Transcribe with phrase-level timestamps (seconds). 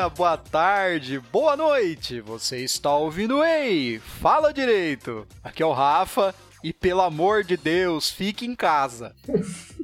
[0.00, 2.22] Dia, boa tarde, boa noite.
[2.22, 5.26] Você está ouvindo Ei, fala direito.
[5.44, 9.14] Aqui é o Rafa e pelo amor de Deus, fique em casa.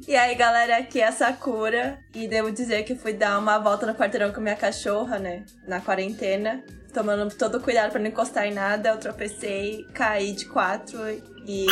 [0.07, 1.99] E aí, galera, aqui é a Sakura.
[2.15, 5.45] E devo dizer que fui dar uma volta no quarteirão com minha cachorra, né?
[5.67, 6.63] Na quarentena.
[6.91, 8.89] Tomando todo cuidado para não encostar em nada.
[8.89, 10.97] Eu tropecei, caí de quatro
[11.45, 11.67] e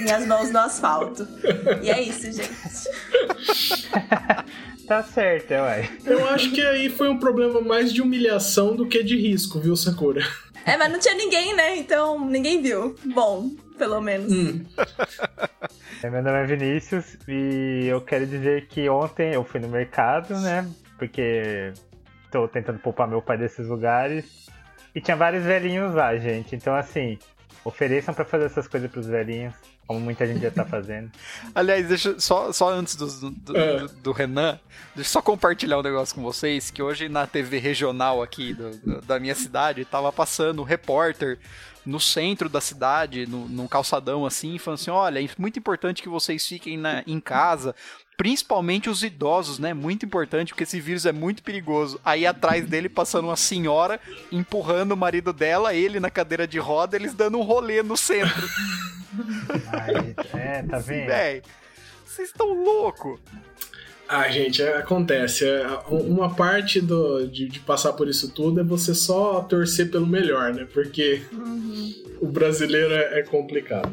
[0.00, 1.26] minhas mãos no asfalto.
[1.82, 2.90] E é isso, gente.
[4.86, 5.88] tá certo, ué.
[6.04, 9.76] Eu acho que aí foi um problema mais de humilhação do que de risco, viu,
[9.76, 10.22] Sakura?
[10.64, 11.76] É, mas não tinha ninguém, né?
[11.76, 12.96] Então ninguém viu.
[13.04, 14.32] Bom, pelo menos.
[14.32, 14.64] Hum.
[16.02, 20.68] Meu nome é Vinícius e eu quero dizer que ontem eu fui no mercado, né?
[20.98, 21.72] Porque
[22.30, 24.48] tô tentando poupar meu pai desses lugares.
[24.94, 26.56] E tinha vários velhinhos lá, gente.
[26.56, 27.18] Então, assim,
[27.64, 29.54] ofereçam para fazer essas coisas pros velhinhos.
[29.86, 31.10] Como muita gente já tá fazendo.
[31.54, 33.78] Aliás, deixa só, só antes do, do, é.
[33.78, 34.58] do, do, Renan,
[34.94, 39.00] deixa eu só compartilhar um negócio com vocês, que hoje na TV regional aqui do,
[39.02, 41.38] da minha cidade, tava passando um repórter
[41.86, 46.08] no centro da cidade, no, num calçadão assim, falando assim: olha, é muito importante que
[46.08, 47.74] vocês fiquem na, em casa,
[48.16, 49.74] principalmente os idosos, né?
[49.74, 52.00] Muito importante, porque esse vírus é muito perigoso.
[52.04, 54.00] Aí atrás dele passando uma senhora
[54.32, 58.48] empurrando o marido dela, ele na cadeira de roda, eles dando um rolê no centro.
[59.72, 61.06] Ai, é, tá vendo?
[61.06, 61.42] Véi,
[62.04, 63.20] vocês estão loucos.
[64.08, 65.44] Ah, gente, é, acontece.
[65.44, 70.06] É, uma parte do, de, de, passar por isso tudo é você só torcer pelo
[70.06, 70.66] melhor, né?
[70.72, 71.94] Porque uhum.
[72.20, 73.92] o brasileiro é, é, complicado.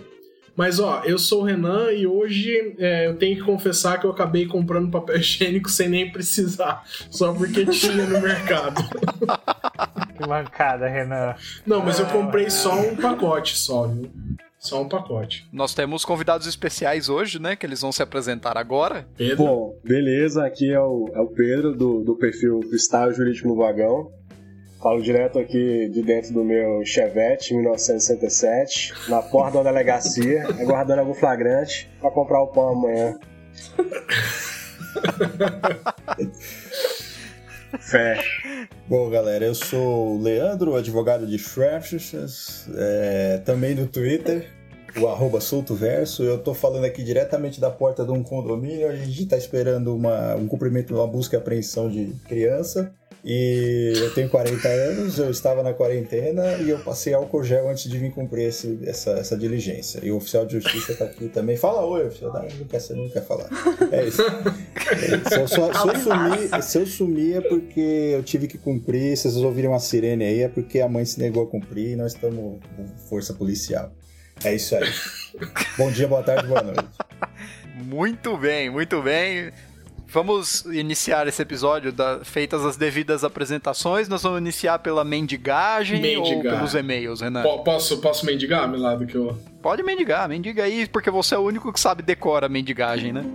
[0.56, 4.12] Mas ó, eu sou o Renan e hoje é, eu tenho que confessar que eu
[4.12, 8.82] acabei comprando papel higiênico sem nem precisar, só porque tinha no mercado.
[10.16, 11.34] Que mancada, Renan.
[11.66, 14.12] Não, mas eu comprei só um pacote só, viu?
[14.60, 15.46] Só um pacote.
[15.52, 17.54] Nós temos convidados especiais hoje, né?
[17.54, 19.06] Que eles vão se apresentar agora.
[19.18, 19.38] Pedro.
[19.38, 20.46] Bom, beleza.
[20.46, 24.10] Aqui é o, é o Pedro, do, do perfil Freestyle Jurídico no Vagão.
[24.84, 31.14] Falo direto aqui de dentro do meu Chevette 1967, na porta da delegacia, aguardando algum
[31.14, 33.18] flagrante para comprar o pão amanhã.
[37.80, 38.20] Fé.
[38.90, 44.50] Bom, galera, eu sou o Leandro, advogado de Freshers, é, também no Twitter,
[44.98, 46.24] o arroba soltoverso.
[46.24, 48.88] Eu tô falando aqui diretamente da porta de um condomínio.
[48.90, 52.94] A gente tá esperando uma, um cumprimento uma busca e apreensão de criança.
[53.26, 57.90] E eu tenho 40 anos, eu estava na quarentena e eu passei álcool gel antes
[57.90, 60.02] de vir cumprir esse, essa, essa diligência.
[60.04, 61.56] E o oficial de justiça está aqui também.
[61.56, 62.34] Fala oi, oficial.
[62.34, 63.48] Não, não quer, não quer falar.
[63.94, 64.22] É isso.
[64.22, 69.16] É, se, eu, se, eu sumir, se eu sumir é porque eu tive que cumprir.
[69.16, 71.96] Se vocês ouvirem uma sirene aí, é porque a mãe se negou a cumprir e
[71.96, 73.90] nós estamos com força policial.
[74.44, 74.90] É isso aí.
[75.78, 76.84] Bom dia, boa tarde, boa noite.
[77.76, 79.52] Muito bem, muito bem.
[80.08, 84.08] Vamos iniciar esse episódio da, feitas as devidas apresentações.
[84.08, 86.54] Nós vamos iniciar pela mendigagem mendigar.
[86.54, 87.42] ou pelos e-mails, Renan?
[87.42, 89.08] P posso, posso mendigar, Milado?
[89.08, 89.36] Que eu...
[89.60, 93.26] Pode mendigar, mendiga aí, porque você é o único que sabe decorar a mendigagem, né?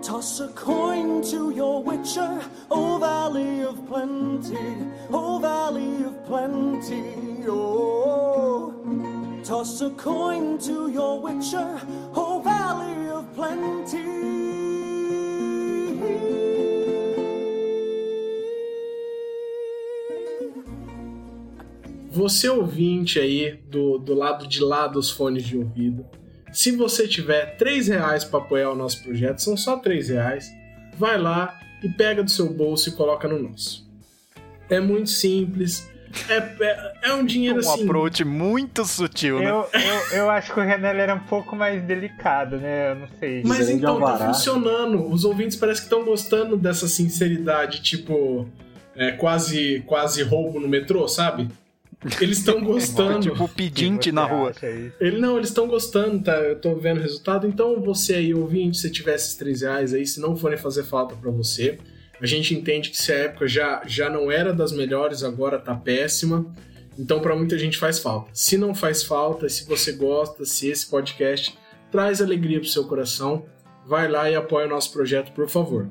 [0.00, 2.38] Toss a coin to your witcher,
[2.70, 4.56] oh valley of plenty,
[5.10, 9.15] oh valley of plenty, oh.
[9.46, 11.80] Toss a coin to your witcher,
[12.16, 14.02] oh valley of plenty.
[22.10, 26.04] Você ouvinte aí do, do lado de lá dos fones de ouvido,
[26.52, 30.50] se você tiver três reais para apoiar o nosso projeto, são só três reais,
[30.98, 33.88] vai lá e pega do seu bolso e coloca no nosso.
[34.68, 35.88] É muito simples.
[36.28, 37.82] É, é, é um dinheiro um assim.
[37.82, 39.50] Um approach muito sutil, né?
[39.50, 42.92] Eu, eu, eu acho que o Renan era um pouco mais delicado, né?
[42.92, 43.42] Eu não sei.
[43.44, 45.10] Mas então, tá funcionando.
[45.10, 48.48] Os ouvintes parecem que estão gostando dessa sinceridade, tipo.
[48.94, 51.48] É, quase, quase roubo no metrô, sabe?
[52.20, 53.20] Eles estão gostando.
[53.20, 54.52] tipo pedinte na rua.
[55.00, 56.36] Ele, não, eles estão gostando, tá?
[56.36, 57.46] Eu tô vendo o resultado.
[57.46, 61.14] Então, você aí, ouvinte, se tiver esses 3 reais aí, se não forem fazer falta
[61.14, 61.78] para você,
[62.20, 65.74] a gente entende que se a época já, já não era das melhores, agora tá
[65.74, 66.46] péssima.
[66.98, 68.30] Então, para muita gente faz falta.
[68.32, 71.56] Se não faz falta, se você gosta, se esse podcast
[71.90, 73.44] traz alegria pro seu coração,
[73.86, 75.90] vai lá e apoia o nosso projeto, por favor.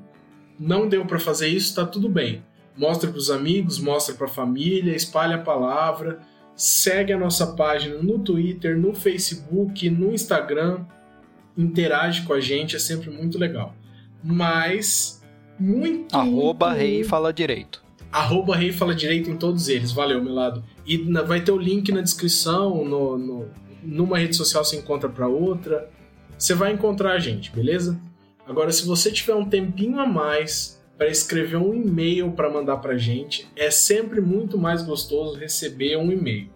[0.59, 2.43] Não deu para fazer isso, tá tudo bem
[2.77, 6.19] mostra para os amigos, mostra para a família, espalha a palavra,
[6.55, 10.85] segue a nossa página no Twitter, no Facebook, no Instagram,
[11.57, 13.75] interage com a gente, é sempre muito legal.
[14.23, 15.23] Mas
[15.59, 16.79] muito arroba muito...
[16.79, 17.83] rei fala direito.
[18.11, 20.63] Arroba rei fala direito em todos eles, valeu, meu lado.
[20.85, 23.47] E vai ter o link na descrição, no, no
[23.83, 25.89] numa rede social você encontra para outra.
[26.37, 27.99] Você vai encontrar a gente, beleza?
[28.47, 32.97] Agora, se você tiver um tempinho a mais para escrever um e-mail para mandar pra
[32.97, 33.47] gente.
[33.55, 36.49] É sempre muito mais gostoso receber um e-mail.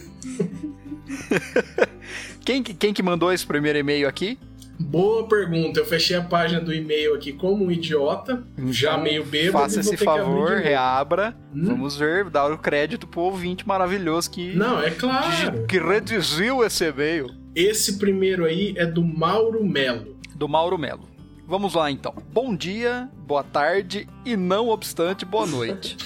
[2.44, 4.38] quem, quem que mandou esse primeiro e-mail aqui?
[4.80, 5.80] Boa pergunta.
[5.80, 9.63] Eu fechei a página do e-mail aqui como um idiota, então, já meio bêbado.
[9.63, 11.36] Faça esse favor, reabra.
[11.53, 11.65] Hum?
[11.65, 14.56] Vamos ver, dar o crédito pro ouvinte maravilhoso que.
[14.56, 15.65] Não, é claro.
[15.68, 17.38] Que redigiu esse e-mail.
[17.56, 20.16] Esse primeiro aí é do Mauro Melo.
[20.36, 21.10] Do Mauro Melo.
[21.48, 22.13] Vamos lá então.
[22.31, 25.98] Bom dia, boa tarde e não obstante, boa noite.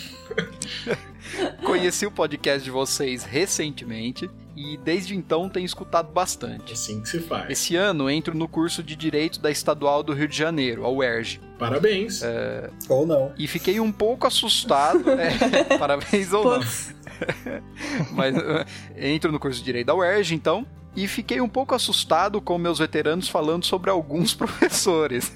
[1.65, 6.71] Conheci o podcast de vocês recentemente e desde então tenho escutado bastante.
[6.71, 7.49] Assim que se faz.
[7.49, 11.41] Esse ano entro no curso de Direito da Estadual do Rio de Janeiro, a UERJ.
[11.59, 12.21] Parabéns.
[12.23, 12.69] É...
[12.87, 13.33] Ou não.
[13.37, 15.09] E fiquei um pouco assustado.
[15.11, 16.61] é, parabéns ou não.
[18.13, 22.39] Mas uh, entro no curso de Direito da UERJ, então, e fiquei um pouco assustado
[22.39, 25.33] com meus veteranos falando sobre alguns professores.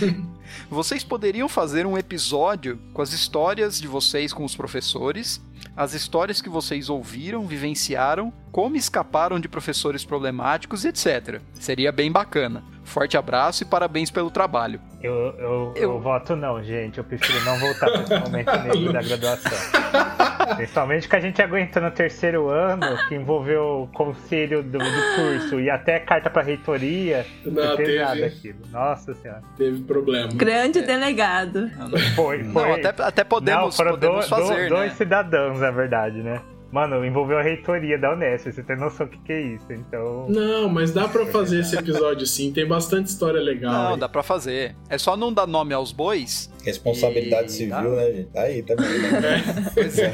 [0.70, 5.40] vocês poderiam fazer um episódio com as histórias de vocês com os professores,
[5.76, 11.40] as histórias que vocês ouviram, vivenciaram, como escaparam de professores problemáticos, etc.
[11.54, 12.62] Seria bem bacana.
[12.92, 14.78] Forte abraço e parabéns pelo trabalho.
[15.02, 15.72] Eu, eu, eu...
[15.76, 16.98] eu voto não, gente.
[16.98, 19.58] Eu prefiro não voltar para esse momento da graduação.
[20.56, 25.58] Principalmente que a gente aguenta no terceiro ano, que envolveu o conselho do, do curso
[25.58, 27.24] e até carta para reitoria.
[27.46, 28.58] Não, teve nada aquilo.
[28.70, 29.42] Nossa senhora.
[29.56, 30.28] Teve problema.
[30.34, 30.82] Grande é.
[30.82, 31.70] delegado.
[32.14, 32.62] Foi, foi.
[32.62, 34.68] Não, até, até podemos, não, podemos do, fazer, do, né?
[34.68, 36.42] Dois cidadãos, na verdade, né?
[36.72, 40.26] Mano, envolveu a reitoria da Unesp, você tem noção do que, que é isso, então.
[40.26, 43.72] Não, mas dá para fazer esse episódio sim, tem bastante história legal.
[43.72, 44.00] Não, aí.
[44.00, 44.74] dá para fazer.
[44.88, 46.50] É só não dar nome aos bois.
[46.64, 47.52] Responsabilidade e...
[47.52, 47.82] civil, dá...
[47.82, 48.28] né, gente?
[48.30, 49.42] Tá aí também, né?
[49.52, 49.70] É.
[49.74, 50.12] Pois é.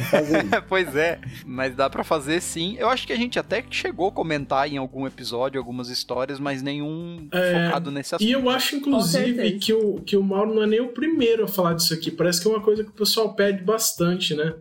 [0.69, 2.77] pois é, mas dá para fazer sim.
[2.77, 6.61] Eu acho que a gente até chegou a comentar em algum episódio algumas histórias, mas
[6.61, 7.67] nenhum é...
[7.67, 8.29] focado nesse assunto.
[8.29, 11.49] E eu acho, inclusive, que o, que o Mauro não é nem o primeiro a
[11.49, 12.11] falar disso aqui.
[12.11, 14.55] Parece que é uma coisa que o pessoal pede bastante, né?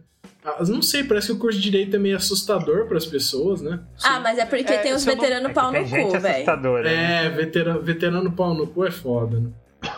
[0.68, 3.80] Não sei, parece que o curso de direito é meio assustador para as pessoas, né?
[3.98, 4.08] Sim.
[4.08, 6.84] Ah, mas é porque é, tem os veteranos pau no cu, velho.
[6.84, 7.26] Né?
[7.26, 9.50] É, veterano, veterano pau no cu é foda, né?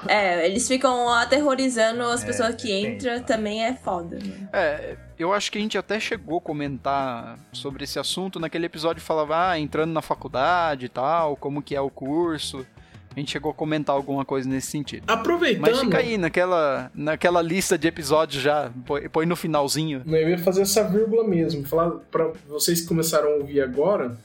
[0.07, 4.17] É, eles ficam aterrorizando as é, pessoas que entram, também é foda.
[4.17, 4.49] Né?
[4.51, 9.01] É, eu acho que a gente até chegou a comentar sobre esse assunto naquele episódio
[9.01, 12.65] falava, ah, entrando na faculdade e tal, como que é o curso.
[13.15, 15.03] A gente chegou a comentar alguma coisa nesse sentido.
[15.07, 15.61] Aproveitando.
[15.61, 20.03] Mas fica aí naquela, naquela lista de episódios já, põe, põe no finalzinho.
[20.05, 24.17] Eu ia fazer essa vírgula mesmo, falar para vocês que começaram a ouvir agora.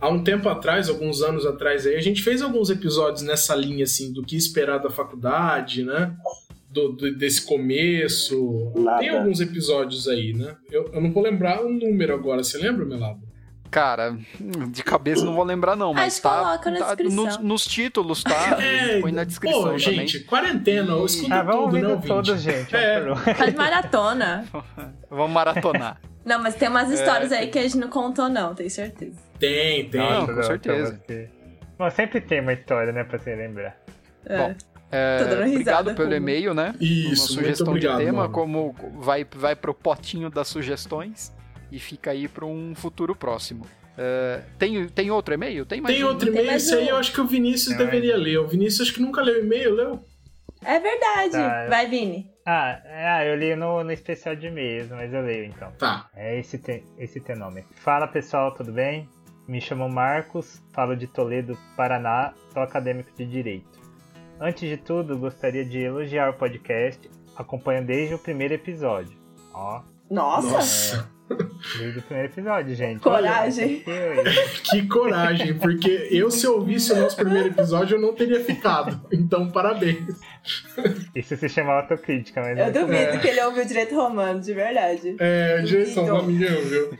[0.00, 3.84] Há um tempo atrás, alguns anos atrás aí, a gente fez alguns episódios nessa linha
[3.84, 6.14] assim do que esperar da faculdade, né?
[6.68, 8.72] Do, do, desse começo.
[8.76, 8.98] Nada.
[8.98, 10.56] Tem alguns episódios aí, né?
[10.70, 12.42] Eu, eu não vou lembrar o número agora.
[12.42, 13.20] Você lembra, Melado?
[13.74, 14.16] Cara,
[14.70, 16.70] de cabeça não vou lembrar não, mas tá, tá
[17.10, 18.56] nos, nos, títulos, tá?
[18.62, 22.72] É, põe na descrição pô, gente, quarentena, eu escuto ah, vamos tudo, não, todos, gente.
[22.76, 23.02] É.
[23.34, 24.44] Faz maratona.
[25.10, 26.00] vamos maratonar.
[26.24, 27.38] Não, mas tem umas histórias é...
[27.38, 29.16] aí que a gente não contou não, tenho certeza.
[29.40, 30.00] Tem, tem.
[30.00, 31.02] Não, com certeza.
[31.76, 33.76] Bom, sempre tem uma história, né, pra você lembrar.
[34.24, 34.38] É.
[34.38, 34.54] Bom,
[34.92, 36.76] é, obrigado pelo e-mail, né?
[36.80, 38.32] Isso, uma sugestão obrigado, de tema, mano.
[38.32, 41.34] como vai, vai pro potinho das sugestões
[41.74, 43.66] e fica aí para um futuro próximo.
[43.94, 45.66] Uh, tem, tem outro e-mail?
[45.66, 46.08] Tem mais Tem um?
[46.08, 48.38] outro e-mail, esse aí eu acho que o Vinícius deveria ler.
[48.38, 50.04] O Vinícius acho que nunca leu e-mail, leu?
[50.64, 51.32] É verdade.
[51.32, 51.66] Tá.
[51.68, 52.30] Vai, Vini.
[52.46, 55.72] Ah, ah, eu li no, no especial de e-mails, mas eu leio então.
[55.72, 56.08] Tá.
[56.14, 57.64] É esse, te, esse teu nome.
[57.72, 59.08] Fala pessoal, tudo bem?
[59.48, 63.80] Me chamo Marcos, falo de Toledo, Paraná, sou acadêmico de Direito.
[64.40, 69.16] Antes de tudo, gostaria de elogiar o podcast, acompanho desde o primeiro episódio.
[69.52, 69.82] Ó.
[70.10, 70.48] Nossa!
[70.50, 71.14] Nossa.
[71.78, 73.00] Desde o primeiro episódio, gente.
[73.00, 73.82] Coragem.
[73.86, 74.22] Olha,
[74.70, 79.00] Que coragem, porque eu, se eu ouvisse o nosso primeiro episódio, eu não teria ficado.
[79.10, 80.20] Então, parabéns.
[81.16, 82.58] Isso se chama autocrítica, mas.
[82.58, 83.16] Eu é duvido É.
[83.18, 85.16] que ele ouviu direito romano, de verdade.
[85.18, 86.16] É, Jason, Duvido.
[86.46, 86.98] amigão, viu?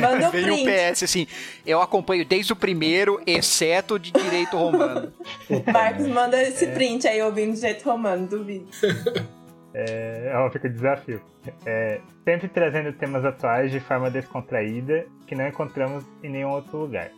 [0.00, 0.90] Manda o Veio o print.
[0.92, 1.26] PS assim,
[1.64, 5.12] eu acompanho desde o primeiro, exceto de direito romano.
[5.72, 8.66] Marcos, manda esse print aí ouvindo direito romano, duvido.
[9.74, 11.20] É, ó, fica desafio.
[11.64, 17.10] É, sempre trazendo temas atuais de forma descontraída que não encontramos em nenhum outro lugar.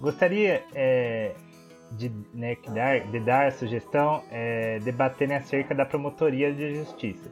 [0.00, 1.32] Gostaria é,
[1.92, 7.30] de, né, dar, de dar a sugestão é, debaterem acerca da promotoria de justiça,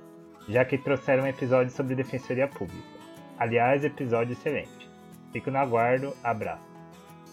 [0.49, 3.00] já que trouxeram um episódio sobre defensoria pública.
[3.38, 4.90] Aliás, episódio excelente.
[5.33, 6.70] Fico no aguardo, abraço.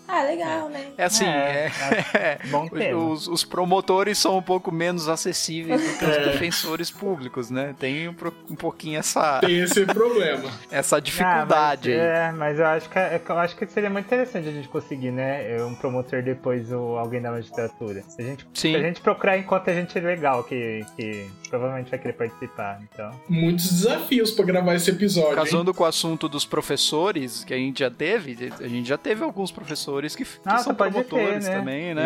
[0.07, 0.87] Ah, legal, né?
[0.97, 1.71] É assim, É,
[2.13, 2.97] é, Bom tema.
[3.11, 6.23] os, os promotores são um pouco menos acessíveis do que os É.
[6.31, 7.75] defensores públicos, né?
[7.79, 8.15] Tem um,
[8.49, 10.49] um pouquinho essa, Tem esse problema.
[10.71, 11.97] essa dificuldade Ah, aí.
[11.97, 14.67] mas, É, mas eu acho, que, é eu acho que seria muito interessante a gente
[14.69, 15.61] conseguir, né?
[15.63, 18.01] Um promotor depois ou alguém da magistratura.
[18.07, 18.71] Se a gente, Sim.
[18.71, 22.79] se a gente procurar enquanto a gente é legal, que, que provavelmente vai querer participar.
[22.93, 23.11] Então.
[23.27, 25.31] Muitos desafios pra gravar esse episódio.
[25.31, 25.35] hein?
[25.35, 29.23] Casando com o assunto dos professores que a gente já teve, a gente já teve
[29.23, 31.57] alguns professores que, que Nossa, são pode promotores ter, né?
[31.59, 32.03] também, né?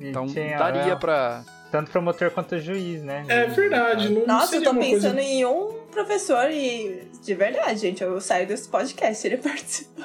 [0.00, 1.42] É, Então tinha, daria pra.
[1.70, 3.24] Tanto promotor quanto juiz, né?
[3.26, 4.08] é verdade.
[4.08, 7.08] Não Nossa, eu tô uma coisa- pensando em um professor e.
[7.22, 10.04] De verdade, gente, eu saio desse podcast, ele participa.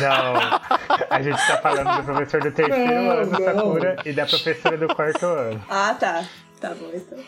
[0.00, 0.34] Não,
[1.10, 3.38] a gente tá falando do professor do terceiro Não, ano, não.
[3.44, 5.64] Sakura, e da professora do quarto ano.
[5.68, 6.24] Ah, tá.
[6.64, 7.18] Tá bom, então.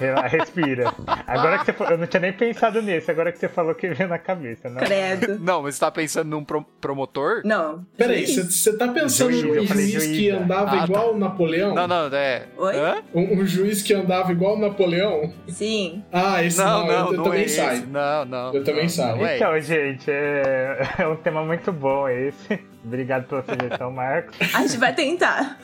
[0.00, 0.90] Rela- Respira.
[1.26, 3.88] Agora que você falou, eu não tinha nem pensado nisso, agora que você falou que
[3.88, 4.80] veio na cabeça, né?
[4.86, 5.38] Credo.
[5.44, 7.42] Não, mas você tá pensando num pro- promotor?
[7.44, 7.84] Não.
[7.96, 8.54] Peraí, juiz.
[8.54, 11.74] você tá pensando Juiz, num juiz juiz, que andava Ah, igual o Napoleão?
[11.74, 12.46] Não, não, é.
[12.56, 12.74] Oi?
[12.74, 13.02] Hã?
[13.14, 15.30] Um, um juiz que andava igual o Napoleão?
[15.48, 16.02] Sim.
[16.10, 17.86] Ah, esse não, Não, não, eu, eu não também é saio.
[17.88, 18.54] Não, não.
[18.54, 19.16] Eu também não, saio.
[19.18, 20.78] não é Então, gente, é...
[21.00, 22.58] é um tema muito bom esse.
[22.86, 24.36] Obrigado pela sugestão, Marcos.
[24.54, 25.58] A gente vai tentar.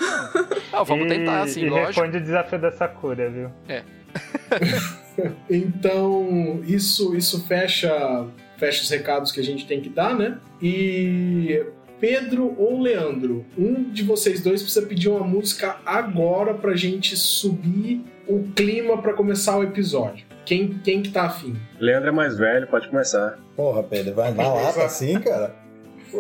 [0.72, 1.86] Não, vamos E- tentar, assim, e lógico.
[1.88, 3.50] responde o desafio da Sakura, viu?
[5.50, 8.26] Então, isso, isso fecha,
[8.56, 10.38] fecha os recados que a gente tem que dar, né?
[10.60, 11.62] E
[12.00, 18.02] Pedro ou Leandro, um de vocês dois precisa pedir uma música agora pra gente subir
[18.26, 20.24] o clima pra começar o episódio.
[20.44, 21.56] Quem, quem que tá afim?
[21.78, 23.38] Leandro é mais velho, pode começar.
[23.54, 25.54] Porra, Pedro, vai na lata assim, cara?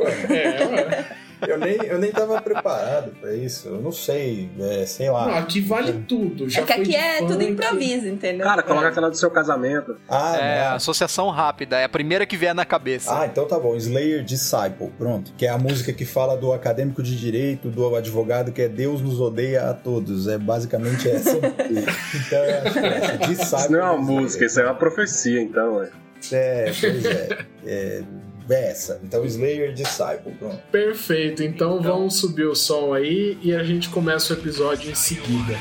[0.00, 1.06] É, ué.
[1.44, 3.66] Eu nem, eu nem tava preparado pra isso.
[3.66, 5.26] Eu não sei, é, sei lá.
[5.26, 6.48] Não, aqui vale tudo.
[6.48, 7.46] Já é que aqui é tudo funk.
[7.46, 8.46] improviso, entendeu?
[8.46, 9.96] Cara, coloca aquela do seu casamento.
[10.08, 10.76] Ah, É, não.
[10.76, 13.12] associação rápida, é a primeira que vier na cabeça.
[13.22, 13.74] Ah, então tá bom.
[13.74, 15.32] Slayer Disciple, pronto.
[15.36, 19.02] Que é a música que fala do acadêmico de direito, do advogado, que é Deus
[19.02, 20.28] nos odeia a todos.
[20.28, 21.36] É basicamente essa.
[21.36, 23.18] então eu acho que é essa.
[23.18, 23.32] Disciple.
[23.58, 25.82] Isso não é uma música, isso é uma profecia, então.
[25.82, 25.90] É.
[26.30, 27.38] É, pois é.
[27.66, 28.02] É,
[28.48, 29.00] é essa.
[29.02, 30.60] Então Slayer Disciple, pronto.
[30.70, 35.56] Perfeito, então vamos subir o som aí e a gente começa o episódio em seguida.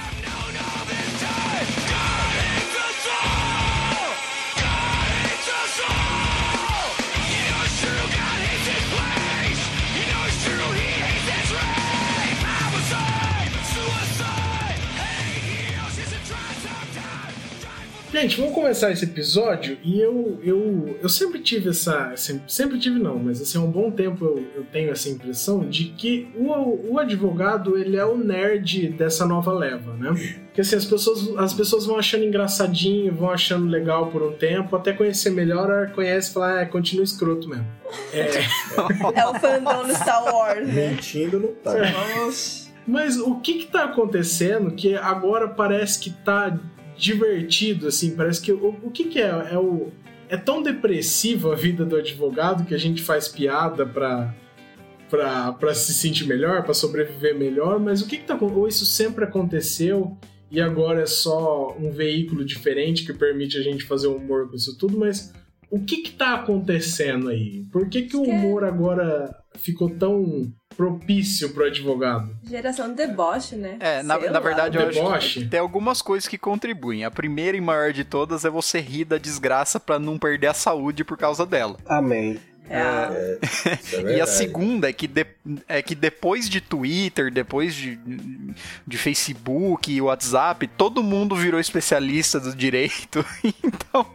[18.22, 22.16] Gente, vamos começar esse episódio e eu, eu, eu sempre tive essa.
[22.16, 25.68] Sempre, sempre tive não, mas assim, há um bom tempo eu, eu tenho essa impressão
[25.68, 30.14] de que o, o advogado ele é o nerd dessa nova leva, né?
[30.46, 34.76] Porque assim, as pessoas, as pessoas vão achando engraçadinho, vão achando legal por um tempo,
[34.76, 37.66] até conhecer melhor, conhece e fala, ah, continua escroto mesmo.
[38.14, 38.30] É,
[39.20, 40.92] É o fandom do Star Wars, né?
[40.92, 41.74] Mentindo não tá.
[42.86, 46.58] Mas o que que tá acontecendo que agora parece que tá
[46.98, 48.52] divertido, assim, parece que...
[48.52, 49.50] O, o que que é?
[49.52, 49.90] É o...
[50.30, 54.34] É tão depressiva a vida do advogado que a gente faz piada pra,
[55.10, 58.38] pra, pra se sentir melhor, pra sobreviver melhor, mas o que que tá...
[58.40, 60.18] Ou isso sempre aconteceu
[60.50, 64.78] e agora é só um veículo diferente que permite a gente fazer humor com isso
[64.78, 65.34] tudo, mas
[65.70, 67.66] o que que tá acontecendo aí?
[67.72, 72.36] Por que que o Que- humor agora ficou tão propício pro advogado?
[72.44, 73.78] Geração de deboche, né?
[73.80, 75.40] É, na, na verdade eu acho Deboche?
[75.42, 77.04] que tem algumas coisas que contribuem.
[77.04, 80.54] A primeira e maior de todas é você rir da desgraça pra não perder a
[80.54, 81.78] saúde por causa dela.
[81.86, 82.40] Amém.
[82.72, 83.12] É a-
[83.82, 85.26] Isso é E a segunda é que, de-
[85.68, 88.00] é que depois de Twitter, depois de,
[88.88, 93.24] de Facebook e WhatsApp, todo mundo virou especialista do direito.
[93.64, 94.06] Então,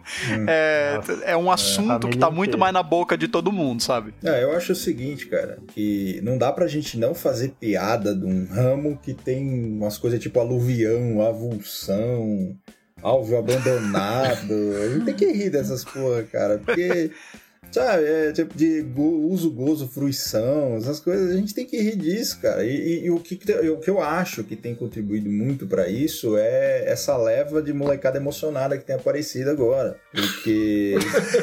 [0.48, 1.12] é, Nossa.
[1.24, 2.58] é um assunto que tá muito inteira.
[2.58, 4.14] mais na boca de todo mundo, sabe?
[4.24, 8.24] É, eu acho o seguinte, cara, que não dá pra gente não fazer piada de
[8.24, 9.46] um ramo que tem
[9.76, 12.56] umas coisas tipo aluvião, avulsão,
[13.02, 14.54] alvo abandonado.
[14.82, 17.10] A gente tem que rir dessas porra, cara, porque
[17.70, 21.96] Sabe, é tipo de go, uso, gozo, fruição, essas coisas, a gente tem que rir
[21.96, 22.64] disso, cara.
[22.64, 23.34] E, e, e o, que,
[23.68, 28.16] o que eu acho que tem contribuído muito para isso é essa leva de molecada
[28.16, 29.96] emocionada que tem aparecido agora.
[30.10, 30.94] Porque.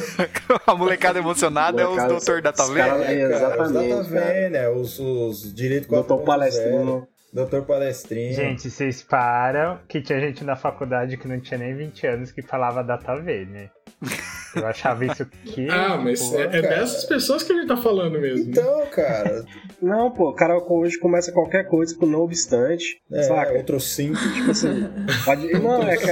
[0.66, 3.06] a molecada emocionada molecada, é os doutor da Taverna.
[3.06, 3.94] É, exatamente.
[3.94, 7.08] Os da os, os direitos Doutor Palestrino.
[7.34, 8.34] Doutor Palestrinho.
[8.34, 12.44] Gente, vocês param que tinha gente na faculdade que não tinha nem 20 anos que
[12.44, 13.70] falava data V, né?
[14.56, 15.68] Eu achava isso que.
[15.72, 18.50] ah, mas pô, é, é dessas pessoas que a gente tá falando mesmo.
[18.50, 19.46] Então, cara.
[19.82, 23.02] Não, pô, o cara hoje começa qualquer coisa com não obstante.
[23.12, 23.54] É, saca?
[23.54, 24.14] outro sim.
[24.14, 24.88] Tipo assim.
[25.26, 25.52] Pode...
[25.54, 26.06] Não, é que.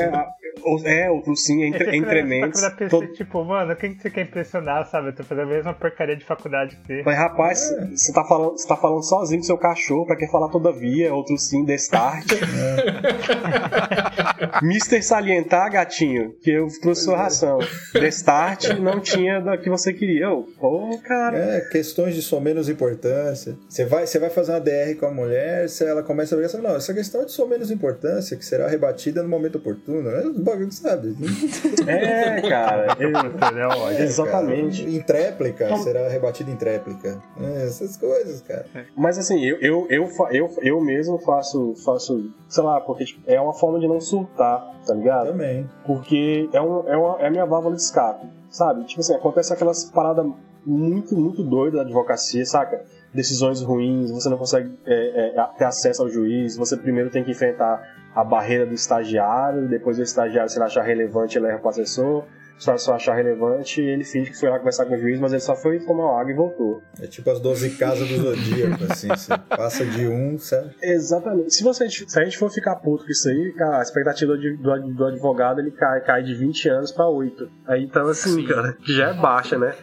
[0.84, 2.62] É, é, outro sim, entre, entre mentes.
[2.90, 3.08] Todo...
[3.14, 5.10] Tipo, mano, quem que você quer impressionar, sabe?
[5.10, 7.04] Eu tô fazendo a mesma porcaria de faculdade que você.
[7.06, 7.86] Mas, rapaz, é.
[7.88, 11.38] você, tá falando, você tá falando sozinho com seu cachorro, pra quem falar todavia, outro
[11.38, 12.26] sim, destart.
[12.32, 14.62] É.
[14.62, 17.60] Mister salientar, gatinho, que eu trouxe sua ração.
[17.94, 20.26] Destart não tinha da que você queria.
[20.26, 21.38] Eu, pô, cara.
[21.38, 23.58] É, questões de sua menos importância.
[23.68, 26.52] Você vai, você vai fazer uma DR com a mulher, se ela começa a ver,
[26.62, 30.04] não, essa questão é de sua menos importância, que será rebatida no momento oportuno.
[30.04, 30.24] Né?
[30.52, 31.16] Bagulho, sabe?
[31.88, 32.94] É, cara.
[32.94, 33.88] Entendeu?
[33.90, 34.84] É, Exatamente.
[34.84, 34.96] Cara.
[34.96, 35.78] Em tréplica, então...
[35.78, 37.22] será rebatido em tréplica.
[37.40, 38.66] É, essas coisas, cara.
[38.96, 43.40] Mas assim, eu, eu, eu, eu, eu mesmo faço, faço, sei lá, porque tipo, é
[43.40, 45.28] uma forma de não surtar, tá ligado?
[45.28, 45.70] Também.
[45.86, 48.84] Porque é, um, é, uma, é a minha válvula de escape, sabe?
[48.86, 50.26] Tipo assim, acontece aquelas paradas
[50.66, 52.84] muito, muito doidas da advocacia, saca?
[53.14, 57.32] Decisões ruins, você não consegue é, é, ter acesso ao juiz, você primeiro tem que
[57.32, 61.68] enfrentar a barreira do estagiário, depois o estagiário, se ele achar relevante, ele leva para
[61.68, 62.26] o assessor,
[62.62, 65.42] só, só achar relevante, ele finge que foi lá conversar com o juiz, mas ele
[65.42, 66.80] só foi tomar água e voltou.
[67.00, 70.76] É tipo as 12 casas do Zodíaco, assim, você passa de um, certo?
[70.80, 71.56] Exatamente.
[71.56, 74.58] Se, você, se a gente for ficar puto com isso aí, cara, a expectativa do,
[74.58, 77.50] do, do advogado ele cai, cai de 20 anos para 8.
[77.66, 78.48] Aí então, assim, Sim.
[78.48, 79.74] cara, que já é baixa, né?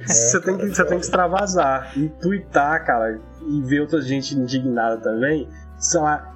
[0.00, 4.34] É, você, tem que, você tem que extravasar e twittar, cara, e ver outra gente
[4.34, 5.46] indignada também,
[5.78, 6.34] sei lá,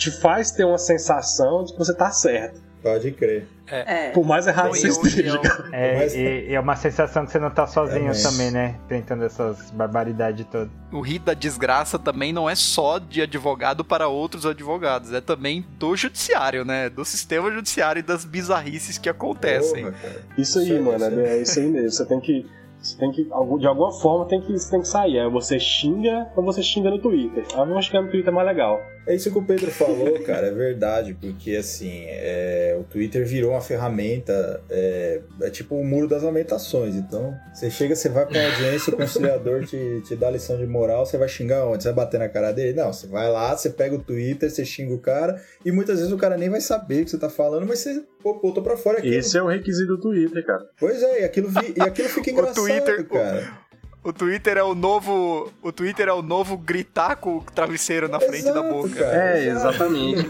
[0.00, 2.58] te faz ter uma sensação de que você tá certo.
[2.82, 3.46] Pode crer.
[3.66, 4.10] É.
[4.10, 5.38] Por mais errado que você esteja.
[5.70, 8.76] É, e, é uma sensação que você não tá sozinho é, também, né?
[8.88, 10.70] Tentando essas barbaridades todas.
[10.90, 15.64] O rir da desgraça também não é só de advogado para outros advogados, é também
[15.78, 16.88] do judiciário, né?
[16.88, 19.84] Do sistema judiciário e das bizarrices que acontecem.
[19.84, 19.96] Porra,
[20.38, 21.90] isso aí, isso mano, é, é isso aí mesmo.
[21.90, 22.46] Você tem que
[22.80, 25.20] você tem que, de alguma forma, tem que, você tem que sair.
[25.20, 27.44] Aí você xinga ou você xinga no Twitter.
[27.52, 28.80] Aí vamos xingar no Twitter é mais legal.
[29.06, 33.52] É isso que o Pedro falou, cara, é verdade, porque assim, é, o Twitter virou
[33.52, 36.94] uma ferramenta, é, é, tipo o muro das lamentações.
[36.94, 41.04] Então, você chega, você vai pra audiência, o conciliador te, te dá lição de moral,
[41.04, 41.82] você vai xingar onde?
[41.82, 42.78] Você vai bater na cara dele?
[42.78, 46.12] Não, você vai lá, você pega o Twitter, você xinga o cara, e muitas vezes
[46.12, 48.98] o cara nem vai saber o que você tá falando, mas você botou pra fora
[48.98, 49.14] aquilo.
[49.14, 50.66] Esse é o requisito do Twitter, cara.
[50.78, 53.70] Pois é, e aquilo, vi, e aquilo fica engraçado, Twitter, cara.
[54.02, 55.52] O Twitter é o novo.
[55.62, 58.94] O Twitter é o novo gritar com o travesseiro na Exato, frente da boca.
[58.94, 60.26] Cara, é, exatamente.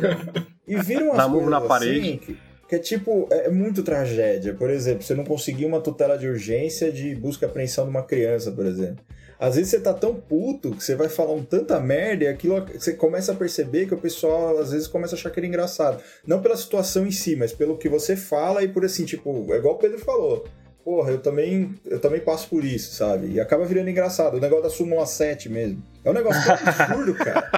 [0.67, 2.01] e viram umas Namoro na parede.
[2.01, 4.55] Assim, que, que, é tipo, é muito tragédia.
[4.55, 8.03] Por exemplo, você não conseguir uma tutela de urgência de busca e apreensão de uma
[8.03, 9.05] criança, por exemplo.
[9.41, 12.63] Às vezes você tá tão puto que você vai falar um tanta merda e aquilo
[12.67, 16.03] você começa a perceber que o pessoal às vezes começa a achar que é engraçado.
[16.27, 19.57] Não pela situação em si, mas pelo que você fala e por assim, tipo, é
[19.57, 20.45] igual o Pedro falou
[20.91, 23.29] porra, eu também, eu também passo por isso, sabe?
[23.29, 24.37] E acaba virando engraçado.
[24.37, 25.81] O negócio da Súmula 7 mesmo.
[26.05, 27.49] É um negócio tão absurdo, cara.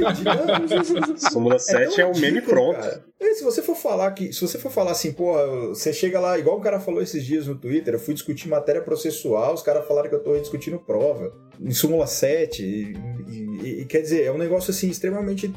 [1.30, 2.80] Súmula 7 é, é o meme pronto.
[3.20, 4.32] E se você for falar que.
[4.32, 7.46] Se você for falar assim, porra, você chega lá, igual o cara falou esses dias
[7.46, 11.34] no Twitter, eu fui discutir matéria processual, os caras falaram que eu tô discutindo prova.
[11.60, 12.62] Em Súmula 7.
[12.62, 12.96] E,
[13.28, 15.52] e, e quer dizer, é um negócio assim extremamente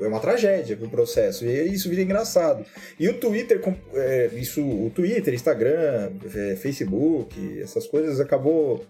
[0.00, 1.44] é uma tragédia pro processo.
[1.44, 2.64] E isso vira engraçado.
[2.98, 3.60] E o Twitter,
[3.94, 8.84] é, isso, o Twitter, Instagram, é, Facebook, essas coisas acabou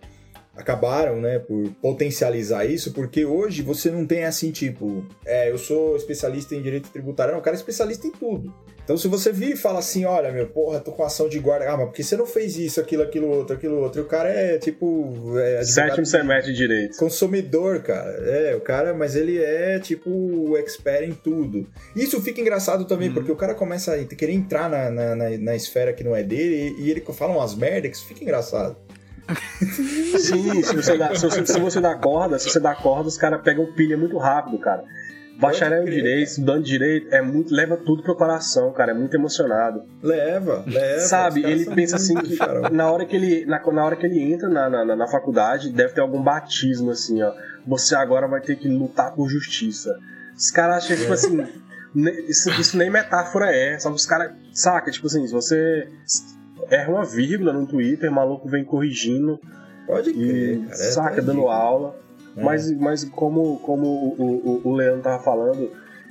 [0.54, 5.96] acabaram, né, por potencializar isso, porque hoje você não tem assim, tipo, é, eu sou
[5.96, 8.54] especialista em direito tributário, não, o cara é especialista em tudo.
[8.84, 11.70] Então, se você vir e fala assim, olha, meu, porra, tô com ação de guarda,
[11.70, 14.00] ah, mas por que você não fez isso, aquilo, aquilo outro, aquilo outro?
[14.00, 15.38] E o cara é, tipo...
[15.38, 16.96] É, Sétimo semestre de direito.
[16.96, 18.10] Consumidor, cara.
[18.10, 21.68] É, o cara, mas ele é, tipo, o expert em tudo.
[21.94, 23.14] Isso fica engraçado também, hum.
[23.14, 26.22] porque o cara começa a querer entrar na, na, na, na esfera que não é
[26.22, 28.76] dele e, e ele fala umas merdas que isso fica engraçado.
[30.18, 33.16] Sim, se você, dá, se, você, se você dá corda, se você dá corda, os
[33.16, 34.84] caras pegam pilha muito rápido, cara.
[35.42, 39.82] Bacharel em direito, estudando direito, é muito, leva tudo pro coração, cara, é muito emocionado.
[40.02, 41.00] Leva, leva.
[41.00, 42.38] Sabe, ele pensa assim que
[42.70, 45.92] na hora que ele, na, na hora que ele entra na, na, na faculdade, deve
[45.92, 47.32] ter algum batismo assim, ó.
[47.66, 49.98] Você agora vai ter que lutar por justiça.
[50.36, 51.14] Os caras acham, tipo é.
[51.14, 51.46] assim,
[52.28, 55.88] isso, isso nem metáfora é, só que os caras, saca, tipo assim, se você
[56.70, 59.38] erra uma vírgula no Twitter, o maluco vem corrigindo.
[59.86, 60.76] Pode crer, e cara.
[60.76, 62.01] saca, é dando aula.
[62.36, 62.42] É.
[62.42, 65.70] Mas, mas como, como o, o, o Leandro tava falando,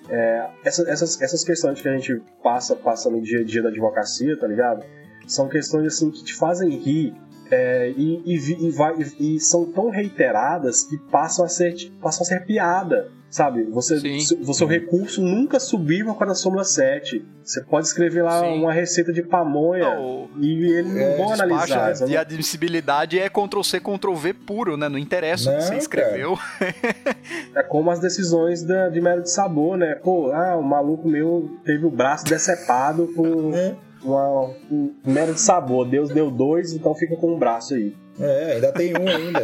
[0.10, 3.70] é, essa- essas, essas questões que a gente passa, passa no dia a dia da
[3.70, 4.84] advocacia, tá ligado?
[5.28, 7.14] São questões assim que te fazem rir
[7.50, 12.26] é, e, e, e vai- e são tão reiteradas que passam a ser, passam a
[12.26, 13.10] ser piada.
[13.32, 13.64] Sabe?
[13.72, 14.36] Você, Sim.
[14.46, 17.26] o seu recurso nunca subiu com a da súmula 7.
[17.42, 18.60] Você pode escrever lá Sim.
[18.60, 21.94] uma receita de pamonha Não, e eles não É, vão analisar.
[21.94, 24.90] de não- admissibilidade é Ctrl-C, Ctrl-V puro, né?
[24.90, 26.38] Não interessa o que Não, você escreveu.
[27.56, 29.96] É como as decisões da, de mero de sabor, né?
[29.96, 33.76] Pô, ah, o maluco meu teve o braço decepado com É.
[34.04, 35.88] uma, um mero de sabor.
[35.88, 37.96] Deus deu dois, então fica com um braço aí.
[38.20, 39.40] É, ainda tem um ainda.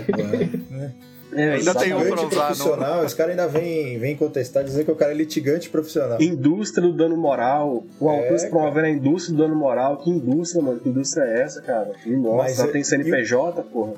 [0.69, 0.93] né?
[1.37, 4.91] É, Ainda tem um pra usar, profissional, esse cara ainda vem, vem contestar, dizer que
[4.91, 6.21] o cara é litigante profissional.
[6.21, 7.83] Indústria do dano moral.
[7.99, 9.97] O É, autor se promovendo a indústria do dano moral.
[9.97, 10.79] Que indústria, mano?
[10.79, 11.91] Que indústria é essa, cara?
[12.03, 13.93] Que nossa, Mas já é- tem CNPJ, porra.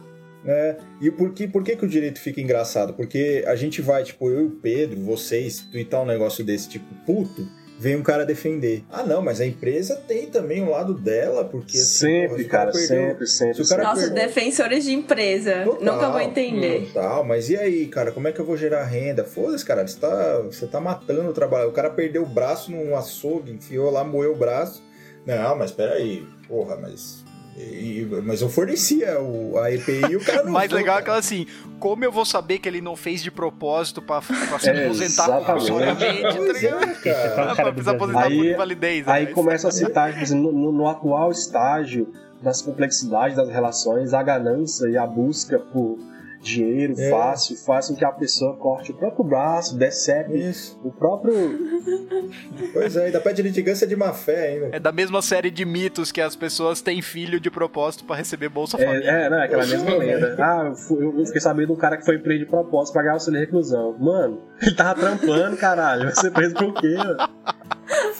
[0.45, 2.93] É, e por que, por que, que o direito fica engraçado?
[2.93, 6.85] Porque a gente vai, tipo, eu e o Pedro, vocês, twittar um negócio desse, tipo,
[7.05, 7.45] puto,
[7.79, 8.83] vem um cara defender.
[8.91, 11.77] Ah, não, mas a empresa tem também um lado dela, porque.
[11.77, 13.53] assim, sempre, cara, perdeu- sempre, sempre.
[13.55, 15.63] se o cara Nossa, perdeu- defensores de empresa.
[15.63, 16.87] Total, Nunca vou entender.
[16.93, 19.23] Total, mas e aí, cara, como é que eu vou gerar renda?
[19.23, 21.69] Foda-se, cara, você tá, você tá matando o trabalho.
[21.69, 24.83] O cara perdeu o braço num açougue, enfiou lá, moeu o braço.
[25.25, 27.23] Não, mas peraí, porra, mas.
[27.57, 30.51] E- mas eu fornecia o, a EPI e o cara O não.
[30.53, 31.45] mais legal é aquela assim,
[31.79, 35.23] como eu vou saber que ele não fez de propósito pra, pra se É, aposentar
[35.23, 35.45] exatamente.
[35.45, 37.55] compulsoriamente, tá é, cara.
[37.55, 38.07] Cara, aposentar Brasil.
[38.07, 39.07] por Aí- invalidez.
[39.07, 39.31] Aí né?
[39.31, 42.07] começa a citar, tipo assim, no, no- no atual estágio
[42.41, 45.97] das complexidades das relações, a ganância e a busca por
[46.41, 47.09] dinheiro É.
[47.09, 50.79] fácil faz com que a pessoa corte o próprio braço, decepe Isso.
[50.83, 51.33] o próprio.
[52.73, 54.69] Pois é, ainda pede litigância de má fé ainda.
[54.75, 58.49] É da mesma série de mitos que as pessoas têm filho de propósito pra receber
[58.49, 59.09] Bolsa Família.
[59.09, 59.43] É, é, né?
[59.45, 60.35] Aquela mesma lenda.
[60.39, 63.01] Ah, eu fui- eu fiquei sabendo de um cara que foi preso de propósito pra
[63.01, 63.97] ganhar auxílio de reclusão.
[63.99, 66.03] Mano, ele tava trampando, caralho.
[66.03, 66.95] Vai ser preso por quê?
[66.97, 67.17] mano?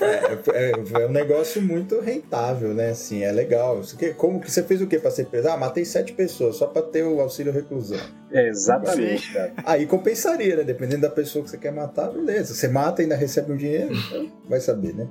[0.01, 2.89] É, é- é um negócio muito rentável, né?
[2.89, 3.81] Assim, é legal.
[4.17, 5.49] Como que você fez o quê pra ser preso?
[5.49, 7.99] Ah, matei sete pessoas só pra ter o auxílio reclusão.
[8.31, 9.53] É, exatamente, cara.
[9.65, 10.63] Aí compensaria, né?
[10.63, 12.53] Dependendo da pessoa que você quer matar, beleza.
[12.53, 15.07] Você mata e ainda recebe um dinheiro, então vai saber, né?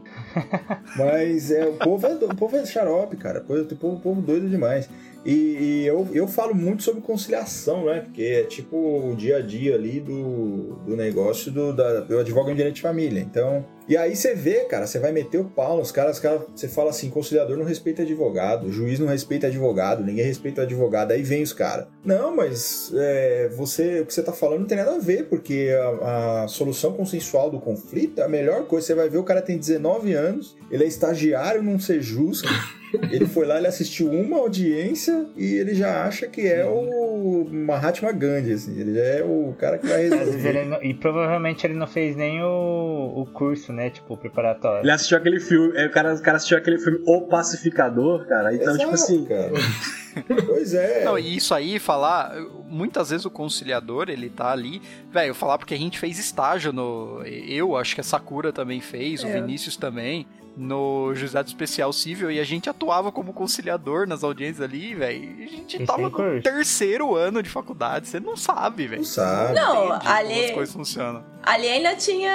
[0.96, 3.40] Mas é, o, povo é, o povo é xarope, cara.
[3.40, 4.88] O povo, o povo, o povo doido demais.
[5.24, 8.00] E, e eu, eu falo muito sobre conciliação, né?
[8.00, 11.72] Porque é tipo o dia a dia ali do, do negócio do.
[11.72, 13.20] Da, eu advogo em direito de família.
[13.20, 13.64] Então.
[13.88, 16.68] E aí você vê, cara, você vai meter o pau nos caras, os caras, você
[16.68, 21.22] fala assim, conciliador não respeita advogado, juiz não respeita advogado, ninguém respeita o advogado, aí
[21.22, 21.86] vem os caras.
[22.04, 23.07] Não, mas é,
[23.56, 25.68] você, o que você tá falando não tem nada a ver, porque
[26.02, 28.86] a, a solução consensual do conflito é a melhor coisa.
[28.86, 32.44] Você vai ver, o cara tem 19 anos, ele é estagiário num Sejusc,
[33.12, 38.10] ele foi lá, ele assistiu uma audiência e ele já acha que é o Mahatma
[38.12, 40.48] Gandhi, assim, ele já é o cara que vai Às vezes resolver.
[40.58, 43.90] ele não- e provavelmente ele não fez nem o, o curso, né?
[43.90, 44.82] Tipo, preparatório.
[44.84, 48.54] Ele assistiu aquele filme, é, o cara, o cara assistiu aquele filme O Pacificador, cara.
[48.54, 49.24] Então, tipo Exato, assim.
[49.24, 49.52] cara.
[50.46, 51.04] Pois é.
[51.04, 52.34] Não, e isso aí, falar,
[52.68, 56.72] muitas vezes o conciliador, ele tá ali, velho, eu falar porque a gente fez estágio
[56.72, 59.40] no, eu acho que a Sakura também fez, o É.
[59.40, 60.26] Vinícius também,
[60.58, 65.46] no Juizado Especial Civil, e a gente atuava como conciliador nas audiências ali, velho, a
[65.46, 66.42] gente Esse tava é no curso.
[66.42, 69.00] terceiro ano de faculdade, você não sabe, velho.
[69.02, 69.54] Não sabe.
[69.54, 71.24] Não, ali- as coisas funcionam.
[71.42, 72.32] Ali ainda tinha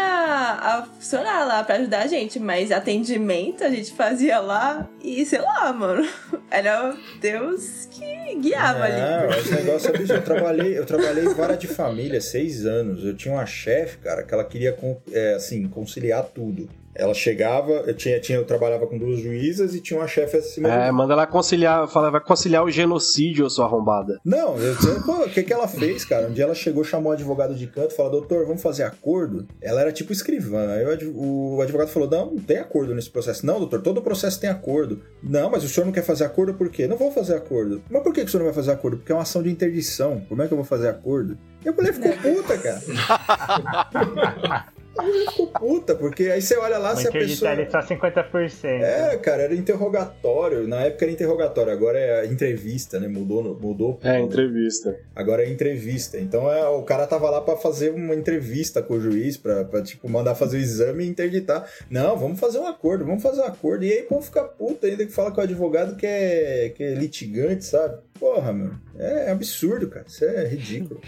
[0.62, 5.42] a funcionária lá pra ajudar a gente, mas atendimento a gente fazia lá e sei
[5.42, 6.08] lá, mano.
[6.50, 9.00] Era Deus que guiava ali.
[9.02, 10.14] Não, esse negócio é absurdo.
[10.14, 13.04] Eu trabalhei, eu trabalhei em vara de família seis anos.
[13.04, 14.76] Eu tinha uma chefe, cara, que ela queria
[15.12, 16.70] é, assim, conciliar tudo.
[16.96, 20.70] Ela chegava, eu tinha, tinha, eu trabalhava com duas juízas e tinha uma chefe acima
[20.70, 24.20] É, manda ela conciliar, fala, vai conciliar o genocídio, sua arrombada.
[24.24, 26.28] Não, eu, eu- pô, o que, que ela fez, cara?
[26.28, 29.48] Um dia ela chegou, chamou o advogado de canto, falou, doutor, vamos fazer acordo?
[29.62, 30.68] Ela era tipo escrivã.
[30.70, 33.46] Aí o advogado falou, não, não tem acordo nesse processo.
[33.46, 35.02] Não, doutor, todo processo tem acordo.
[35.22, 36.88] Não, mas o senhor não quer fazer acordo por quê?
[36.88, 37.82] Não vou fazer acordo.
[37.90, 38.98] Mas por que, que o senhor não vai fazer acordo?
[38.98, 40.22] Porque é uma ação de interdição.
[40.30, 41.38] Como é que eu vou fazer acordo?
[41.66, 42.82] E a mulher ficou puta, cara.
[44.98, 47.84] A mulher ficou puta, porque aí você olha lá se a interditar pessoa...
[47.84, 48.66] ele só 50%.
[48.66, 50.68] É, cara, era interrogatório.
[50.68, 53.08] Na época era interrogatório, agora é entrevista, né?
[53.08, 54.00] Mudou, mudou.
[54.04, 54.96] É, entrevista.
[55.16, 56.20] Agora é entrevista.
[56.20, 59.82] Então é, o cara tava lá pra fazer uma entrevista com o juiz, pra, pra,
[59.82, 61.68] tipo, mandar fazer o exame e interditar.
[61.90, 63.84] Não, vamos fazer um acordo, vamos fazer um acordo.
[63.86, 66.94] E aí, pô, fica puta ainda que fala que o advogado que é, que é
[66.94, 67.98] litigante, sabe?
[68.20, 68.80] Porra, mano.
[68.98, 70.06] É absurdo, cara.
[70.08, 71.02] Isso é ridículo.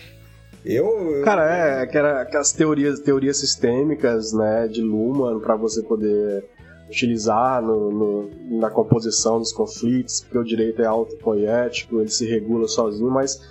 [0.65, 0.85] Eu.
[1.17, 6.45] eu- Cara, é, que era aquelas teorias, teorias sistêmicas, né, de Luhmann, pra você poder
[6.89, 12.67] utilizar no, no, na composição dos conflitos, porque o direito é autopoético, ele se regula
[12.67, 13.41] sozinho, mas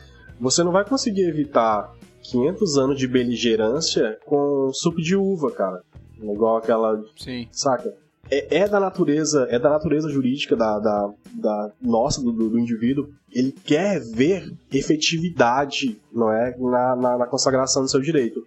[0.41, 5.83] você não vai conseguir evitar 500 anos de beligerância com suco de uva, cara.
[6.23, 7.03] Igual aquela.
[7.17, 7.49] Sim.
[7.53, 7.93] Saca?
[8.31, 13.09] É, é, da natureza, é da natureza jurídica da, da, da nossa, do, do, indivíduo.
[13.31, 18.43] Ele quer ver efetividade, não é, na, na, na consagração do seu direito.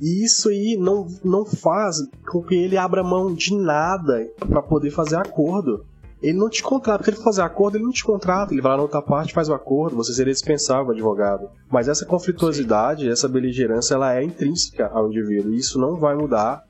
[0.00, 4.90] E isso aí não, não faz com que ele abra mão de nada para poder
[4.90, 5.84] fazer acordo.
[6.22, 8.76] Ele não te contrata, porque ele fazer acordo, ele não te contrata, ele vai lá
[8.76, 11.48] na outra parte faz o acordo, você seria dispensável advogado.
[11.70, 13.10] Mas essa conflituosidade, Sim.
[13.10, 16.62] essa beligerância, ela é intrínseca ao indivíduo, e isso não vai mudar.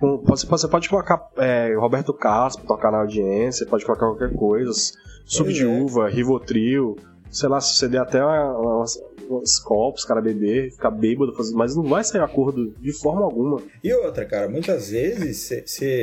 [0.00, 4.70] Você, você pode colocar é, Roberto Carlos pra tocar na audiência, pode colocar qualquer coisa,
[5.24, 5.66] suco de é.
[5.66, 6.96] uva, Rivotril,
[7.30, 8.84] sei lá, se você der até uma, uma,
[9.30, 13.60] uns copos, cara beber, ficar bêbado, mas não vai sair acordo de forma alguma.
[13.82, 15.50] E outra, cara, muitas vezes,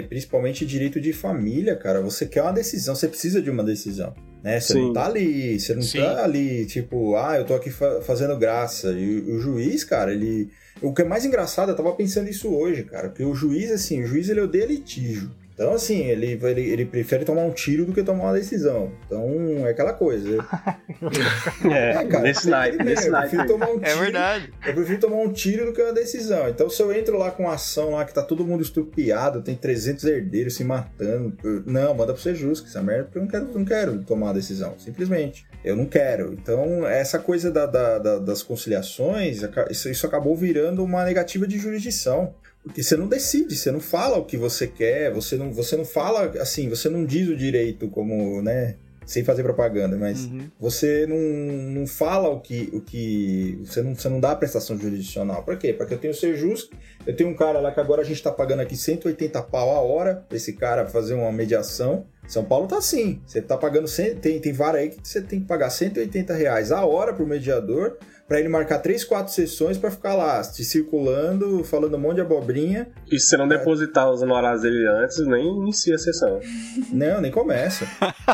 [0.07, 4.13] principalmente direito de família, cara, você quer uma decisão, você precisa de uma decisão.
[4.45, 4.59] Né?
[4.59, 5.97] Você não tá ali, você não Sim.
[5.97, 8.91] tá ali, tipo, ah, eu tô aqui fa fazendo graça.
[8.91, 10.51] E o, o juiz, cara, ele.
[10.83, 14.03] O que é mais engraçado, eu tava pensando isso hoje, cara, porque o juiz, assim,
[14.03, 15.31] o juiz ele odeia litígio.
[15.55, 18.91] Então, assim, ele, ele, ele, prefere tomar um tiro do que tomar uma decisão.
[19.05, 20.45] Então, é aquela coisa.
[21.71, 22.23] é, é, cara.
[22.23, 23.37] Nesse naipe, nesse naipe.
[23.37, 24.53] Um é verdade.
[24.67, 26.49] Eu prefiro tomar um tiro do que uma decisão.
[26.49, 29.55] Então, se eu entro lá com uma ação lá que tá todo mundo estupiado, tem
[29.55, 31.33] 300 herdeiros se matando.
[31.65, 34.33] Não, manda pra ser justo, essa merda, porque eu não quero, não quero tomar uma
[34.33, 34.75] decisão.
[34.77, 35.47] Simplesmente.
[35.63, 36.33] Eu não quero.
[36.33, 39.39] Então, essa coisa da, da, da, das conciliações,
[39.69, 42.35] isso, isso acabou virando uma negativa de jurisdição.
[42.65, 45.85] Porque você não decide, você não fala o que você quer, você não, você não
[45.85, 48.75] fala assim, você não diz o direito como, né?
[49.05, 50.49] Sem fazer propaganda, mas uhum.
[50.59, 52.71] você não, não fala o que.
[52.73, 55.43] O que você, não, você não dá a prestação jurisdicional.
[55.43, 55.73] Por quê?
[55.73, 56.75] Porque eu tenho ser justo.
[57.05, 59.79] Eu tenho um cara lá que agora a gente tá pagando aqui 180 pau a
[59.79, 62.07] hora pra esse cara fazer uma mediação.
[62.27, 63.21] São Paulo tá assim.
[63.27, 63.87] Você tá pagando.
[64.19, 67.99] Tem, tem vara aí que você tem que pagar 180 reais a hora pro mediador
[68.27, 72.21] para ele marcar três, quatro sessões para ficar lá, te circulando, falando um monte de
[72.21, 72.87] abobrinha.
[73.11, 76.39] E se você não depositar os honorários dele antes, nem inicia a sessão.
[76.91, 77.85] Não, nem começa.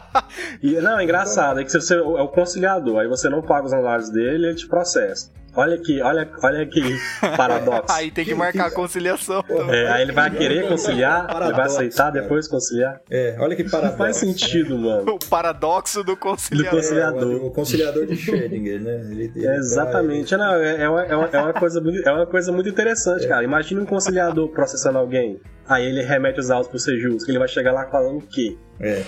[0.62, 3.74] e, não, é engraçado, é que você é o conciliador, aí você não paga os
[3.74, 5.32] honorários dele, ele te processa.
[5.54, 6.98] Olha aqui, olha, olha aqui,
[7.36, 7.86] paradoxo.
[7.92, 9.44] aí tem que marcar a conciliação.
[9.70, 12.22] É, aí ele vai querer conciliar, paradoxo, ele vai aceitar cara.
[12.22, 13.02] depois conciliar.
[13.10, 13.92] É, olha que paradoxo.
[13.92, 15.12] Não faz sentido, mano.
[15.12, 16.72] O paradoxo do conciliador.
[16.72, 17.32] Do conciliador.
[17.32, 19.02] É, o, conciliador de Schrödinger, né?
[19.12, 20.36] Ele, ele é, exatamente.
[20.38, 23.26] Não, é, é, uma, é, uma, é, uma coisa muito, é uma coisa muito interessante,
[23.26, 23.28] é.
[23.28, 23.44] cara.
[23.44, 25.42] Imagina um conciliador processando alguém.
[25.68, 28.22] Aí ele remete os autos pro ser justo, que ele vai chegar lá falando o
[28.22, 28.58] quê?
[28.80, 29.04] É.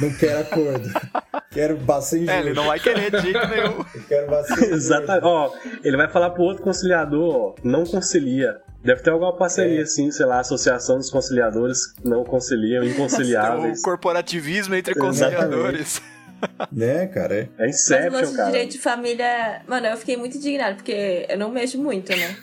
[0.00, 0.88] Não quero acordo.
[1.50, 3.84] quero bastante É, ele não vai querer jeito nenhum.
[3.94, 5.26] Eu quero bastante Exatamente.
[5.26, 5.50] Ó,
[5.82, 8.60] ele vai falar pro outro conciliador, ó, não concilia.
[8.82, 9.82] Deve ter alguma parceria, é.
[9.82, 13.80] assim, sei lá, Associação dos Conciliadores não conciliam, inconciliáveis.
[13.80, 16.00] o corporativismo entre conciliadores.
[16.72, 17.34] né, cara?
[17.34, 18.46] É, é Inception, Mas o cara.
[18.46, 19.62] de direito de família...
[19.66, 22.36] Mano, eu fiquei muito indignado, porque eu não mexo muito, né?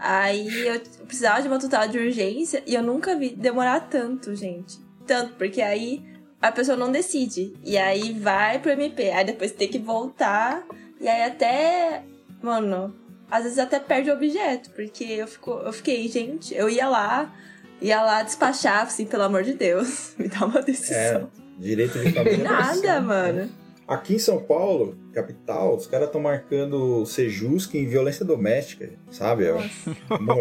[0.00, 4.78] Aí eu precisava de uma tutela de urgência e eu nunca vi demorar tanto, gente.
[5.06, 6.04] Tanto, porque aí
[6.40, 7.54] a pessoa não decide.
[7.64, 9.10] E aí vai pro MP.
[9.10, 10.62] Aí depois tem que voltar.
[11.00, 12.02] E aí até.
[12.42, 12.94] Mano,
[13.30, 14.70] às vezes até perde o objeto.
[14.70, 17.34] Porque eu, fico, eu fiquei, gente, eu ia lá,
[17.80, 20.96] ia lá despachar, assim, pelo amor de Deus, me dá uma decisão.
[20.96, 21.26] É,
[21.58, 22.44] direito de família.
[22.44, 23.50] Nada, mano.
[23.86, 29.46] Aqui em São Paulo, capital, os caras estão marcando Sejusc em violência doméstica, sabe?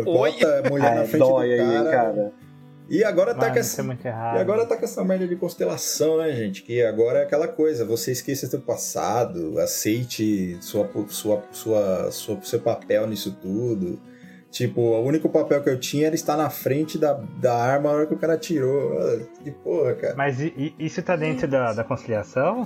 [0.03, 1.43] Bota mulher na frente do cara.
[1.43, 2.33] Aí, cara.
[2.89, 3.81] E agora tá com essa.
[3.81, 6.63] É e agora tá com essa merda de constelação, né, gente?
[6.63, 12.59] Que agora é aquela coisa, você esqueça seu passado, aceite sua, sua, sua, sua, seu
[12.59, 13.99] papel nisso tudo.
[14.49, 17.97] Tipo, o único papel que eu tinha era estar na frente da, da arma na
[17.97, 18.97] hora que o cara tirou.
[19.43, 20.15] Que porra, cara.
[20.15, 20.37] Mas
[20.79, 22.65] isso tá dentro da, da conciliação?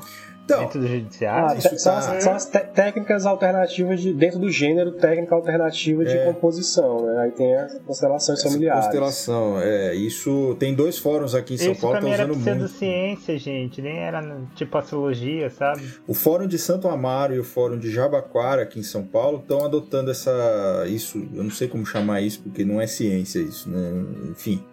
[0.52, 1.58] Então, dentro do judiciário?
[1.58, 6.26] Ah, são, tá, são, as técnicas alternativas de, dentro do gênero, técnica alternativa de é.
[6.26, 7.22] composição, né?
[7.22, 8.86] Aí tem as constelações Essa familiares.
[8.86, 9.96] Constelação, é.
[9.96, 12.68] Isso tem dois fóruns aqui em São isso Paulo que estão usando muito.
[12.68, 14.22] ciência, gente, nem era
[14.56, 15.84] tipo astrologia, sabe?
[16.08, 19.64] O fórum de Santo Amaro e o fórum de Jabaquara aqui em São Paulo estão
[19.64, 23.92] adotando essa isso, eu não sei como chamar isso porque não é ciência isso, né?
[24.32, 24.64] Enfim,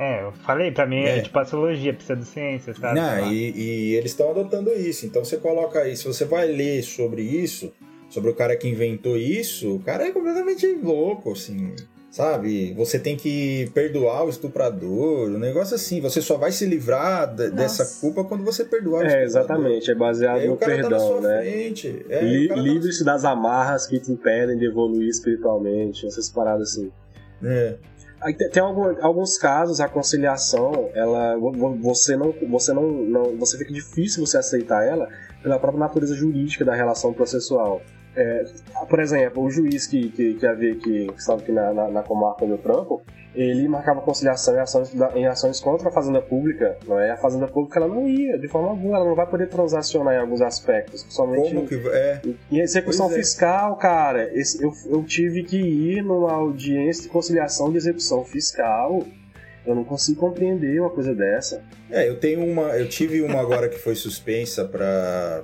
[0.00, 2.98] é, eu falei, pra mim é, é tipo astrologia, pseudociência, sabe?
[2.98, 5.04] Não, e, e eles estão adotando isso.
[5.04, 7.70] Então você coloca aí, se você vai ler sobre isso,
[8.08, 11.74] sobre o cara que inventou isso, o cara é completamente louco, assim.
[12.10, 12.72] Sabe?
[12.74, 16.00] Você tem que perdoar o estuprador, um negócio assim.
[16.00, 19.90] Você só vai se livrar de, dessa culpa quando você perdoar o É, exatamente.
[19.90, 21.46] É baseado no tá perdão, tá né?
[22.08, 26.90] É, Li tá Livre-se das amarras que te impedem de evoluir espiritualmente, essas paradas assim.
[27.44, 27.76] É.
[28.52, 31.36] Tem alguns casos a conciliação, ela
[31.80, 35.08] você não você não, não você fica difícil você aceitar ela
[35.42, 37.80] pela própria natureza jurídica da relação processual.
[38.14, 38.44] É,
[38.88, 42.02] por exemplo, o juiz que, que, que havia aqui, que estava aqui na, na, na
[42.02, 43.02] comarca do Trampo,
[43.34, 47.12] ele marcava conciliação em ações, em ações contra a fazenda pública, não é?
[47.12, 50.18] A fazenda pública ela não ia, de forma alguma, ela não vai poder transacionar em
[50.18, 52.20] alguns aspectos, somente Como que é?
[52.50, 53.14] em execução é.
[53.14, 54.30] fiscal, cara.
[54.34, 59.04] Esse, eu, eu tive que ir numa audiência de conciliação de execução fiscal.
[59.64, 61.62] Eu não consigo compreender uma coisa dessa.
[61.90, 65.42] É, eu tenho uma, eu tive uma agora que foi suspensa para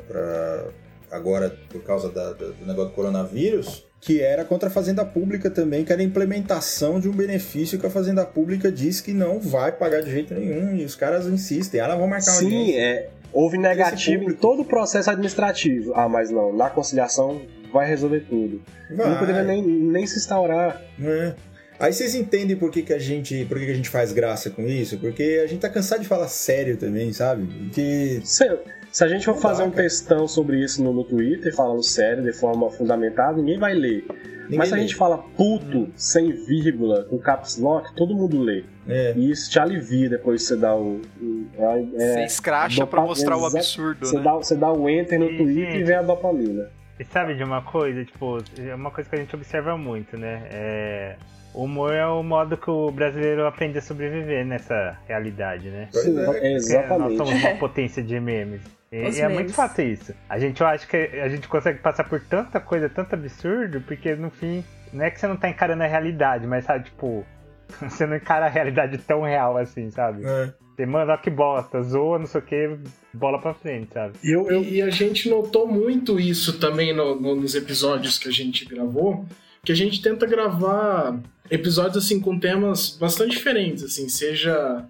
[1.11, 5.85] agora por causa da, do negócio do coronavírus, que era contra a Fazenda Pública também,
[5.85, 9.73] que era a implementação de um benefício que a Fazenda Pública diz que não vai
[9.73, 12.81] pagar de jeito nenhum, e os caras insistem, ah, não vão marcar Sim, audiência.
[12.81, 13.09] é.
[13.33, 15.93] Houve negativo em todo o processo administrativo.
[15.97, 17.43] Ah, mas não, na conciliação
[17.73, 18.63] vai resolver tudo.
[18.95, 19.11] Vai.
[19.11, 20.81] Não poderia nem, nem se instaurar.
[21.03, 21.35] É.
[21.81, 23.45] Aí vocês entendem por que, que a gente.
[23.47, 24.99] por que, que a gente faz graça com isso?
[24.99, 27.71] Porque a gente tá cansado de falar sério também, sabe?
[27.73, 28.23] Que.
[28.25, 28.61] Sério.
[28.97, 32.33] Se a gente for fazer um textão sobre isso no, no Twitter, falando sério, de
[32.33, 34.07] forma fundamentada, ninguém vai ler.
[34.45, 35.93] Ninguém Mas se a gente fala puto, hum.
[35.95, 38.65] sem vírgula, com caps lock, todo mundo lê.
[38.89, 39.13] É.
[39.15, 41.03] E isso te alivia depois que você dá o.
[41.59, 41.83] É,
[42.15, 44.07] você escracha pra mostrar o absurdo.
[44.07, 44.23] Você, né?
[44.23, 46.71] dá, você dá o enter no e, Twitter gente, e vem a dopamina.
[46.99, 48.03] E sabe de uma coisa?
[48.03, 50.49] Tipo, é uma coisa que a gente observa muito, né?
[50.51, 51.17] É
[51.57, 55.89] o humor é o modo que o brasileiro aprende a sobreviver nessa realidade, né?
[55.91, 57.17] Sim, é, exatamente.
[57.17, 58.76] Nós somos uma potência de memes.
[58.91, 60.15] E, e é muito fácil isso.
[60.29, 64.15] A gente, eu acho que a gente consegue passar por tanta coisa, tanto absurdo, porque
[64.15, 67.25] no fim, não é que você não tá encarando a realidade, mas sabe, tipo,
[67.81, 70.25] você não encara a realidade tão real assim, sabe?
[70.25, 70.53] É.
[70.77, 72.79] Você manda que bosta, zoa, não sei o que,
[73.13, 74.15] bola pra frente, sabe?
[74.23, 74.63] E, eu, eu...
[74.63, 79.25] e a gente notou muito isso também no, no, nos episódios que a gente gravou,
[79.65, 81.19] que a gente tenta gravar
[81.51, 84.85] episódios assim com temas bastante diferentes, assim, seja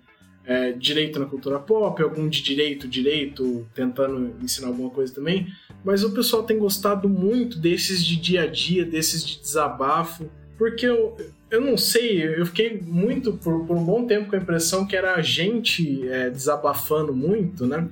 [0.46, 5.48] é, direito na cultura pop, algum de direito, direito, tentando ensinar alguma coisa também.
[5.85, 10.87] Mas o pessoal tem gostado muito desses de dia a dia, desses de desabafo, porque
[10.87, 11.16] eu,
[11.50, 14.96] eu não sei, eu fiquei muito, por, por um bom tempo, com a impressão que
[14.96, 17.88] era a gente é, desabafando muito, né?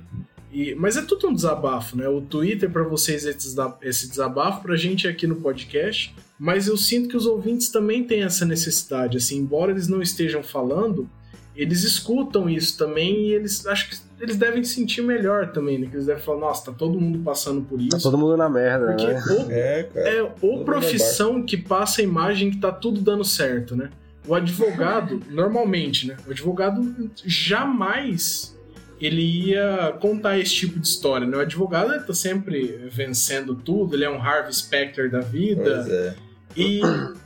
[0.51, 2.07] E, mas é tudo um desabafo, né?
[2.07, 3.35] O Twitter para vocês é
[3.83, 6.15] esse desabafo, pra gente aqui no podcast.
[6.39, 10.43] Mas eu sinto que os ouvintes também têm essa necessidade, assim, embora eles não estejam
[10.43, 11.09] falando,
[11.55, 15.87] eles escutam isso também e eles acho que eles devem sentir melhor também, né?
[15.87, 17.91] Que eles devem falar, nossa, tá todo mundo passando por isso.
[17.91, 19.23] Tá todo mundo na merda, Porque né?
[19.29, 23.75] Ou, é, cara, é ou profissão que passa a imagem que tá tudo dando certo,
[23.75, 23.89] né?
[24.27, 26.17] O advogado, normalmente, né?
[26.27, 28.55] O advogado jamais
[28.99, 31.37] ele ia contar esse tipo de história, né?
[31.37, 35.83] O advogado tá sempre vencendo tudo, ele é um Harvey Specter da vida.
[35.83, 36.15] Pois é.
[36.55, 36.81] E,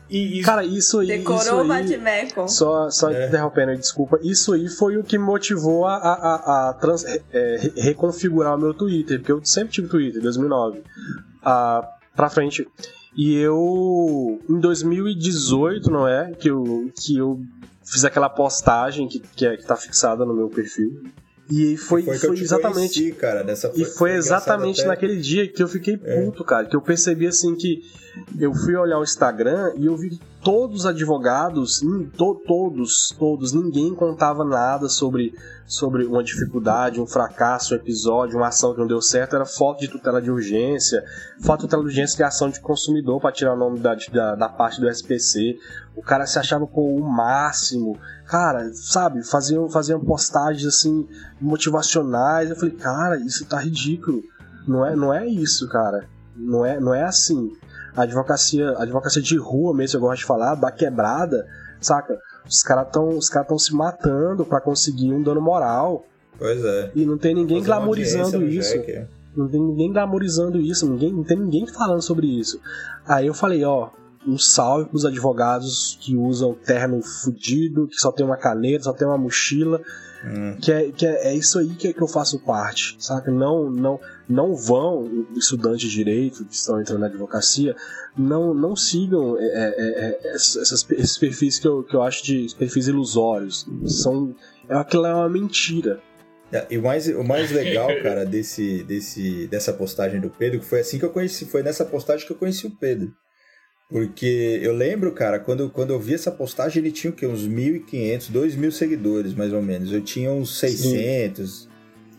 [0.10, 1.08] e, e, Cara, isso aí.
[1.08, 2.48] Decorou o Badmeco.
[2.48, 3.28] Só, só é.
[3.28, 4.20] interrompendo, desculpa.
[4.24, 8.74] Isso aí foi o que me motivou a, a, a trans, é, reconfigurar o meu
[8.74, 10.82] Twitter, porque eu sempre tive Twitter, 2009.
[11.44, 12.68] Ah, pra frente.
[13.16, 16.32] E eu, em 2018, não é?
[16.32, 17.40] Que eu, que eu
[17.84, 21.04] fiz aquela postagem que, que, é, que tá fixada no meu perfil.
[21.52, 23.00] E foi, foi, foi exatamente.
[23.00, 26.22] Conheci, cara, foi, e foi exatamente naquele dia que eu fiquei é.
[26.22, 26.68] puto, cara.
[26.68, 27.82] Que eu percebi assim que
[28.40, 31.82] eu fui olhar o Instagram e eu vi todos os advogados,
[32.18, 35.34] to, todos, todos, ninguém contava nada sobre,
[35.68, 39.36] sobre uma dificuldade, um fracasso, um episódio, uma ação que não deu certo.
[39.36, 41.04] Era foto de tutela de urgência,
[41.42, 44.36] foto de tutela de urgência de ação de consumidor para tirar o nome da, da,
[44.36, 45.58] da parte do SPC.
[45.96, 47.98] O cara se achava com o máximo
[48.30, 51.08] cara, sabe, faziam, faziam postagens assim
[51.42, 52.50] motivacionais.
[52.50, 54.22] Eu falei, cara, isso tá ridículo.
[54.68, 56.08] Não é, não é isso, cara.
[56.36, 57.52] Não é, não é assim.
[57.96, 61.46] A advocacia, a advocacia de rua mesmo, eu gosto de falar, da quebrada,
[61.82, 62.18] saca?
[62.48, 66.06] Os caras estão cara se matando para conseguir um dano moral.
[66.38, 66.92] Pois é.
[66.96, 68.76] E não tem ninguém glamorizando isso.
[69.36, 72.60] Não tem ninguém glamorizando isso, ninguém, não tem ninguém falando sobre isso.
[73.06, 73.90] Aí eu falei, ó,
[74.28, 79.08] um salve pros advogados que usam terno fudido, que só tem uma caneta, só tem
[79.08, 79.82] uma mochila.
[80.24, 80.58] Hum.
[80.62, 83.32] Que, é, que é, é, isso aí que, é que eu faço parte, sabe?
[83.32, 87.76] Não, não, não vão, estudantes de direito que estão entrando na advocacia,
[88.18, 92.48] não, não sigam é, é, é essas, esses perfis que eu, que eu acho de
[92.58, 93.66] perfis ilusórios.
[93.86, 94.36] São,
[94.68, 96.02] é, aquilo é uma mentira.
[96.70, 100.80] E o mais, o mais legal, cara, desse, desse, dessa postagem do Pedro, que foi
[100.80, 103.14] assim que eu conheci, foi nessa postagem que eu conheci o Pedro.
[103.90, 107.26] Porque eu lembro, cara, quando, quando eu vi essa postagem, ele tinha o quê?
[107.26, 109.92] Uns 1.500, 2.000 seguidores, mais ou menos.
[109.92, 111.68] Eu tinha uns 600 Sim.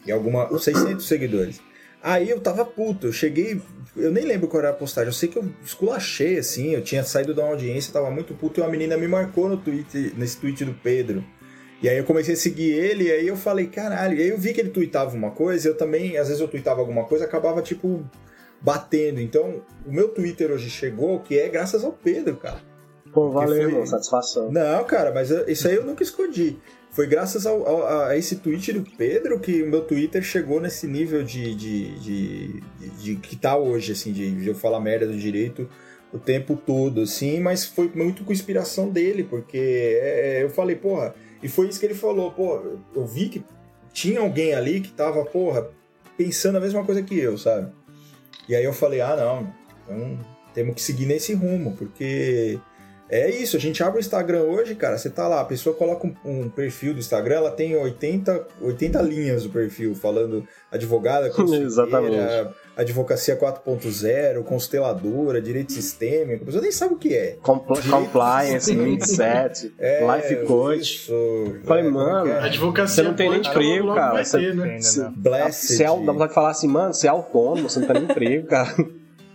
[0.04, 0.58] e alguma...
[0.58, 1.60] 600 seguidores.
[2.02, 3.60] Aí eu tava puto, eu cheguei,
[3.94, 7.04] eu nem lembro qual era a postagem, eu sei que eu esculachei, assim, eu tinha
[7.04, 10.64] saído uma audiência, tava muito puto, e uma menina me marcou no tweet, nesse tweet
[10.64, 11.22] do Pedro.
[11.82, 14.38] E aí eu comecei a seguir ele, e aí eu falei, caralho, e aí eu
[14.38, 17.60] vi que ele tweetava uma coisa, eu também, às vezes eu tweetava alguma coisa, acabava,
[17.60, 18.02] tipo,
[18.60, 19.20] batendo.
[19.20, 22.60] Então, o meu Twitter hoje chegou, que é graças ao Pedro, cara.
[23.12, 23.86] Pô, valeu, foi...
[23.86, 24.52] satisfação.
[24.52, 26.58] Não, cara, mas isso aí eu nunca escondi.
[26.90, 30.86] Foi graças ao, ao, a esse tweet do Pedro que o meu Twitter chegou nesse
[30.86, 35.06] nível de, de, de, de, de que tá hoje, assim, de, de eu falar merda
[35.06, 35.68] do direito
[36.12, 39.56] o tempo todo, assim, mas foi muito com inspiração dele, porque
[40.02, 42.60] é, eu falei, porra, e foi isso que ele falou, pô,
[42.94, 43.44] eu vi que
[43.92, 45.68] tinha alguém ali que tava, porra,
[46.16, 47.72] pensando a mesma coisa que eu, sabe?
[48.50, 50.18] E aí eu falei, ah, não, então
[50.52, 52.58] temos que seguir nesse rumo, porque
[53.08, 56.04] é isso, a gente abre o Instagram hoje, cara, você tá lá, a pessoa coloca
[56.04, 61.30] um, um perfil do Instagram, ela tem 80, 80 linhas do perfil, falando advogada,
[61.62, 62.16] Exatamente.
[62.76, 67.36] Advocacia 4.0, consteladora, direito sistêmico, a pessoa nem sabe o que é.
[67.42, 70.80] Compl direito compliance, mindset, é, life coach.
[70.80, 71.12] Isso,
[71.64, 72.40] Falei, é, mano, é?
[72.40, 74.24] advocacia você não tem nem emprego, cara.
[74.24, 74.80] Você, ter, né?
[74.80, 75.10] você,
[75.50, 78.04] você é, dá vontade de falar assim, mano, você é autônomo, você não tem nem
[78.04, 78.74] emprego, cara.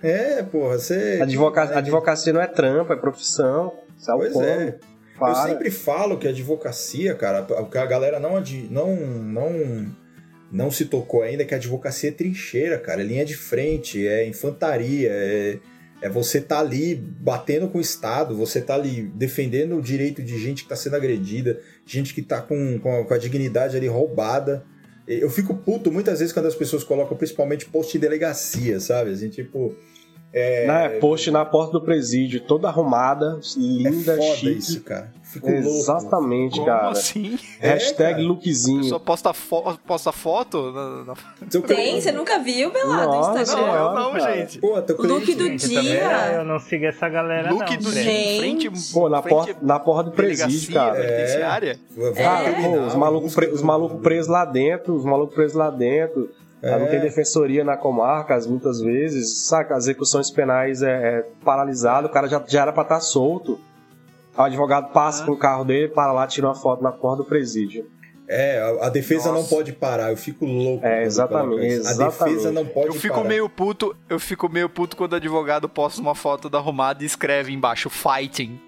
[0.01, 1.19] É, porra, você.
[1.23, 3.73] Advocacia, advocacia não é trampo, é profissão.
[3.97, 4.79] Você é pois é.
[5.17, 5.29] Para.
[5.29, 8.33] Eu sempre falo que a advocacia, cara, a galera não,
[8.69, 9.95] não, não,
[10.51, 13.01] não se tocou ainda é que a advocacia é trincheira, cara.
[13.01, 15.59] É linha de frente, é infantaria, é,
[16.01, 20.37] é você tá ali batendo com o Estado, você tá ali defendendo o direito de
[20.37, 23.87] gente que tá sendo agredida, gente que tá com, com, a, com a dignidade ali
[23.87, 24.63] roubada.
[25.07, 29.11] Eu fico puto muitas vezes quando as pessoas colocam principalmente post em delegacia, sabe?
[29.11, 29.75] Assim, tipo,
[30.33, 30.65] é...
[30.65, 34.57] Na, post na porta do presídio, toda arrumada, linda, é foda chique.
[34.57, 35.13] isso, cara.
[35.35, 36.71] Fico Exatamente, louco.
[36.71, 36.79] cara.
[36.79, 37.37] Como assim?
[37.59, 38.83] Hashtag é, lookzinho.
[38.85, 40.71] Só posta, fo posta foto?
[40.71, 41.61] Na, na...
[41.67, 43.67] Tem, você nunca viu, Belado, no Instagram?
[43.67, 44.59] Não, não, não gente.
[44.59, 46.35] Pô, tô Look do gente, dia.
[46.35, 47.77] Eu não sigo essa galera, Look não.
[47.77, 48.03] do dia.
[48.39, 50.97] Frente, pô, na, porta, na porta do presídio, cara.
[50.97, 51.25] É.
[51.31, 52.11] É.
[52.13, 56.29] Cara, pô, os malucos pre, maluco presos lá dentro, os malucos presos lá dentro.
[56.61, 56.79] É.
[56.79, 59.75] Não tem defensoria na comarca, muitas vezes, saca?
[59.75, 63.59] As execuções penais é, é paralisado, o cara já, já era pra estar tá solto.
[64.37, 65.25] O advogado passa ah.
[65.25, 67.89] com o carro dele, para lá, tira uma foto na porta do presídio.
[68.27, 69.41] É, a, a defesa Nossa.
[69.41, 70.85] não pode parar, eu fico louco.
[70.85, 72.03] É, exatamente, exatamente.
[72.03, 73.29] A defesa não pode eu fico parar.
[73.29, 77.05] meio puto, eu fico meio puto quando o advogado posta uma foto da arrumada e
[77.05, 78.59] escreve embaixo fighting.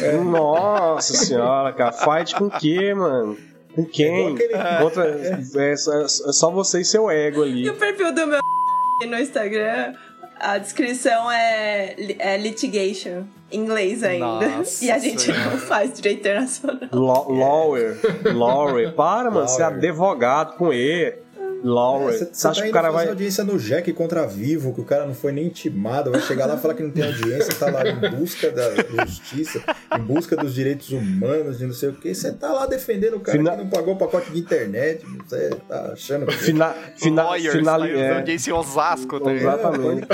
[0.00, 0.12] É.
[0.12, 3.36] Nossa senhora, cara, fight com o quê, mano?
[3.74, 4.36] Com quem?
[4.38, 7.64] É Contra, é, é, só você e seu ego ali.
[7.64, 8.40] E o perfil do meu
[9.06, 9.94] no Instagram,
[10.38, 14.48] a descrição é, é litigation, em inglês ainda.
[14.48, 16.88] Nossa e a gente não faz direito internacional.
[16.92, 17.98] Law, lawyer,
[18.34, 18.92] lawyer.
[18.92, 21.25] Para, mano, você é advogado com E.
[21.62, 23.08] Laura, é, você acha tá que o cara vai.
[23.08, 26.54] audiência no Jack contra Vivo, que o cara não foi nem intimado, vai chegar lá
[26.54, 29.62] e falar que não tem audiência, tá lá em busca da justiça,
[29.96, 32.14] em busca dos direitos humanos, de não sei o que.
[32.14, 33.50] Você tá lá defendendo o cara Fina...
[33.52, 36.34] que não pagou o pacote de internet, você tá achando que.
[36.34, 36.74] Fina...
[36.96, 37.22] Fina...
[37.24, 37.84] Lawyers, Final...
[37.84, 38.16] é.
[38.18, 40.06] audiência em Osasco, tá Exatamente.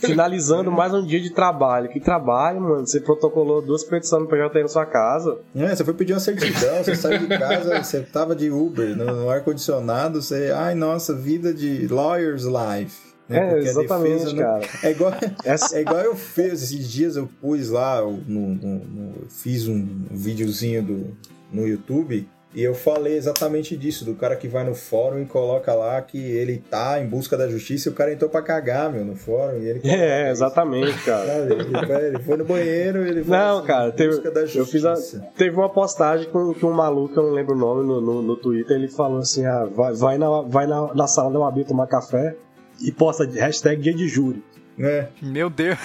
[0.00, 1.88] Finalizando mais um dia de trabalho.
[1.88, 2.86] Que trabalho, mano.
[2.86, 5.38] Você protocolou duas petições no PJ na sua casa.
[5.54, 9.04] É, você foi pedir uma certidão, você saiu de casa, você tava de Uber no,
[9.04, 10.52] no ar-condicionado, você.
[10.54, 13.08] Ai, nossa, vida de lawyer's life.
[13.28, 13.38] Né?
[13.38, 14.66] É, Porque exatamente, cara.
[14.82, 15.12] É igual,
[15.72, 19.14] é igual eu fiz esses dias, eu pus lá, no, no, no...
[19.28, 21.16] fiz um videozinho do,
[21.52, 25.74] no YouTube e eu falei exatamente disso, do cara que vai no fórum e coloca
[25.74, 29.04] lá que ele tá em busca da justiça e o cara entrou pra cagar, meu,
[29.04, 29.58] no fórum.
[29.58, 31.46] E ele é, exatamente, cara.
[31.46, 34.20] Ele foi, no banheiro ele foi Não, assim, cara, teve,
[34.54, 34.94] eu fiz a,
[35.36, 38.36] teve uma postagem com, com um maluco, eu não lembro o nome, no, no, no
[38.36, 41.86] Twitter, ele falou assim, ah, vai, vai, na, vai na, na sala da UAB tomar
[41.86, 42.34] café
[42.80, 44.42] e posta hashtag dia de júri.
[44.78, 45.08] É.
[45.20, 45.78] Meu Deus.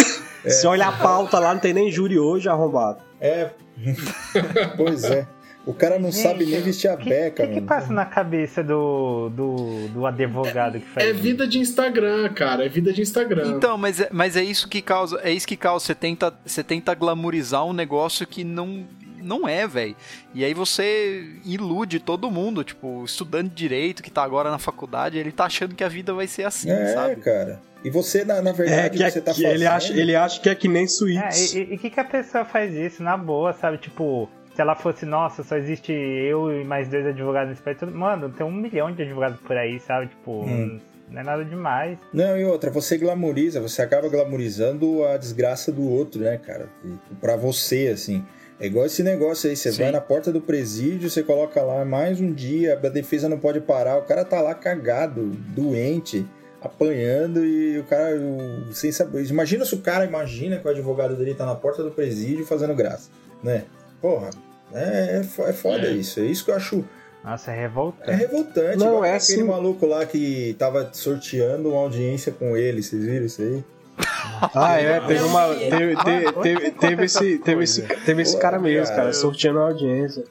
[0.46, 0.50] É.
[0.50, 3.00] Se olha a pauta lá, não tem nem júri hoje arrombado.
[3.20, 3.50] É.
[4.78, 5.28] pois é.
[5.66, 8.62] O cara não Gente, sabe nem vestir a beca, O que, que, passa na cabeça
[8.62, 12.66] do, do, do advogado que faz É vida de Instagram, cara.
[12.66, 13.54] É vida de Instagram.
[13.56, 15.22] Então, mas é, mas é isso que causa.
[15.24, 15.86] É isso que causa.
[15.86, 18.86] Você tenta, você tenta glamorizar um negócio que não.
[19.22, 19.96] Não é, velho.
[20.34, 25.18] E aí você ilude todo mundo, tipo, estudante de direito que tá agora na faculdade,
[25.18, 27.14] ele tá achando que a vida vai ser assim, é, sabe?
[27.14, 27.62] É, cara.
[27.86, 29.56] E você, na, na verdade, é, que, você tá que fazendo...
[29.56, 31.58] Ele acha, ele acha que é que nem suíte.
[31.58, 33.78] É, e o que, que a pessoa faz isso na boa, sabe?
[33.78, 38.30] Tipo, se ela fosse, nossa, só existe eu e mais dois advogados nesse país, mano,
[38.30, 40.08] tem um milhão de advogados por aí, sabe?
[40.08, 40.80] Tipo, hum.
[41.10, 41.98] não é nada demais.
[42.14, 46.70] Não, e outra, você glamoriza, você acaba glamorizando a desgraça do outro, né, cara?
[47.20, 48.24] Pra você, assim.
[48.60, 49.82] É igual esse negócio aí, você Sim.
[49.82, 53.60] vai na porta do presídio, você coloca lá mais um dia, a defesa não pode
[53.60, 56.26] parar, o cara tá lá cagado, doente
[56.62, 59.26] apanhando e o cara, o, sem saber.
[59.26, 62.74] Imagina se o cara imagina que o advogado dele tá na porta do presídio fazendo
[62.74, 63.10] graça,
[63.44, 63.66] né?
[64.04, 64.32] Porra,
[64.74, 65.92] é, é, é foda é.
[65.92, 66.20] isso.
[66.20, 66.84] É isso que eu acho.
[67.24, 68.12] Nossa, é revoltante.
[68.12, 68.78] É revoltante.
[68.78, 69.44] Não, é aquele assim...
[69.44, 73.64] maluco lá que tava sorteando uma audiência com ele, vocês viram isso aí?
[74.54, 75.56] Ah, é, teve uma.
[75.56, 80.26] Teve, teve, teve, teve esse, teve, esse, teve esse cara mesmo, cara, sorteando a audiência.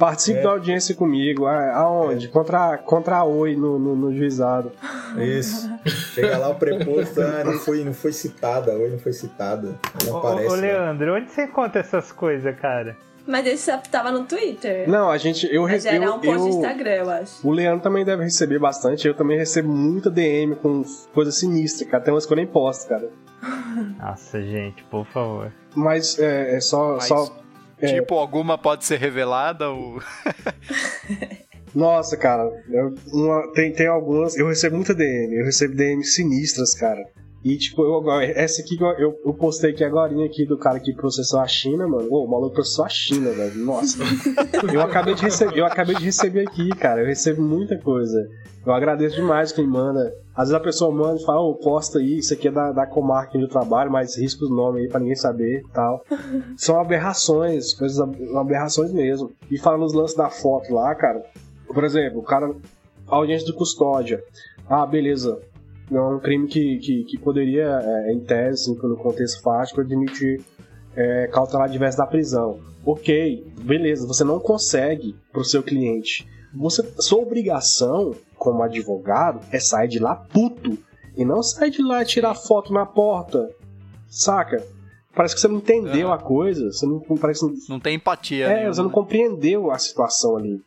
[0.00, 0.42] Participe é.
[0.42, 1.44] da audiência comigo.
[1.46, 2.26] Aonde?
[2.26, 2.30] É.
[2.30, 4.72] Contra, contra a Oi no, no, no, juizado.
[5.18, 5.70] Isso.
[6.14, 9.78] Chega lá o preposto, ah, não foi, não foi citada, Oi não foi citada.
[10.06, 10.48] Não ô, aparece.
[10.48, 12.96] Ô, Leandro, onde você conta essas coisas, cara?
[13.26, 14.88] Mas esse tava no Twitter.
[14.88, 15.46] Não, a gente.
[15.54, 15.98] Eu recebi.
[15.98, 17.46] um post eu, Instagram, eu acho.
[17.46, 19.06] O Leandro também deve receber bastante.
[19.06, 20.82] Eu também recebo muita DM com
[21.12, 22.02] coisa sinistra, cara.
[22.02, 23.10] Tem umas que eu nem posto, cara.
[24.00, 25.52] Nossa, gente, por favor.
[25.74, 27.04] Mas é, é só, Mas...
[27.04, 27.40] só
[27.80, 27.94] é.
[27.94, 30.00] Tipo, alguma pode ser revelada ou.
[31.74, 32.50] Nossa, cara,
[33.12, 34.36] uma, tem, tem algumas.
[34.36, 37.00] Eu recebo muita DM, eu recebo DM sinistras, cara.
[37.42, 41.40] E, tipo, eu, essa aqui eu, eu postei aqui agora aqui do cara que processou
[41.40, 42.06] a China, mano.
[42.10, 43.64] Ô, o maluco processou a China, velho.
[43.64, 43.96] Nossa.
[44.72, 47.00] eu, acabei de receber, eu acabei de receber aqui, cara.
[47.00, 48.28] Eu recebo muita coisa.
[48.64, 50.14] Eu agradeço demais quem manda.
[50.34, 52.72] Às vezes a pessoa manda e fala, ô, oh, posta aí, isso aqui é da,
[52.72, 56.04] da comarca onde eu trabalho, mas risca os nomes aí pra ninguém saber e tal.
[56.58, 57.98] São aberrações, coisas
[58.36, 59.32] aberrações mesmo.
[59.50, 61.24] E falando os lances da foto lá, cara.
[61.66, 62.54] Por exemplo, o cara.
[63.06, 64.22] Audiência de custódia.
[64.68, 65.40] Ah, beleza
[65.92, 70.40] é um crime que, que, que poderia, é, em tese, no contexto fático, admitir
[70.94, 72.60] é, cautelar diverso da prisão.
[72.84, 76.26] Ok, beleza, você não consegue para o seu cliente.
[76.54, 80.78] Você, sua obrigação como advogado é sair de lá puto
[81.16, 83.50] e não sair de lá e tirar foto na porta,
[84.08, 84.64] saca?
[85.14, 86.12] Parece que você não entendeu uhum.
[86.12, 88.46] a coisa, você não parece não tem empatia.
[88.46, 88.74] É, nenhuma.
[88.74, 90.62] você não compreendeu a situação ali,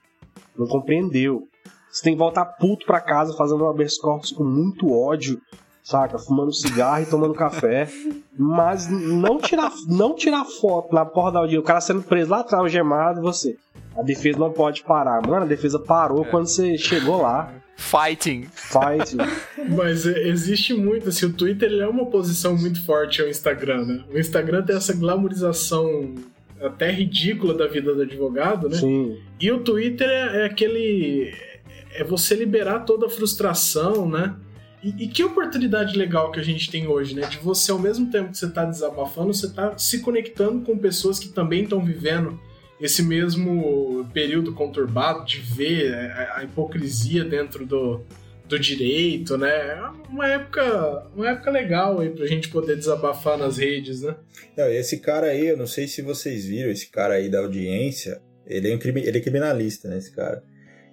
[0.58, 1.48] não compreendeu.
[1.94, 5.40] Você tem que voltar puto pra casa fazendo um habeas corpus com muito ódio,
[5.84, 6.18] saca?
[6.18, 7.88] Fumando cigarro e tomando café.
[8.36, 11.60] Mas não tirar, não tirar foto na porra da audiência.
[11.60, 13.56] O cara sendo preso lá atrás, gemado, você.
[13.96, 15.22] A defesa não pode parar.
[15.22, 16.30] Mano, a defesa parou é.
[16.32, 17.54] quando você chegou lá.
[17.76, 18.48] Fighting.
[18.52, 19.18] Fighting.
[19.70, 24.04] Mas existe muito, assim, o Twitter ele é uma oposição muito forte ao Instagram, né?
[24.12, 26.16] O Instagram tem essa glamorização
[26.60, 28.78] até ridícula da vida do advogado, né?
[28.78, 29.20] Sim.
[29.40, 31.53] E o Twitter é, é aquele
[31.96, 34.36] é você liberar toda a frustração, né?
[34.84, 37.26] E, e, que oportunidade legal que a gente tem hoje, né?
[37.28, 41.18] De você, ao mesmo tempo que você está desabafando, você está se conectando com pessoas
[41.18, 42.38] que também estão vivendo
[42.82, 48.02] esse mesmo período conturbado de ver a, a hipocrisia dentro do,
[48.46, 49.50] do direito, né?
[49.50, 54.16] É uma época, uma época legal aí pra gente poder desabafar nas redes, né?
[54.58, 58.22] Não, esse cara aí, eu não sei se vocês viram, esse cara aí da audiência,
[58.46, 59.98] ele é, um ele é criminalista, né?
[59.98, 60.44] Esse cara.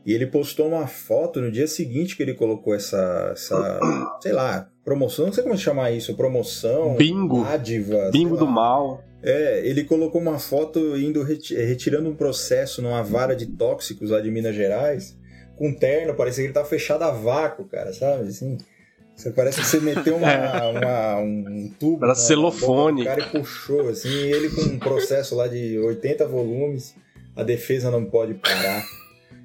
[0.04, 3.80] E ele postou uma foto no dia seguinte que ele colocou essa, essa
[4.20, 9.04] sei lá, promoção, não sei como chamar isso, promoção, bingo, dádiva, bingo do mal.
[9.22, 14.30] É, ele colocou uma foto indo retirando um processo numa vara de tóxicos lá de
[14.30, 15.18] Minas Gerais,
[15.56, 18.28] com terno, parecia que ele tá fechado a vácuo, cara, sabe?
[18.28, 18.56] Assim,
[19.14, 20.70] você parece que você meteu uma, é.
[20.70, 21.98] uma um tubo.
[21.98, 23.02] Para celofone.
[23.02, 26.94] O cara e puxou, assim, e ele com um processo lá de 80 volumes,
[27.36, 28.82] a defesa não pode parar.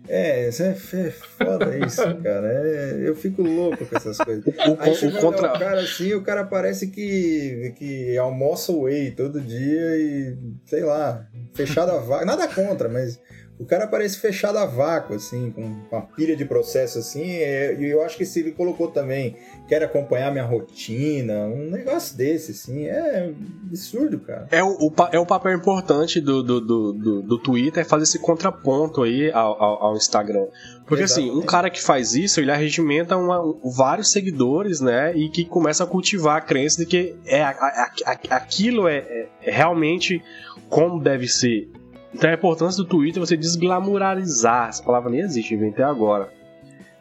[0.07, 2.47] É, isso é, foda isso, cara.
[2.47, 4.45] É, eu fico louco com essas coisas.
[4.45, 5.53] O, Aí contra...
[5.53, 11.27] o cara assim, o cara parece que, que almoça whey todo dia e, sei lá,
[11.53, 12.25] fechado a vaga.
[12.25, 13.19] Nada contra, mas
[13.57, 17.85] o cara parece fechado a vácuo, assim, com uma pilha de processo, assim, é, e
[17.85, 19.37] eu acho que se ele colocou também,
[19.67, 23.31] quer acompanhar minha rotina, um negócio desse, assim, é
[23.65, 24.47] absurdo, cara.
[24.51, 28.03] É o, o é o papel importante do, do, do, do, do Twitter, é fazer
[28.03, 30.47] esse contraponto aí ao, ao, ao Instagram.
[30.85, 31.31] Porque, Exatamente.
[31.31, 35.85] assim, um cara que faz isso, ele arregimenta uma, vários seguidores, né, e que começa
[35.85, 40.21] a cultivar a crença de que é, a, a, a, aquilo é, é realmente
[40.69, 41.69] como deve ser
[42.15, 44.69] então a importância do Twitter é você desglamorizar.
[44.69, 46.31] Essa palavra nem existe, inventei agora.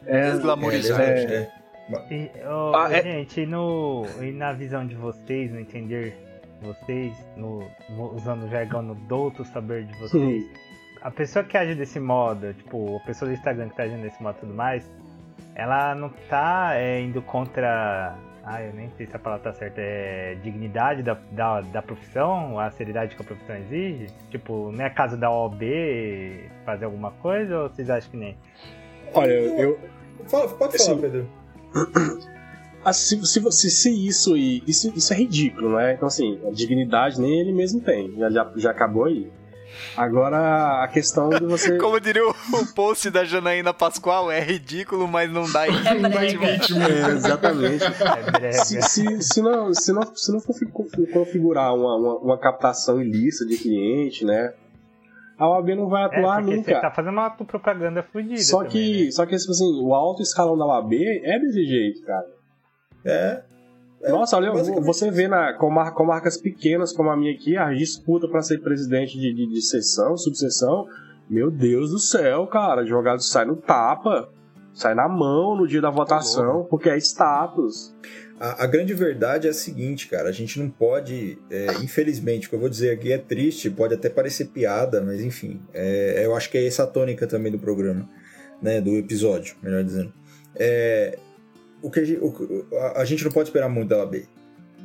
[0.05, 0.99] É, desglamorizar.
[0.99, 1.49] É,
[1.89, 3.01] é, e, oh, ah, é...
[3.01, 6.13] Gente, no, e na visão de vocês, no entender
[6.61, 7.63] vocês, no,
[8.13, 10.49] usando o jargão no douto saber de vocês, hum.
[11.01, 14.21] a pessoa que age desse modo, tipo, a pessoa do Instagram que tá agindo desse
[14.21, 14.91] modo e tudo mais,
[15.53, 19.81] ela não tá é, indo contra ah, eu nem sei se a palavra tá certa,
[19.81, 24.13] é dignidade da, da, da profissão, a seriedade que a profissão exige?
[24.29, 25.63] Tipo, não é caso da OAB
[26.63, 28.37] fazer alguma coisa ou vocês acham que nem?
[29.15, 29.79] Olha, eu.
[30.27, 31.27] Fala, pode falar, assim, Pedro.
[32.83, 35.93] Assim, se, se, se isso, isso isso é ridículo, né?
[35.93, 39.31] Então assim, a dignidade nem ele mesmo tem, já, já, já acabou aí.
[39.95, 41.77] Agora, a questão de você.
[41.79, 46.87] Como diria o, o post da Janaína Pascoal, é ridículo, mas não dá impeachment.
[46.87, 47.83] É, exatamente.
[48.41, 50.55] É se, se, se, não, se, não, se não for
[51.11, 54.53] configurar uma, uma, uma captação ilícita de cliente, né?
[55.37, 56.73] a OAB não vai atuar é, nunca.
[56.73, 58.37] Você tá fazendo uma propaganda fodida.
[58.37, 59.11] Só também, que, né?
[59.11, 62.25] só que tipo assim, o alto escalão da OAB é desse jeito, cara.
[63.05, 63.43] É.
[64.05, 67.57] é Nossa, olha, você vê na, com, mar, com, marcas pequenas como a minha aqui,
[67.57, 70.85] a disputa para ser presidente de, de, de sessão, subseção.
[71.27, 74.29] Meu Deus do céu, cara, advogado sai no tapa,
[74.73, 77.95] sai na mão no dia da votação, tá porque é status.
[78.39, 82.49] A, a, grande verdade é a seguinte, cara, a gente não pode, é, infelizmente, o
[82.49, 86.35] que eu vou dizer aqui é triste, pode até parecer piada, mas enfim, é, eu
[86.35, 88.07] acho que é essa a tônica também do programa,
[88.61, 90.13] né, do episódio, melhor dizendo.
[90.55, 91.17] É,
[91.85, 94.23] o que a gente, o, a, a gente não pode esperar muito da OAB,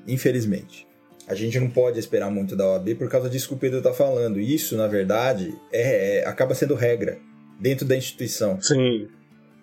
[0.06, 0.86] infelizmente.
[1.26, 3.92] A gente não pode esperar muito da OAB por causa disso que o Pedro está
[3.92, 4.38] falando.
[4.38, 7.18] Isso, na verdade, é, é, acaba sendo regra
[7.58, 8.60] dentro da instituição.
[8.60, 9.08] Sim.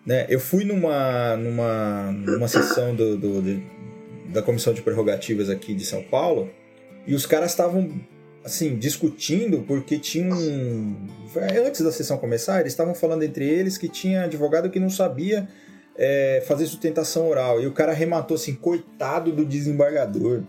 [0.04, 0.26] Né?
[0.30, 3.62] Eu fui numa, numa, numa sessão do, do,
[4.34, 6.50] da Comissão de Prerrogativas aqui de São Paulo
[7.06, 8.02] e os caras estavam
[8.44, 10.38] assim discutindo porque tinham
[11.66, 15.50] antes da sessão começar eles estavam falando entre eles que tinha advogado que não sabia
[15.98, 20.44] é, fazer sustentação oral e o cara arrematou assim coitado do desembargador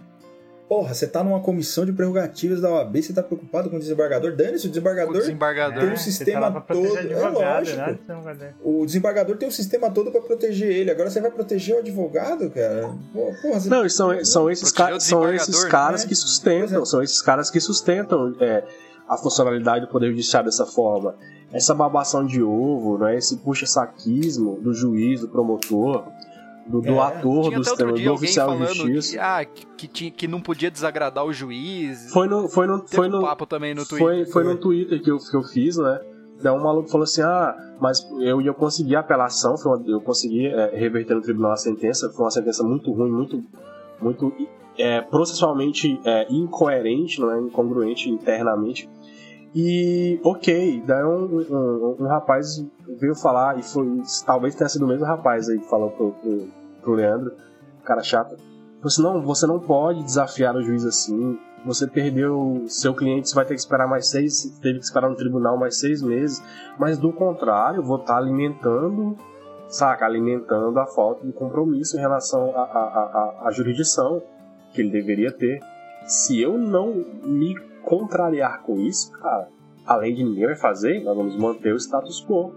[0.68, 4.36] Porra, você tá numa comissão de prerrogativas da OAB, você tá preocupado com o desembargador?
[4.36, 6.98] Dane-se, o desembargador, o desembargador tem um é, sistema tá todo.
[6.98, 7.78] É lógico.
[7.78, 8.54] Né?
[8.62, 10.90] O desembargador tem um sistema todo para proteger ele.
[10.90, 12.94] Agora você vai proteger o advogado, cara?
[13.14, 13.70] Porra, você...
[13.70, 16.08] Não, são, são esses, ca são esses caras né?
[16.08, 16.84] que sustentam, é.
[16.84, 18.62] são esses caras que sustentam é,
[19.08, 21.14] a funcionalidade do Poder Judiciário dessa forma.
[21.52, 26.04] Essa babação de ovo, né, esse puxa-saquismo do juiz, do promotor
[26.68, 26.98] do, do é.
[26.98, 29.12] ator, do, sistema, do oficial de justiça.
[29.12, 32.12] Que, ah, que, que, que, não podia desagradar o juiz.
[32.12, 33.98] Foi no, foi no, foi no, um papo também no Twitter.
[33.98, 36.00] Foi, foi no Twitter que eu, que eu fiz, né?
[36.40, 40.46] Daí um maluco falou assim: ah, mas eu ia conseguir a apelação, uma, eu consegui
[40.46, 43.42] é, reverter no tribunal a sentença, foi uma sentença muito ruim, muito,
[44.00, 44.32] muito
[44.76, 48.88] é, processualmente é, incoerente, não é incongruente internamente.
[49.54, 52.64] E ok, daí um, um, um, rapaz
[53.00, 56.48] veio falar, e foi talvez tenha sido o mesmo rapaz aí que falou pro, pro,
[56.82, 57.32] pro Leandro,
[57.84, 58.36] cara chato.
[58.36, 61.38] Falou assim, não, você não pode desafiar o juiz assim.
[61.64, 65.16] Você perdeu seu cliente, você vai ter que esperar mais seis, teve que esperar no
[65.16, 66.42] tribunal mais seis meses.
[66.78, 69.16] Mas do contrário, vou estar tá alimentando,
[69.68, 74.22] saca, alimentando a falta de compromisso em relação à jurisdição
[74.72, 75.60] que ele deveria ter.
[76.06, 79.48] Se eu não me contrariar com isso, cara,
[79.86, 82.52] além de ninguém vai fazer, nós vamos manter o status quo.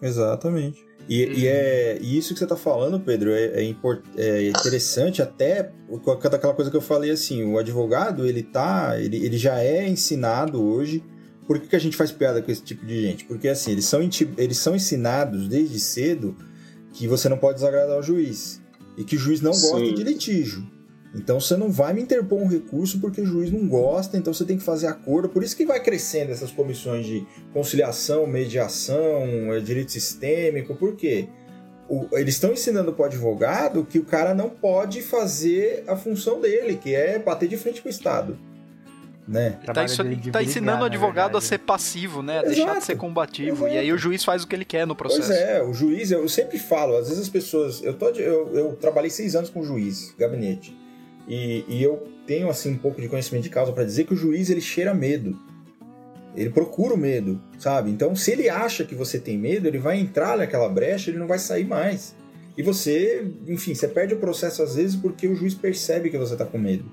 [0.00, 0.90] Exatamente.
[1.08, 5.20] E, e, é, e isso que você está falando, Pedro, é, é, import, é, interessante
[5.20, 5.72] até
[6.08, 10.62] aquela coisa que eu falei assim, o advogado, ele tá, ele, ele já é ensinado
[10.62, 11.02] hoje.
[11.46, 13.24] Por que, que a gente faz piada com esse tipo de gente?
[13.24, 14.00] Porque assim, eles são,
[14.38, 16.36] eles são ensinados desde cedo
[16.92, 18.62] que você não pode desagradar o juiz.
[18.96, 19.94] E que o juiz não gosta Sim.
[19.94, 20.64] de litígio.
[21.14, 24.44] Então você não vai me interpor um recurso porque o juiz não gosta, então você
[24.44, 25.28] tem que fazer acordo.
[25.28, 30.74] Por isso que vai crescendo essas comissões de conciliação, mediação, é, direito sistêmico.
[30.76, 31.28] Por quê?
[31.88, 36.40] O, eles estão ensinando para o advogado que o cara não pode fazer a função
[36.40, 38.38] dele, que é bater de frente com o Estado.
[39.26, 39.58] Né?
[39.64, 40.02] Tá, isso,
[40.32, 42.38] tá ensinando o advogado a ser passivo, né?
[42.38, 42.54] A Exato.
[42.54, 43.64] deixar de ser combativo.
[43.64, 43.74] Exato.
[43.74, 45.28] E aí o juiz faz o que ele quer no processo.
[45.28, 47.80] Pois é, o juiz, eu sempre falo, às vezes as pessoas.
[47.82, 50.79] Eu, tô, eu, eu trabalhei seis anos com juiz, gabinete.
[51.30, 54.16] E, e eu tenho assim um pouco de conhecimento de causa para dizer que o
[54.16, 55.38] juiz ele cheira medo.
[56.36, 57.88] Ele procura o medo, sabe?
[57.88, 61.28] Então, se ele acha que você tem medo, ele vai entrar naquela brecha, ele não
[61.28, 62.16] vai sair mais.
[62.58, 66.34] E você, enfim, você perde o processo às vezes porque o juiz percebe que você
[66.34, 66.84] tá com medo.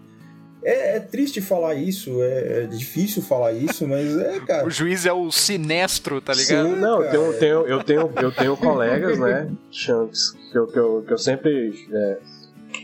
[0.64, 4.68] É, é, triste falar isso, é, é, difícil falar isso, mas é, cara.
[4.68, 6.70] O juiz é o sinestro, tá ligado?
[6.70, 10.78] Sim, não, eu tenho, tenho, eu, tenho, eu tenho colegas, né, Shanks, que eu, que
[10.78, 12.18] eu, que eu sempre é,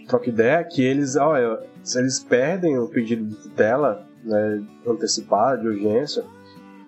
[0.07, 5.67] troca ideia que eles, olha, se eles perdem o pedido de tutela né, antecipada, de
[5.67, 6.23] urgência,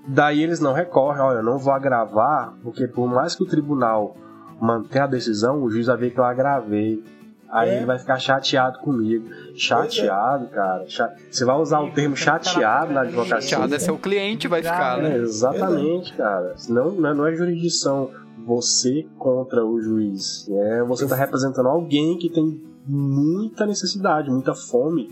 [0.08, 4.16] daí eles não recorrem, olha, eu não vou agravar, porque por mais que o tribunal
[4.60, 7.04] mantenha a decisão, o juiz vai ver que eu agravei.
[7.50, 7.78] Aí é.
[7.78, 9.30] ele vai ficar chateado comigo.
[9.56, 10.48] Chateado, é.
[10.48, 10.86] cara.
[11.30, 13.42] Você vai usar o termo chateado na advocacia.
[13.42, 15.16] Chateado é seu cliente, vai ficar, né?
[15.16, 16.56] É, exatamente, cara.
[16.68, 18.10] Não, não é jurisdição
[18.46, 20.48] você contra o juiz.
[20.50, 25.12] É, você está representando alguém que tem muita necessidade, muita fome,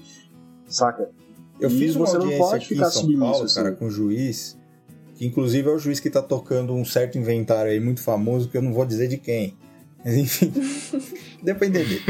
[0.65, 1.09] saca?
[1.59, 3.55] Eu e fiz uma você audiência não pode aqui ficar em São Paulo, assim.
[3.55, 4.57] cara, com o juiz,
[5.15, 8.57] que inclusive é o juiz que tá tocando um certo inventário aí muito famoso, que
[8.57, 9.55] eu não vou dizer de quem.
[10.03, 10.51] Mas enfim,
[11.41, 12.01] deu pra entender.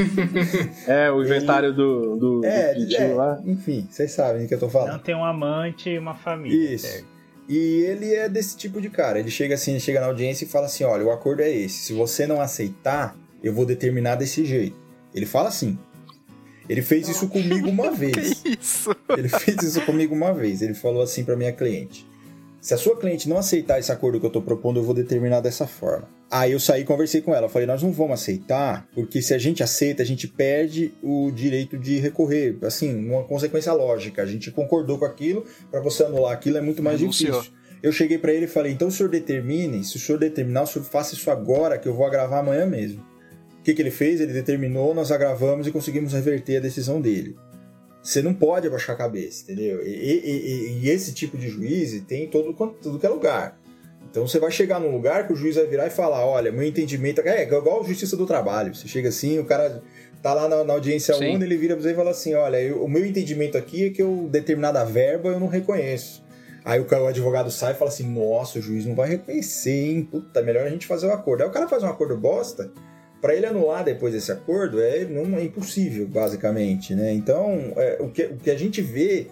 [0.88, 1.76] É, o inventário Ele...
[1.76, 3.42] do, do, é, do é, lá.
[3.46, 4.94] Enfim, vocês sabem do que eu tô falando.
[4.94, 6.74] Não tem um amante e uma família.
[6.74, 7.06] Isso.
[7.48, 9.20] E ele é desse tipo de cara.
[9.20, 11.84] Ele chega assim, ele chega na audiência e fala assim: olha, o acordo é esse.
[11.84, 14.83] Se você não aceitar, eu vou determinar desse jeito.
[15.14, 15.78] Ele fala assim.
[16.70, 18.42] Ele fez isso comigo uma vez.
[18.46, 18.96] Isso?
[19.18, 20.62] Ele fez isso comigo uma vez.
[20.62, 22.08] Ele falou assim para minha cliente:
[22.62, 25.42] se a sua cliente não aceitar esse acordo que eu tô propondo, eu vou determinar
[25.42, 26.08] dessa forma.
[26.32, 27.48] Aí eu saí e conversei com ela.
[27.48, 31.78] Falei, nós não vamos aceitar, porque se a gente aceita, a gente perde o direito
[31.78, 32.58] de recorrer.
[32.64, 34.24] Assim, uma consequência lógica.
[34.24, 37.34] A gente concordou com aquilo, para você anular aquilo é muito mais Renunciou.
[37.34, 37.54] difícil.
[37.84, 40.66] Eu cheguei para ele e falei, então o senhor determine, se o senhor determinar, o
[40.66, 43.06] senhor faça isso agora, que eu vou agravar amanhã mesmo.
[43.64, 44.20] O que, que ele fez?
[44.20, 47.38] Ele determinou, nós agravamos e conseguimos reverter a decisão dele.
[48.02, 49.82] Você não pode abaixar a cabeça, entendeu?
[49.82, 53.58] E, e- e- e esse tipo de juiz tem em todo, tudo que é lugar.
[54.12, 56.64] Então você vai chegar num lugar que o juiz vai virar e falar: olha, meu
[56.64, 57.22] entendimento.
[57.22, 58.76] É igual a justiça do trabalho.
[58.76, 59.82] Você chega assim, o cara
[60.22, 61.38] tá lá na, na audiência Sim.
[61.38, 63.90] 1, ele vira pra você e fala assim: olha, eu- o meu entendimento aqui é
[63.92, 66.22] que eu determinada verba eu não reconheço.
[66.66, 70.04] Aí o, o advogado sai e fala assim: nossa, o juiz não vai reconhecer, hein?
[70.12, 71.42] Puta, melhor a gente fazer o acordo.
[71.44, 72.70] Aí o cara faz um acordo bosta.
[73.24, 77.14] Pra ele anular depois desse acordo é, não, é impossível, basicamente, né?
[77.14, 79.28] Então, é, o, que, o que a gente vê,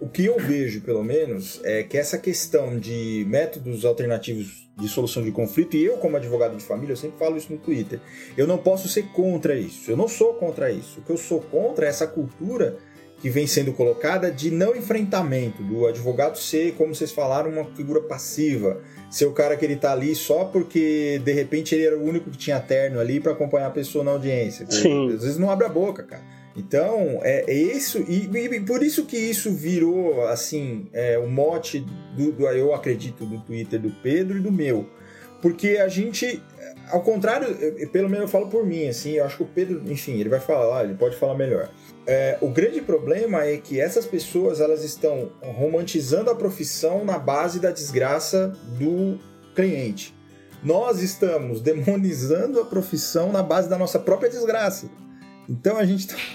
[0.00, 5.22] o que eu vejo, pelo menos, é que essa questão de métodos alternativos de solução
[5.22, 8.00] de conflito, e eu, como advogado de família, eu sempre falo isso no Twitter,
[8.36, 10.98] eu não posso ser contra isso, eu não sou contra isso.
[10.98, 12.76] O que eu sou contra é essa cultura
[13.20, 18.00] que vem sendo colocada de não enfrentamento, do advogado ser, como vocês falaram, uma figura
[18.02, 22.02] passiva, ser o cara que ele tá ali só porque de repente ele era o
[22.04, 24.66] único que tinha terno ali para acompanhar a pessoa na audiência.
[24.70, 25.14] Sim.
[25.14, 26.22] Às vezes não abre a boca, cara.
[26.58, 31.84] Então, é, é isso, e, e por isso que isso virou, assim, é, o mote,
[32.16, 34.86] do, do- eu acredito, do Twitter do Pedro e do meu.
[35.42, 36.42] Porque a gente,
[36.90, 37.54] ao contrário,
[37.88, 40.40] pelo menos eu falo por mim, assim, eu acho que o Pedro, enfim, ele vai
[40.40, 41.68] falar, ele pode falar melhor.
[42.06, 47.58] É, o grande problema é que essas pessoas, elas estão romantizando a profissão na base
[47.58, 49.18] da desgraça do
[49.54, 50.14] cliente.
[50.62, 54.88] Nós estamos demonizando a profissão na base da nossa própria desgraça.
[55.48, 56.16] Então a gente tá,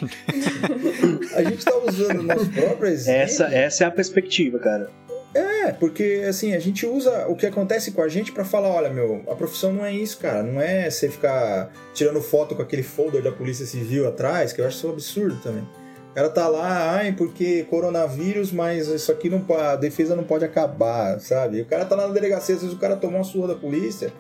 [1.36, 3.22] a gente tá usando o nosso próprio exemplo.
[3.22, 4.90] Essa, essa é a perspectiva, cara.
[5.34, 8.90] É, porque assim, a gente usa o que acontece com a gente pra falar, olha,
[8.90, 10.44] meu, a profissão não é isso, cara.
[10.44, 14.68] Não é você ficar tirando foto com aquele folder da Polícia Civil atrás, que eu
[14.68, 15.68] acho isso um absurdo também.
[16.12, 20.44] O cara tá lá, ai, porque coronavírus, mas isso aqui não a defesa não pode
[20.44, 21.62] acabar, sabe?
[21.62, 24.12] O cara tá lá na delegacia, às vezes o cara tomou uma surra da polícia,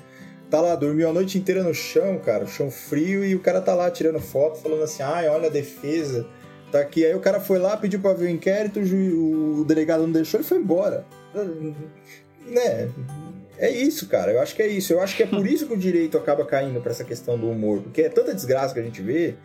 [0.49, 3.75] tá lá, dormiu a noite inteira no chão, cara, chão frio, e o cara tá
[3.75, 6.25] lá tirando foto, falando assim, ai, olha a defesa,
[6.71, 7.05] tá aqui.
[7.05, 10.43] Aí o cara foi lá, pediu pra ver o inquérito, o, delegado não deixou e
[10.43, 11.05] foi embora.
[12.45, 12.89] Né?
[13.57, 14.31] É isso, cara.
[14.31, 14.93] Eu acho que é isso.
[14.93, 17.49] Eu acho que é por isso que o direito acaba caindo pra essa questão do
[17.49, 19.35] humor, porque é tanta desgraça que a gente vê.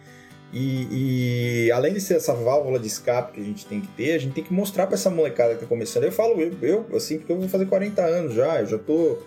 [0.53, 4.15] E, e além de ser essa válvula de escape que a gente tem que ter,
[4.15, 6.05] a gente tem que mostrar pra essa molecada que tá começando.
[6.05, 9.19] Eu falo eu, eu, assim, porque eu vou fazer 40 anos já, eu já tô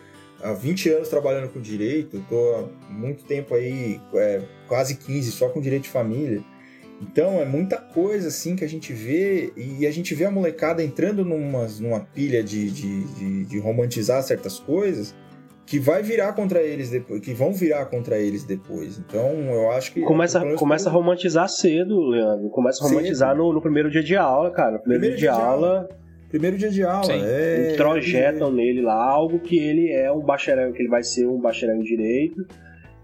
[0.42, 5.50] há 20 anos trabalhando com direito, tô há muito tempo aí, é, quase 15 só
[5.50, 6.42] com direito de família.
[7.02, 10.84] Então é muita coisa assim que a gente vê e a gente vê a molecada
[10.84, 15.16] entrando numa, numa pilha de, de, de, de romantizar certas coisas
[15.66, 18.98] que vai virar contra eles depois, que vão virar contra eles depois.
[18.98, 22.50] Então eu acho que Começa, começa a romantizar cedo, Leandro.
[22.50, 24.80] Começa a romantizar no, no primeiro dia de aula, cara.
[24.80, 25.90] Primeiro, Primeiro dia de dia de aula,
[26.30, 27.22] primeiro dia de aula, Sim.
[27.24, 31.40] é, introjetam nele lá algo que ele é um bacharel, que ele vai ser um
[31.40, 32.46] bacharel em direito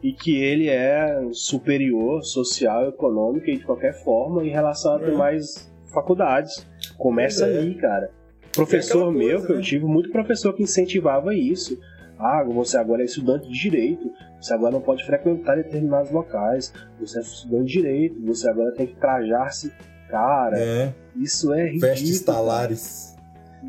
[0.05, 5.09] e que ele é superior social, econômica e de qualquer forma em relação às É.
[5.09, 6.63] demais faculdades.
[6.95, 7.57] Começa é.
[7.57, 8.11] ali, cara.
[8.53, 9.63] Professor meu, coisa, que eu né?
[9.63, 11.79] tive muito professor que incentivava isso.
[12.19, 17.17] Ah, você agora é estudante de direito, você agora não pode frequentar determinados locais, você
[17.17, 19.73] é estudante de direito, você agora tem que trajar-se.
[20.07, 21.91] Cara, é, isso é ridículo.
[21.91, 23.14] vestes talares.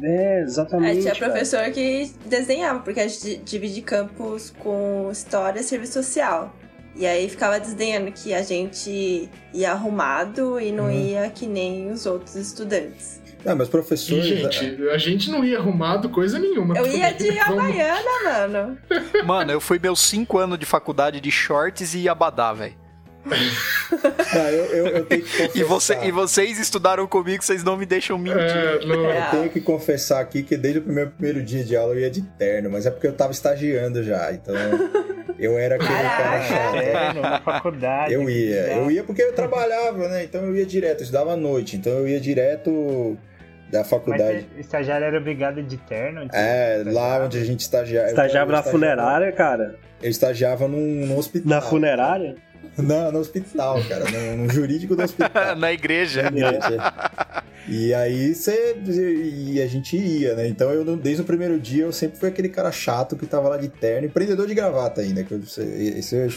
[0.02, 1.00] É, É, exatamente.
[1.02, 1.30] tinha cara.
[1.32, 6.54] professor que desenhava, porque a gente divide campus com história e serviço social.
[6.94, 10.90] E aí ficava desdenhando que a gente ia arrumado e não Uhum.
[10.90, 13.20] ia que nem os outros estudantes.
[13.44, 14.24] Não, mas professores.
[14.24, 16.76] gente, a gente não ia arrumado coisa nenhuma.
[16.76, 18.78] Eu ia de Vamos- Havaiana, mano.
[19.24, 22.74] Mano, eu fui meus cinco anos de faculdade de shorts e abadá, velho.
[24.34, 25.58] Ah, eu, eu, eu tenho que confessar.
[25.58, 28.40] E, você, e vocês estudaram comigo, vocês não me deixam mentir.
[28.40, 29.26] É, não, É.
[29.26, 32.10] Eu tenho que confessar aqui que desde o primeiro, primeiro dia de aula eu ia
[32.10, 34.54] de terno, mas é porque eu tava estagiando já, então
[35.38, 36.72] eu era aquele cara chato.
[36.74, 38.12] Terno, na faculdade.
[38.12, 40.24] Eu ia, eu ia porque eu trabalhava, né?
[40.24, 43.16] Então eu ia direto, eu estudava à noite, então eu ia direto
[43.70, 44.46] da Mas faculdade.
[44.56, 46.24] o estagiário era obrigado de terno?
[46.28, 47.26] de É, lá estagiário?
[47.26, 48.08] onde a gente estagiava.
[48.08, 49.76] Estagiava na funerária, cara.
[50.02, 51.48] Eu estagiava num, num hospital.
[51.48, 52.36] Na funerária?
[52.78, 54.04] Não, no hospital, cara.
[54.10, 55.30] No, no jurídico do hospital.
[55.56, 56.22] Na igreja.
[56.22, 56.92] Na igreja.
[57.68, 58.76] E aí você.
[58.86, 60.46] E a gente ia, né?
[60.46, 63.56] Então eu, desde o primeiro dia, eu sempre fui aquele cara chato que tava lá
[63.56, 65.24] de terno, empreendedor de gravata ainda.
[65.24, 66.28] Que eu, esse eu...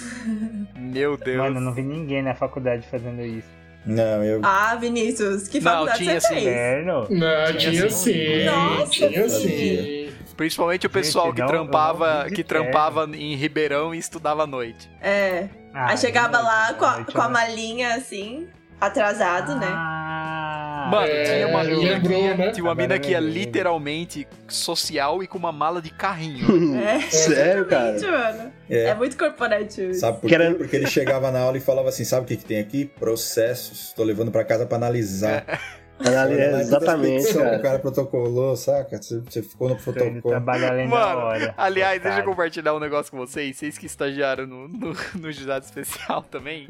[0.75, 1.37] Meu Deus.
[1.37, 3.47] Mano, não vi ninguém na faculdade fazendo isso.
[3.85, 4.41] Não, eu.
[4.43, 6.33] Ah, Vinícius, que faculdade não, tinha você sim.
[6.33, 6.45] fez?
[6.45, 7.07] Terno?
[7.09, 8.45] Não, tinha sim.
[8.45, 9.47] Nossa, tinha sim.
[9.47, 10.09] sim.
[10.35, 12.63] Principalmente o pessoal Gente, que não- trampava, não que terno.
[12.65, 14.89] trampava em Ribeirão e estudava à noite.
[15.01, 15.49] É.
[15.79, 17.33] Ah, Aí chegava lá com a, com a né?
[17.33, 18.47] malinha assim,
[18.81, 19.67] atrasado, né?
[19.69, 22.51] Ah, Mano, É, tinha uma mina lembrou, que ia, né?
[22.51, 23.29] tinha uma mina que lembrei.
[23.45, 26.47] literalmente social e com uma mala de carrinho.
[26.81, 26.99] É.
[27.11, 27.93] Sério, cara?
[27.99, 28.51] Mano.
[28.69, 28.85] É.
[28.85, 29.91] É muito corporativo.
[29.91, 29.99] isso.
[30.01, 30.35] Sabe por quê?
[30.35, 32.85] era- Porque ele chegava na aula e falava assim: sabe o que, que tem aqui?
[32.99, 33.93] Processos.
[33.93, 35.43] Tô levando pra casa pra analisar.
[35.99, 37.59] Anali- Olha lá, é, exatamente, toda a petição que O cara.
[37.59, 39.01] cara protocolou, saca?
[39.01, 40.21] Você, você ficou no protocolo.
[40.21, 41.53] trabalha além da Mano, hora.
[41.57, 43.57] aliás, deixa eu compartilhar um negócio com vocês.
[43.57, 46.69] Vocês que estagiaram no, no, no juizado especial também.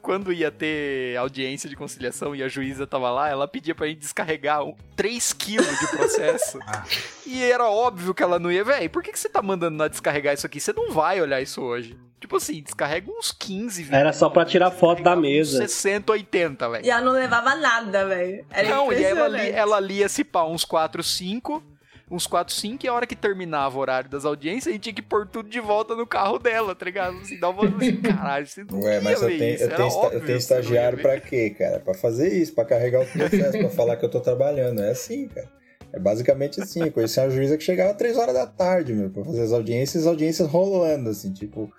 [0.00, 3.98] Quando ia ter audiência de conciliação e a juíza tava lá, ela pedia pra gente
[3.98, 6.58] descarregar um, 3 quilos de processo.
[7.26, 8.64] e era óbvio que ela não ia.
[8.64, 10.58] Véi, por que, que você tá mandando ela descarregar isso aqui?
[10.60, 11.98] Você não vai olhar isso hoje.
[12.20, 13.94] Tipo assim, descarrega uns 15, 20.
[13.94, 15.56] Era só pra tirar foto da mesa.
[15.56, 16.84] 60, 80, velho.
[16.84, 18.44] E ela não levava nada, velho.
[18.50, 21.62] Era Não, e ela, li, ela lia se pá uns 4, 5.
[22.10, 24.92] Uns 4, 5, e a hora que terminava o horário das audiências, a gente tinha
[24.92, 27.16] que pôr tudo de volta no carro dela, tá ligado?
[27.18, 29.88] Assim, dá uma assim, caralho, você não Ué, mas ia eu tenho, isso, eu tenho,
[29.88, 31.78] óbvio eu tenho estagiário pra quê, cara?
[31.78, 34.82] Pra fazer isso, pra carregar o processo, pra falar que eu tô trabalhando.
[34.82, 35.48] É assim, cara.
[35.92, 36.82] É basicamente assim.
[36.82, 40.02] Eu conheci uma juíza que chegava 3 horas da tarde, meu, pra fazer as audiências,
[40.02, 41.72] as audiências rolando, assim, tipo.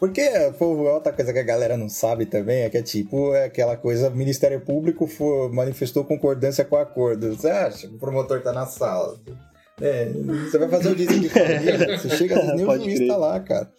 [0.00, 0.22] Porque,
[0.58, 3.76] pô, outra coisa que a galera não sabe também é que é tipo é aquela
[3.76, 7.36] coisa, o Ministério Público for, manifestou concordância com o acordo.
[7.36, 9.18] Você acha que o promotor tá na sala?
[9.78, 10.06] É,
[10.50, 13.08] você vai fazer audiência de família, você chega, nem o juiz crer.
[13.08, 13.70] tá lá, cara.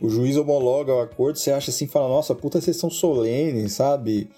[0.00, 4.28] O juiz homologa o acordo, você acha assim, fala, nossa, puta sessão solene, sabe?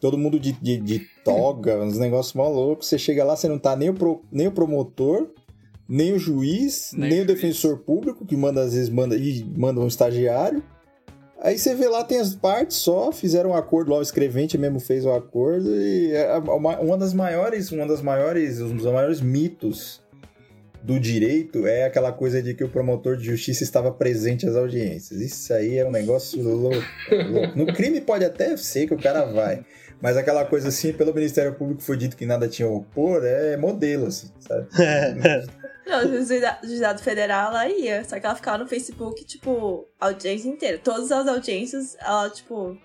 [0.00, 2.88] Todo mundo de, de, de toga, uns negócios mó loucos.
[2.88, 5.28] Você chega lá, você não tá nem o, pro- nem o promotor,
[5.88, 7.34] nem o juiz, Nem nem, o o juiz.
[7.40, 10.62] defensor público, que manda, às vezes, manda, e manda um estagiário.
[11.40, 14.80] Aí você vê lá, tem as partes só, fizeram um acordo lá, o escrevente mesmo
[14.80, 19.20] fez o acordo, e é uma, uma das maiores, uma das maiores, um dos maiores
[19.20, 20.00] mitos
[20.82, 25.20] do direito é aquela coisa de que o promotor de justiça estava presente às audiências.
[25.20, 26.76] Isso aí é um negócio louco.
[27.10, 27.58] louco.
[27.58, 29.64] No crime pode até ser que o cara vai,
[30.00, 33.56] mas aquela coisa assim, pelo Ministério Público foi dito que nada tinha a opor, é
[33.56, 34.68] modelo, assim, sabe?
[35.86, 38.02] Não, o juizado, federal, ela ia.
[38.04, 40.78] Só que ela ficava no Facebook, tipo, a audiência inteira.
[40.82, 42.76] Todas as audiências, ela, tipo,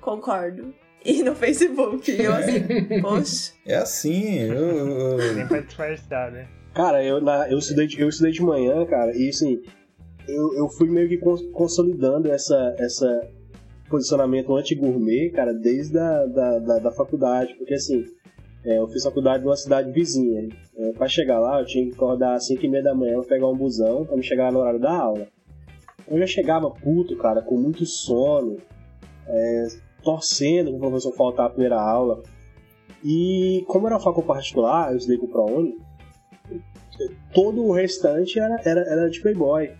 [0.00, 0.72] concordo.
[1.04, 2.10] E no Facebook.
[2.10, 2.62] E eu assim,
[3.02, 3.52] poxa.
[3.66, 6.48] É assim, eu, Nem pra disfarçar, né?
[6.72, 9.60] Cara, eu, na, eu, estudei, de- eu estudei de manhã, cara, e assim,
[10.26, 13.28] eu, eu fui meio que cons- consolidando essa, essa
[13.88, 18.04] posicionamento anti-gourmet, cara, desde a da, da, da faculdade, porque assim,
[18.64, 20.48] é, eu fiz faculdade numa cidade vizinha.
[20.76, 23.48] É, pra chegar lá, eu tinha que acordar às 5 e meia da manhã pegar
[23.48, 25.28] um busão pra me chegar no horário da aula.
[26.08, 28.56] Eu já chegava puto, cara, com muito sono,
[29.26, 29.66] é,
[30.02, 32.22] torcendo que o professor faltar a primeira aula.
[33.04, 35.76] E como era uma faculdade particular, eu estudei com o ProUni,
[37.34, 39.70] todo o restante era, era, era de Playboy.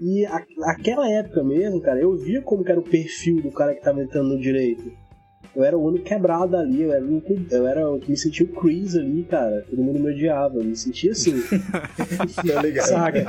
[0.00, 3.80] E a, aquela época mesmo, cara, eu via como era o perfil do cara que
[3.80, 4.92] tava entrando no direito.
[5.58, 8.46] Eu era o único quebrado ali, eu era o eu era o que me sentia
[8.46, 9.66] o Chris ali, cara.
[9.68, 11.34] Todo mundo me odiava, eu me sentia assim.
[12.46, 12.86] Tá ligado?
[12.86, 13.26] Saca?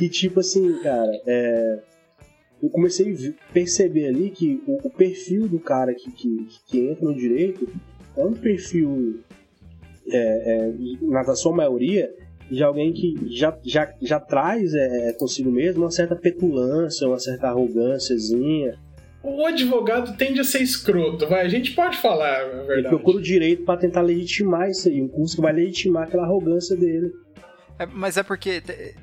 [0.00, 1.78] E tipo assim, cara, é,
[2.60, 7.04] eu comecei a perceber ali que o, o perfil do cara que, que, que entra
[7.04, 7.68] no direito
[8.16, 9.20] é um perfil,
[10.10, 10.72] é, é,
[11.02, 12.12] na sua maioria,
[12.50, 17.46] de alguém que já, já, já traz é, consigo mesmo uma certa petulância, uma certa
[17.46, 18.76] arrogânciazinha.
[19.22, 21.44] O advogado tende a ser escroto, vai.
[21.44, 22.88] A gente pode falar a Ele verdade.
[22.94, 26.76] procura o direito pra tentar legitimar isso aí, um curso que vai legitimar aquela arrogância
[26.76, 27.12] dele.
[27.78, 28.94] É, mas é porque te-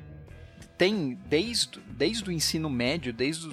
[0.78, 3.48] tem, desde, desde o ensino médio, desde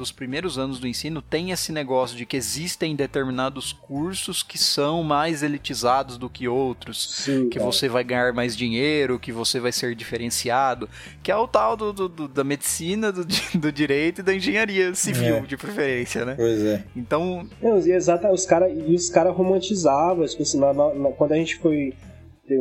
[0.00, 5.02] os primeiros anos do ensino, tem esse negócio de que existem determinados cursos que são
[5.02, 7.10] mais elitizados do que outros.
[7.24, 7.70] Sim, Que cara.
[7.70, 10.88] você vai ganhar mais dinheiro, que você vai ser diferenciado,
[11.22, 13.24] que é o tal do, do- do- da medicina, do,
[13.54, 15.40] do direito e da engenharia civil, É.
[15.40, 16.34] de preferência, né?
[16.36, 16.84] Pois é.
[16.96, 21.32] Então, Não, e exato, os caras e os cara romantizavam, tipo assim, na- na- quando
[21.32, 21.92] a gente foi.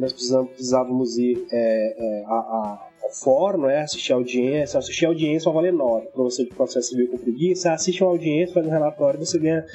[0.01, 3.81] Nós precisávamos ir é, é, a- a- fórum, né?
[3.81, 6.07] Assistir a audiência, assistir a audiência vai valer nota.
[6.07, 9.39] Pra você de processo civil com preguiça, você assiste uma audiência, faz um relatório você
[9.39, 9.65] ganha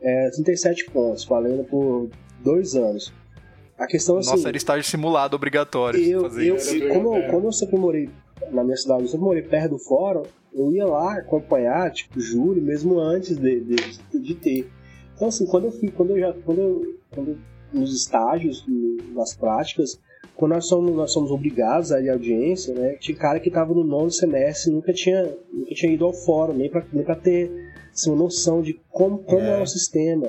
[0.00, 2.08] é, 37 pontos, valendo por
[2.42, 3.12] dois anos.
[3.78, 4.30] A questão assim.
[4.30, 7.30] nossa, era estágio simulado obrigatório Eu, fazer eu, como, É.
[7.30, 8.10] como eu sempre morei
[8.50, 10.22] na minha cidade, eu sempre morei perto do fórum,
[10.52, 13.76] eu ia lá acompanhar, tipo, júri, mesmo antes de, de,
[14.20, 14.68] de ter.
[15.14, 17.38] Então, assim, quando eu fui, quando eu já, quando eu, quando eu
[17.72, 18.64] nos estágios,
[19.14, 20.00] nas práticas,
[20.38, 22.94] quando nós somos, nós somos obrigados a ir à audiência, né?
[23.00, 26.70] Tinha cara que estava no nono semestre nunca tinha, nunca tinha ido ao fórum, nem
[26.70, 27.50] para nem ter
[27.92, 29.58] assim, uma noção de como, como é.
[29.58, 30.28] é o sistema.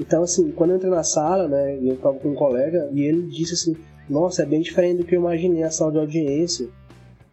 [0.00, 3.26] Então, assim, quando eu entrei na sala, né, eu estava com um colega e ele
[3.28, 3.76] disse assim:
[4.08, 6.64] Nossa, é bem diferente do que eu imaginei a sala de audiência.
[6.64, 6.70] Eu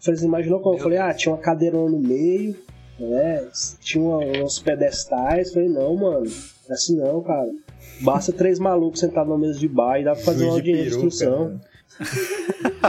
[0.01, 0.75] falei, você imaginou como?
[0.75, 2.53] Eu falei: Ah, tinha uma cadeirona no meio,
[2.99, 3.47] né,
[3.79, 4.03] tinha
[4.43, 5.47] uns pedestais.
[5.47, 6.29] Eu falei: Não, mano,
[6.69, 7.49] é assim não, cara.
[8.01, 10.89] Basta três malucos sentados na mesa de bar e dá pra fazer uma audiência de
[10.89, 11.49] instrução.
[11.51, 11.59] Né?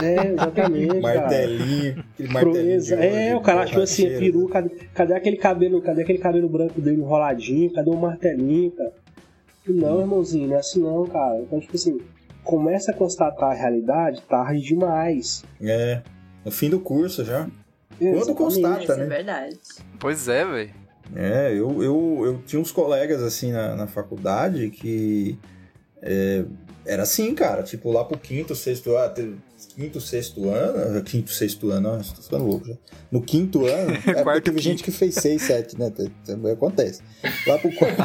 [0.01, 1.01] É, exatamente.
[1.01, 2.93] martelinho, martelinho.
[2.97, 7.01] é, o cara achou assim, peru, cadê, cadê, aquele cabelo, cadê aquele cabelo branco dele
[7.01, 7.71] enroladinho?
[7.73, 8.93] Cadê o martelinho, cara?
[9.67, 11.39] Não, irmãozinho, não é assim não, cara.
[11.41, 11.99] Então, tipo assim,
[12.43, 15.43] começa a constatar a realidade tarde demais.
[15.61, 16.01] É,
[16.43, 17.47] no fim do curso já.
[17.99, 19.03] Quando constata, né?
[19.03, 19.59] É verdade.
[19.99, 20.71] Pois é, velho.
[21.15, 25.37] É, eu, eu, eu tinha uns colegas assim na, na faculdade que
[26.01, 26.45] é,
[26.85, 27.63] era assim, cara.
[27.63, 29.37] Tipo, lá pro quinto, sexto ano.
[29.75, 31.01] Quinto, sexto ano.
[31.03, 32.73] Quinto, sexto ano, nossa, tô ficando louco já.
[33.11, 33.91] No quinto ano.
[34.11, 35.91] É porque teve gente que fez seis, sete, né?
[36.25, 37.01] Também acontece.
[37.47, 38.01] Lá pro quarto.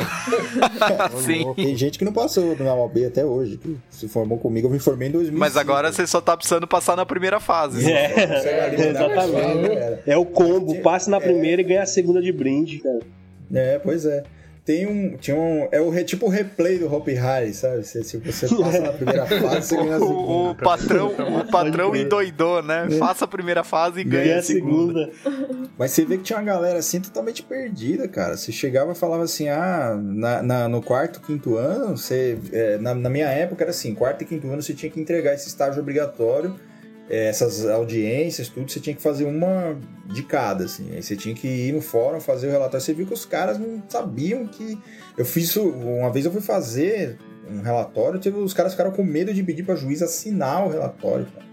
[1.22, 1.52] Sim.
[1.54, 4.68] Tem gente que não passou na OAB até hoje, que se formou comigo.
[4.68, 5.38] Eu me formei em 2005.
[5.38, 7.90] Mas agora você só tá precisando passar na primeira fase.
[7.90, 10.02] É, é exatamente.
[10.06, 10.80] É o combo.
[10.82, 11.64] Passe na primeira é.
[11.64, 13.00] e ganha a segunda de brinde, cara.
[13.52, 14.24] É, pois é
[14.66, 15.16] tem um.
[15.16, 15.68] Tinha um.
[15.70, 17.84] É o tipo o replay do Hopi Hari, sabe?
[17.84, 20.12] Se, se você passa na primeira fase, você ganha a segunda.
[20.12, 22.88] O, o patrão, o patrão endoidou, né?
[22.90, 22.98] É.
[22.98, 25.12] Faça a primeira fase e ganha, ganha a segunda.
[25.22, 25.68] segunda.
[25.78, 28.36] Mas você vê que tinha uma galera assim totalmente perdida, cara.
[28.36, 32.36] Você chegava e falava assim: ah, na, na no quarto, quinto ano, você.
[32.52, 35.32] É, na, na minha época era assim: quarto e quinto ano você tinha que entregar
[35.32, 36.56] esse estágio obrigatório
[37.08, 40.92] essas audiências, tudo, você tinha que fazer uma de cada, assim.
[40.92, 42.80] Aí você tinha que ir no fórum fazer o relatório.
[42.84, 44.78] Você viu que os caras não sabiam que.
[45.16, 45.62] Eu fiz isso.
[45.62, 49.76] Uma vez eu fui fazer um relatório, os caras ficaram com medo de pedir pra
[49.76, 51.46] juiz assinar o relatório, cara.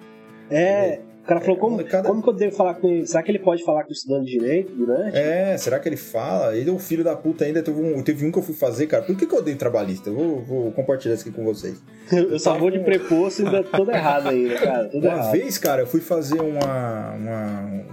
[0.49, 0.99] É.
[1.23, 2.09] O cara falou, como, cada...
[2.09, 3.07] como que eu devo falar com ele?
[3.07, 5.17] Será que ele pode falar com o estudante de direito durante?
[5.17, 6.53] É, será que ele fala?
[6.53, 7.63] Ele é um filho da puta ainda.
[7.63, 9.03] Teve um, teve um que eu fui fazer, cara.
[9.03, 10.09] Por que, que eu odeio trabalhista?
[10.09, 11.81] Eu vou, vou compartilhar isso aqui com vocês.
[12.11, 14.89] Eu, eu só vou de preposto e ainda tudo errado ainda, cara.
[14.89, 15.31] Tudo uma errado.
[15.31, 17.85] vez, cara, eu fui fazer uma, uma,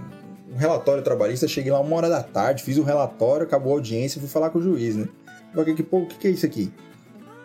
[0.53, 1.47] um relatório trabalhista.
[1.47, 4.49] Cheguei lá uma hora da tarde, fiz o um relatório, acabou a audiência fui falar
[4.49, 5.07] com o juiz, né?
[5.55, 6.69] Falei, pô, o que, que é isso aqui?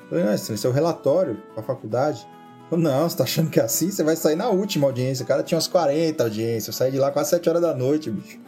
[0.03, 2.27] Eu falei, não, esse é o relatório pra faculdade.
[2.71, 3.91] Não, você tá achando que é assim?
[3.91, 5.23] Você vai sair na última audiência.
[5.25, 6.67] O cara tinha umas 40 audiências.
[6.67, 8.41] Eu saí de lá quase 7 horas da noite, bicho.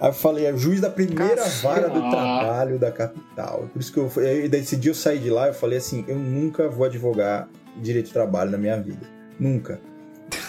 [0.00, 1.62] Aí eu falei, é juiz da primeira Cacete.
[1.62, 3.68] vara do trabalho da capital.
[3.72, 5.48] Por isso que eu, eu decidi eu sair de lá.
[5.48, 7.48] Eu falei assim: eu nunca vou advogar
[7.80, 9.06] direito de trabalho na minha vida.
[9.38, 9.80] Nunca.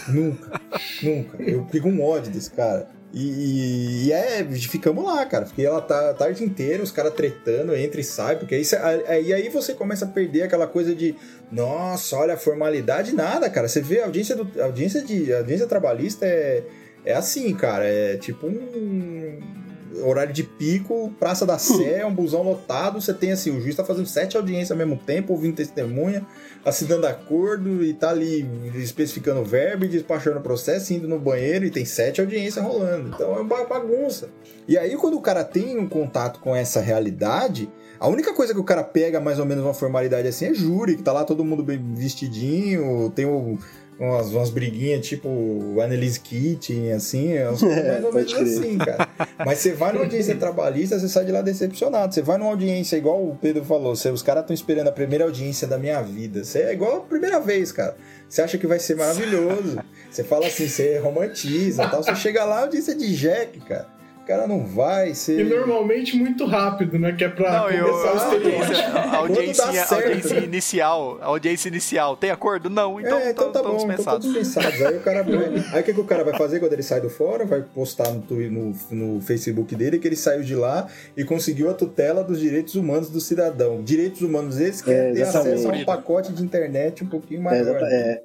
[0.07, 0.59] Nunca.
[1.01, 1.43] nunca.
[1.43, 2.87] Eu fico com ódio desse cara.
[3.13, 5.45] E, e, é, ficamos lá, cara.
[5.45, 8.63] Fiquei tá, a tarde inteira, os caras tretando, entra e sai, porque aí,
[9.07, 11.15] aí, aí você começa a perder aquela coisa de
[11.51, 13.67] nossa, olha, a formalidade nada, cara.
[13.67, 16.63] Você vê a audiência, do, a audiência, de, a audiência trabalhista é,
[17.05, 17.85] é assim, cara.
[17.85, 19.39] É tipo um
[20.01, 23.01] horário de pico, Praça da Sé, um busão lotado.
[23.01, 26.25] Você tem assim, o juiz tá fazendo sete audiências ao mesmo tempo, ouvindo testemunha,
[26.65, 31.65] assinando acordo e tá ali especificando o verbo e despachando o processo, indo no banheiro
[31.65, 33.09] e tem sete audiências rolando.
[33.09, 34.29] Então é uma bagunça.
[34.67, 37.69] E aí, quando o cara tem um contato com essa realidade,
[37.99, 40.95] a única coisa que o cara pega mais ou menos uma formalidade assim é júri,
[40.95, 43.57] que tá lá todo mundo bem vestidinho, tem o
[44.03, 49.07] umas, umas briguinhas tipo Annelise Kitchen, assim, é mais ou menos assim, cara.
[49.45, 52.13] Mas você vai numa audiência trabalhista, você sai de lá decepcionado.
[52.13, 55.23] Você vai numa audiência, igual o Pedro falou, você, os caras estão esperando a primeira
[55.23, 56.43] audiência da minha vida.
[56.43, 57.95] Você é igual a primeira vez, cara.
[58.27, 59.79] Você acha que vai ser maravilhoso.
[60.09, 62.03] Você fala assim, você romantiza tal.
[62.03, 63.92] Você chega lá, audiência de Jack, cara.
[64.23, 65.41] O cara não vai ser.
[65.41, 67.11] E normalmente muito rápido, né?
[67.11, 70.45] Que é pra não, começar eu, a audiência, a audiência, certo, audiência né?
[70.45, 71.19] inicial.
[71.21, 72.15] A audiência inicial.
[72.15, 72.69] Tem acordo?
[72.69, 73.01] Não.
[73.01, 74.25] Então, é, então tá bom, dispensados.
[74.25, 74.81] Então dispensados.
[74.81, 75.35] Aí o cara vai.
[75.75, 77.45] Aí o que, que o cara vai fazer quando ele sai do fórum?
[77.45, 81.73] Vai postar no, no, no Facebook dele que ele saiu de lá e conseguiu a
[81.73, 83.83] tutela dos direitos humanos do cidadão.
[83.83, 87.75] Direitos humanos esses que é, ter acesso a um pacote de internet um pouquinho maior.
[87.83, 88.21] É,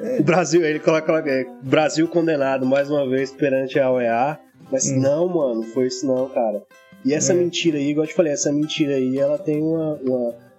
[0.00, 0.18] é.
[0.18, 4.40] O Brasil, ele coloca é, Brasil condenado mais uma vez perante a OEA
[4.70, 5.00] mas hum.
[5.00, 6.62] não, mano, foi isso não, cara.
[7.04, 7.36] E essa é.
[7.36, 9.94] mentira aí, igual eu te falei, essa mentira aí, ela tem uma.
[9.96, 10.50] uma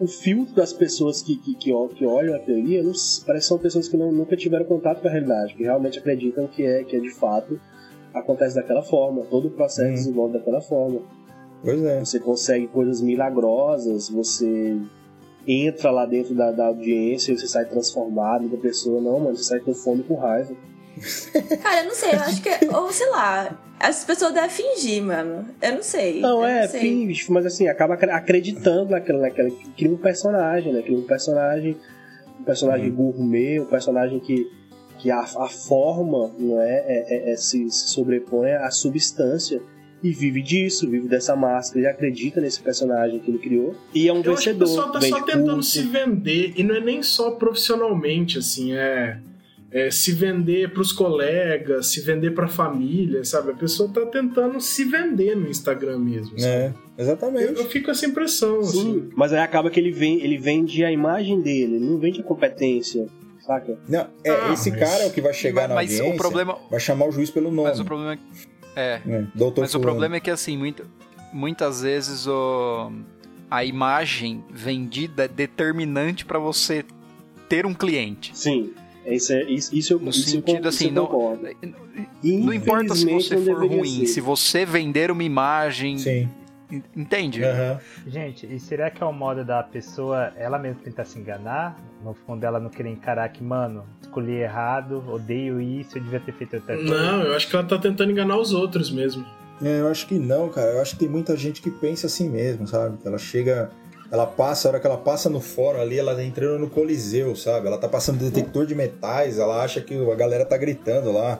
[0.00, 2.92] o, filtro das pessoas que, que, que, que olham a teoria não,
[3.26, 6.46] parece que são pessoas que não, nunca tiveram contato com a realidade, que realmente acreditam
[6.46, 7.60] que é, que é de fato
[8.14, 9.94] acontece daquela forma, todo o processo hum.
[9.94, 11.00] desenvolve daquela forma.
[11.62, 12.00] Pois é.
[12.00, 14.78] Você consegue coisas milagrosas, você
[15.46, 19.00] entra lá dentro da, da audiência e você sai transformado da pessoa.
[19.00, 20.54] Não, mano, você sai com fome com raiva.
[21.62, 22.50] Cara, eu não sei, eu acho que.
[22.66, 25.46] Ou sei lá, as pessoas devem fingir, mano.
[25.60, 26.20] Eu não sei.
[26.20, 29.50] Não, é, não finge, mas assim, acaba acreditando naquela, naquela.
[29.76, 30.82] Cria um personagem, né?
[30.82, 31.76] Cria um personagem.
[32.38, 32.96] Um personagem uhum.
[32.96, 34.50] gourmet, um personagem que,
[34.98, 39.60] que a, a forma não é, é, é, é se, se sobrepõe à substância
[40.02, 44.12] e vive disso, vive dessa máscara, ele acredita nesse personagem que ele criou e é
[44.12, 44.64] um Eu vencedor.
[44.64, 45.70] Acho que o pessoal tá só tentando curso.
[45.70, 49.20] se vender e não é nem só profissionalmente, assim, é,
[49.72, 53.52] é se vender para os colegas, se vender para a família, sabe?
[53.52, 56.38] A pessoa tá tentando se vender no Instagram mesmo.
[56.38, 56.52] Sabe?
[56.52, 57.44] É, exatamente.
[57.44, 58.62] Eu, eu, fico com essa impressão.
[58.64, 59.10] Sim, assim.
[59.14, 62.24] mas aí acaba que ele, vem, ele vende a imagem dele, ele não vende a
[62.24, 63.06] competência.
[63.46, 63.78] Saca?
[63.88, 64.80] Não, é, ah, esse mas...
[64.80, 66.58] cara é o que vai chegar mas, na audiência, o problema...
[66.70, 67.68] vai chamar o juiz pelo nome.
[67.68, 68.18] Mas o problema é
[68.74, 69.00] é.
[69.06, 69.26] é
[69.58, 70.86] Mas o problema é que, assim, muito,
[71.32, 72.92] muitas vezes o,
[73.50, 76.84] a imagem vendida é determinante para você
[77.48, 78.36] ter um cliente.
[78.36, 78.72] Sim.
[79.06, 81.38] Isso, é, isso, isso eu, no isso sentido eu, assim, não,
[82.22, 84.06] não importa se você for ruim, ser.
[84.06, 85.98] se você vender uma imagem.
[85.98, 86.28] Sim.
[86.96, 87.42] Entende?
[87.42, 87.78] Uhum.
[88.06, 91.76] Gente, e será que é o modo da pessoa ela mesma tentar se enganar?
[92.04, 96.32] No fundo, ela não querer encarar que, mano, escolhi errado, odeio isso, eu devia ter
[96.32, 96.94] feito outra coisa.
[96.94, 99.26] Não, eu acho que ela tá tentando enganar os outros mesmo.
[99.62, 100.70] É, eu acho que não, cara.
[100.72, 102.98] Eu acho que tem muita gente que pensa assim mesmo, sabe?
[103.04, 103.70] Ela chega.
[104.10, 107.36] Ela passa, a hora que ela passa no fórum ali, ela tá entrando no Coliseu,
[107.36, 107.68] sabe?
[107.68, 111.38] Ela tá passando detector de metais, ela acha que a galera tá gritando lá.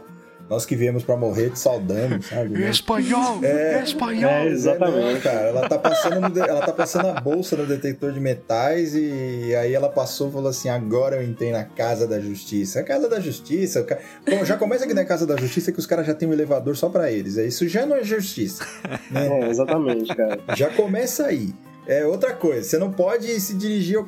[0.51, 2.61] Nós que viemos para morrer te saudamos, sabe?
[2.69, 3.39] Espanhol!
[3.41, 4.31] É, espanhol!
[4.31, 5.15] É, exatamente.
[5.15, 8.93] Não, cara, ela tá, passando no, ela tá passando a bolsa no detector de metais
[8.97, 12.81] e aí ela passou e falou assim: agora eu entrei na Casa da Justiça.
[12.81, 13.87] A Casa da Justiça.
[14.29, 16.77] Bom, já começa aqui na Casa da Justiça que os caras já têm um elevador
[16.77, 17.37] só para eles.
[17.37, 18.67] Isso já não é justiça.
[19.11, 19.29] Né?
[19.41, 20.41] É, exatamente, cara.
[20.57, 21.55] Já começa aí.
[21.91, 24.07] É outra coisa, você não pode se dirigir ao.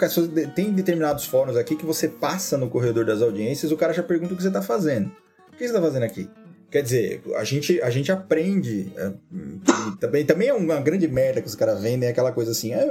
[0.54, 4.34] Tem determinados fóruns aqui que você passa no corredor das audiências, o cara já pergunta
[4.34, 5.10] o que você tá fazendo
[5.62, 6.28] que você está fazendo aqui?
[6.72, 8.90] Quer dizer, a gente, a gente aprende.
[8.96, 9.12] É,
[10.00, 12.90] também, também é uma grande merda que os caras vendem, é aquela coisa assim, é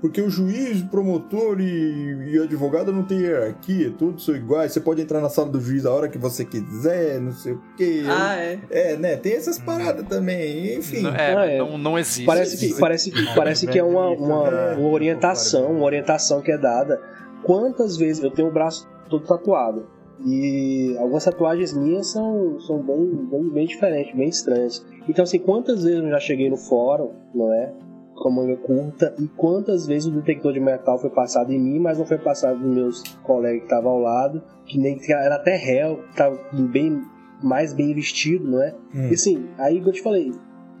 [0.00, 5.02] porque o juiz, promotor e, e advogado não tem hierarquia, todos são iguais, você pode
[5.02, 8.04] entrar na sala do juiz a hora que você quiser, não sei o quê.
[8.06, 8.60] Ah, é?
[8.70, 9.16] É, né?
[9.16, 11.00] Tem essas paradas também, enfim.
[11.00, 11.58] Não, é, ah, é.
[11.58, 12.24] Não, não existe.
[12.24, 17.02] Parece que, parece, parece que é uma, uma, uma orientação, uma orientação que é dada.
[17.42, 19.97] Quantas vezes eu tenho o braço todo tatuado?
[20.24, 24.84] E algumas tatuagens minhas são, são bem, bem, bem diferentes, bem estranhas.
[25.08, 27.72] Então, assim, quantas vezes eu já cheguei no fórum, não é?
[28.14, 31.78] Com a manga curta, e quantas vezes o detector de metal foi passado em mim,
[31.78, 35.54] mas não foi passado nos meus colegas que estavam ao lado, que nem era até
[35.54, 37.00] réu, estava bem,
[37.40, 38.74] mais bem vestido, não é?
[38.92, 39.08] Hum.
[39.08, 40.32] E assim, aí eu te falei,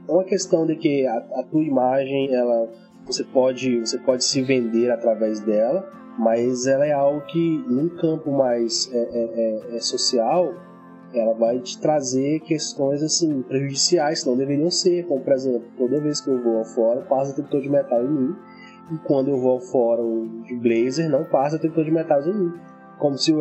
[0.08, 2.68] é uma questão de que a, a tua imagem, ela,
[3.06, 5.88] você pode, você pode se vender através dela,
[6.18, 10.52] mas ela é algo que, num campo mais é, é, é, é, social,
[11.14, 16.00] ela vai te trazer questões assim prejudiciais que não deveriam ser, como por exemplo, toda
[16.00, 18.36] vez que eu vou ao fórum, passa detector de metal em mim,
[18.92, 22.52] e quando eu vou ao fórum de blazer, não passa detector de metais em mim.
[22.98, 23.32] Como se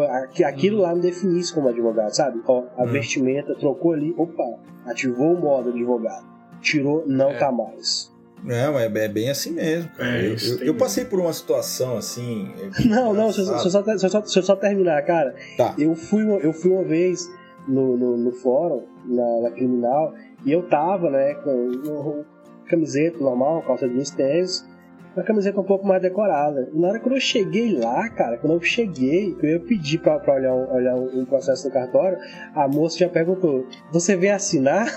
[0.44, 2.40] aquilo lá me definisse como advogado, sabe?
[2.46, 2.88] Ó, a hum.
[2.88, 4.44] vestimenta trocou ali, opa,
[4.86, 6.28] ativou o modo advogado.
[6.62, 7.38] Tirou, não é.
[7.38, 8.16] tá mais.
[8.44, 9.90] Não, é, é bem assim mesmo.
[10.00, 12.52] É, eu, eu, eu, passei por uma situação assim.
[12.86, 13.70] Não, não, se eu, só,
[14.28, 15.36] só, só, terminar, cara.
[15.58, 15.74] Tá.
[15.78, 17.30] Eu, fui, eu fui uma vez
[17.68, 20.14] no, no, no fórum, na, na, criminal,
[20.46, 22.24] e eu tava, né, com
[22.68, 24.66] camiseta normal, calça jeans, tênis,
[25.16, 26.70] uma camiseta um pouco mais decorada.
[26.74, 30.20] E na hora que eu cheguei lá, cara, quando eu cheguei, eu ia pedir pra,
[30.20, 32.18] pra olhar, um, olhar um processo no cartório,
[32.54, 34.88] a moça já perguntou: Você vem assinar?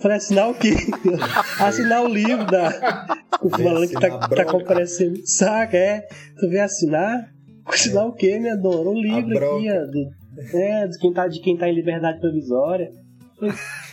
[0.00, 0.74] Falei, assinar o quê?
[1.58, 3.06] assinar o livro da.
[3.42, 5.20] O falando que tá, tá comparecendo.
[5.26, 6.06] Saca, é?
[6.38, 7.32] Tu vem assinar?
[7.64, 8.90] Assinar o quê, minha dona?
[8.90, 9.86] Um livro aqui, ó.
[9.86, 12.90] Do, é, de quem, tá, de quem tá em liberdade provisória.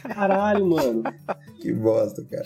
[0.03, 1.03] Caralho, mano.
[1.59, 2.45] Que bosta, cara.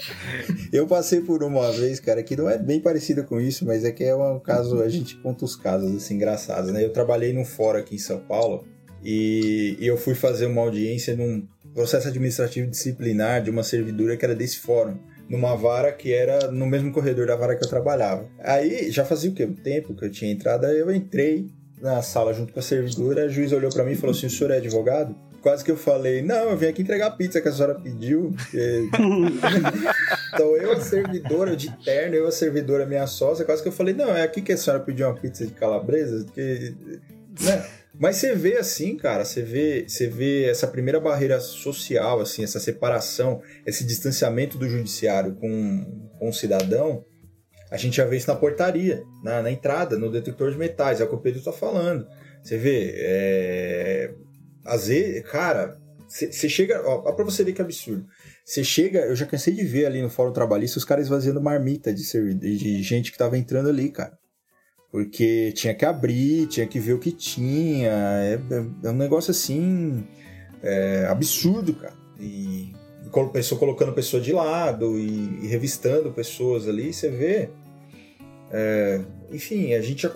[0.71, 3.91] Eu passei por uma vez, cara, que não é bem parecida com isso, mas é
[3.91, 6.83] que é um caso, a gente conta os casos assim engraçados, né?
[6.83, 8.65] Eu trabalhei num fórum aqui em São Paulo
[9.03, 11.47] e, e eu fui fazer uma audiência num
[11.77, 14.97] processo administrativo disciplinar de uma servidora que era desse fórum
[15.29, 18.25] numa vara que era no mesmo corredor da vara que eu trabalhava.
[18.39, 19.45] Aí já fazia o quê?
[19.45, 23.25] Um tempo que eu tinha entrado, aí eu entrei na sala junto com a servidora,
[23.25, 25.77] a juiz olhou para mim e falou assim: "O senhor é advogado?" Quase que eu
[25.77, 28.33] falei: "Não, eu vim aqui entregar a pizza que a senhora pediu".
[28.35, 28.89] Porque...
[30.33, 33.93] então eu a servidora de terno, eu a servidora minha sócia, quase que eu falei:
[33.93, 36.73] "Não, é aqui que a senhora pediu uma pizza de calabresa", que
[37.41, 37.63] né?
[37.99, 42.59] Mas você vê assim, cara, você vê, você vê essa primeira barreira social, assim, essa
[42.59, 47.03] separação, esse distanciamento do judiciário com, com o cidadão,
[47.71, 51.03] a gente já vê isso na portaria, na, na entrada, no detector de metais, é
[51.03, 52.07] o que o Pedro está falando.
[52.41, 54.13] Você vê, é,
[54.65, 56.81] às vezes, cara, você chega.
[56.85, 58.05] Ó, pra você ver que absurdo.
[58.45, 61.93] Você chega, eu já cansei de ver ali no Fórum Trabalhista os caras esvaziando marmita
[61.93, 62.03] de,
[62.33, 64.17] de gente que tava entrando ali, cara.
[64.97, 67.91] Porque tinha que abrir, tinha que ver o que tinha.
[67.91, 70.03] É, é, é um negócio assim.
[70.63, 71.93] É, absurdo, cara.
[72.19, 72.73] E,
[73.05, 77.49] e pessoa colocando pessoa de lado e, e revistando pessoas ali, você vê.
[78.51, 79.01] É,
[79.31, 80.11] enfim, a gente já,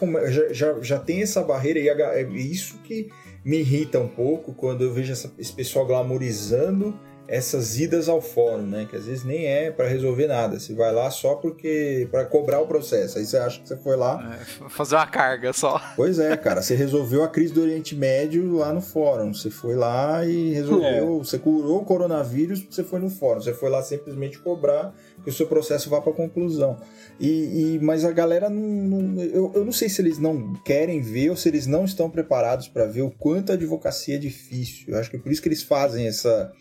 [0.51, 3.07] já, já, tem essa barreira e é isso que
[3.45, 6.99] me irrita um pouco quando eu vejo essa, esse pessoal glamorizando
[7.31, 8.85] essas idas ao fórum, né?
[8.89, 10.59] Que às vezes nem é para resolver nada.
[10.59, 13.17] Você vai lá só porque para cobrar o processo.
[13.17, 15.81] Aí você acha que você foi lá é, fazer uma carga só.
[15.95, 16.61] Pois é, cara.
[16.61, 19.33] Você resolveu a crise do Oriente Médio lá no fórum.
[19.33, 21.15] Você foi lá e resolveu.
[21.15, 21.17] É.
[21.19, 22.67] Você curou o coronavírus.
[22.69, 23.39] Você foi no fórum.
[23.39, 24.93] Você foi lá simplesmente cobrar
[25.23, 26.81] que o seu processo vá para conclusão.
[27.17, 30.99] E, e, mas a galera não, não eu, eu não sei se eles não querem
[30.99, 34.87] ver ou se eles não estão preparados para ver o quanto a advocacia é difícil.
[34.89, 36.51] Eu acho que é por isso que eles fazem essa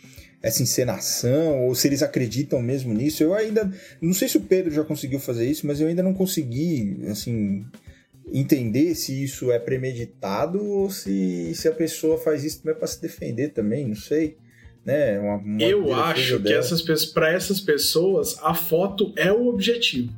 [0.43, 3.23] essa encenação, ou se eles acreditam mesmo nisso.
[3.23, 3.71] Eu ainda.
[4.01, 7.65] Não sei se o Pedro já conseguiu fazer isso, mas eu ainda não consegui, assim.
[8.33, 13.03] Entender se isso é premeditado ou se, se a pessoa faz isso também para se
[13.03, 14.37] defender também, não sei.
[14.85, 15.19] Né?
[15.19, 20.13] Uma, uma eu acho que essas para essas pessoas a foto é o objetivo.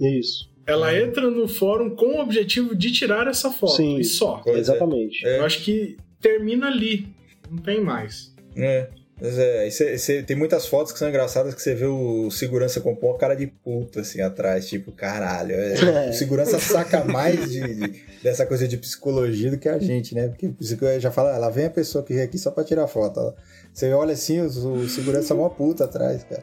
[0.00, 0.50] Isso.
[0.66, 1.02] Ela é.
[1.02, 4.42] entra no fórum com o objetivo de tirar essa foto Sim, e só.
[4.46, 5.24] Exatamente.
[5.24, 5.38] É.
[5.38, 7.06] Eu acho que termina ali,
[7.48, 8.34] não tem mais.
[8.56, 8.88] É.
[9.22, 12.92] É, cê, cê, tem muitas fotos que são engraçadas que você vê o segurança com
[12.92, 15.54] uma cara de puta assim atrás, tipo, caralho.
[15.54, 20.14] É, o segurança saca mais de, de, dessa coisa de psicologia do que a gente,
[20.14, 20.28] né?
[20.28, 20.50] Porque
[20.98, 23.34] já fala, lá vem a pessoa que vem aqui só pra tirar foto.
[23.72, 26.42] Você olha assim, o, o segurança é uma puta atrás, cara.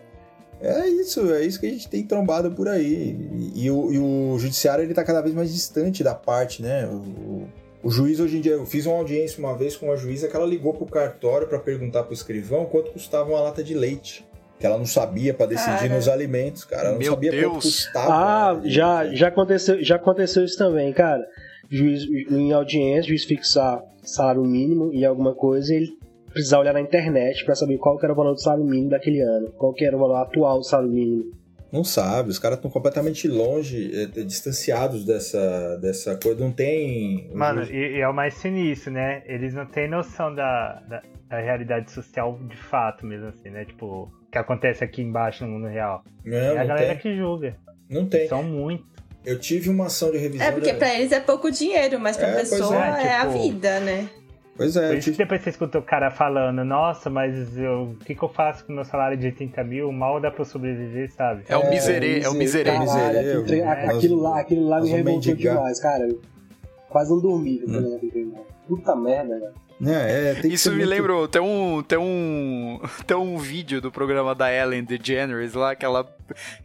[0.60, 3.16] É isso, é isso que a gente tem trombado por aí.
[3.56, 6.86] E, e, o, e o, judiciário ele tá cada vez mais distante da parte, né?
[6.88, 7.48] O,
[7.88, 10.36] o juiz hoje em dia, eu fiz uma audiência uma vez com uma juíza que
[10.36, 14.28] ela ligou pro cartório para perguntar pro escrivão quanto custava uma lata de leite.
[14.60, 15.96] Que ela não sabia para decidir cara.
[15.96, 16.82] nos alimentos, cara.
[16.82, 17.44] Ela não Meu sabia Deus.
[17.44, 18.14] quanto custava.
[18.14, 21.26] Ah, já, já, aconteceu, já aconteceu isso também, cara.
[21.70, 25.98] Juiz, em audiência, juiz fixar salário mínimo e alguma coisa, ele
[26.34, 29.50] precisar olhar na internet para saber qual era o valor do salário mínimo daquele ano,
[29.54, 31.32] qual era o valor atual do salário mínimo.
[31.72, 37.30] Não sabe, os caras estão completamente longe, é, distanciados dessa, dessa coisa, não tem.
[37.34, 39.22] Mano, e, e, é o mais sinistro, né?
[39.26, 43.66] Eles não têm noção da, da, da, realidade social de fato mesmo, assim, né?
[43.66, 46.04] Tipo, o que acontece aqui embaixo no mundo real.
[46.24, 46.98] Não, é a galera tem.
[47.00, 47.58] que julga.
[47.90, 48.28] Não tem.
[48.28, 48.86] São muito.
[49.26, 50.48] Eu tive uma ação de revisão.
[50.48, 50.78] É porque da...
[50.78, 53.80] pra eles é pouco dinheiro, mas pra é, pessoa é, tipo, é, a tipo, vida,
[53.82, 54.10] né?
[54.58, 54.88] Pois é.
[54.88, 58.24] Por isso que depois você escuta o cara falando, nossa, mas eu, o que, que
[58.24, 59.92] eu faço com o meu salário de 80 mil?
[59.92, 61.44] Mal dá pra sobreviver, sabe?
[61.48, 62.72] É o miserê, é o miserê.
[62.72, 63.86] Caralho, aquilo, é.
[63.86, 66.10] aquilo lá, aquilo lá me revoltou demais, cara.
[66.90, 68.34] Quase não dormi hum.
[68.68, 69.68] Puta merda, velho.
[69.86, 70.90] É, é, Isso me muito...
[70.90, 75.86] lembrou, tem um, tem, um, tem um vídeo do programa da Ellen DeGeneres lá, que
[75.86, 76.04] ela,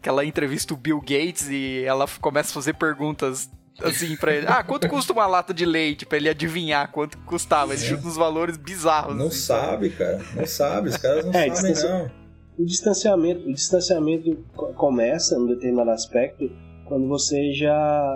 [0.00, 3.50] que ela entrevista o Bill Gates e ela começa a fazer perguntas
[3.80, 4.46] assim pra ele.
[4.48, 6.04] Ah, quanto custa uma lata de leite?
[6.04, 7.72] Pra ele adivinhar quanto custava.
[7.72, 9.16] Ele chuta uns valores bizarros.
[9.16, 10.20] Não assim, sabe, cara.
[10.34, 10.88] Não sabe.
[10.88, 12.10] Os caras não é, sabem, não.
[12.58, 14.36] O distanciamento, o distanciamento
[14.76, 16.50] começa, num determinado aspecto,
[16.86, 18.14] quando você já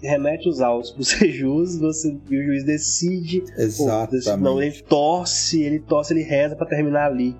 [0.00, 3.44] remete os autos pro ser juiz, você, e o juiz decide.
[3.56, 4.24] Exatamente.
[4.30, 7.36] Pô, não, ele torce, ele torce, ele reza para terminar ali.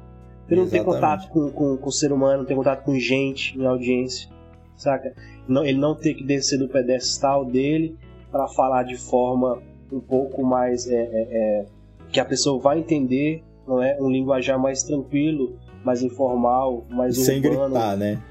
[0.48, 3.58] Ele não tem contato com, com, com o ser humano, não tem contato com gente
[3.58, 4.28] em audiência,
[4.76, 5.14] saca?
[5.46, 7.96] Não, ele não ter que descer do pedestal dele
[8.30, 9.62] para falar de forma
[9.92, 11.66] um pouco mais é, é, é,
[12.10, 17.38] que a pessoa vai entender, não é um linguajar mais tranquilo, mais informal, mais sem
[17.38, 18.22] urbano, gritar, né?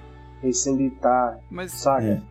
[0.44, 2.22] E sem gritar, Mas, saca?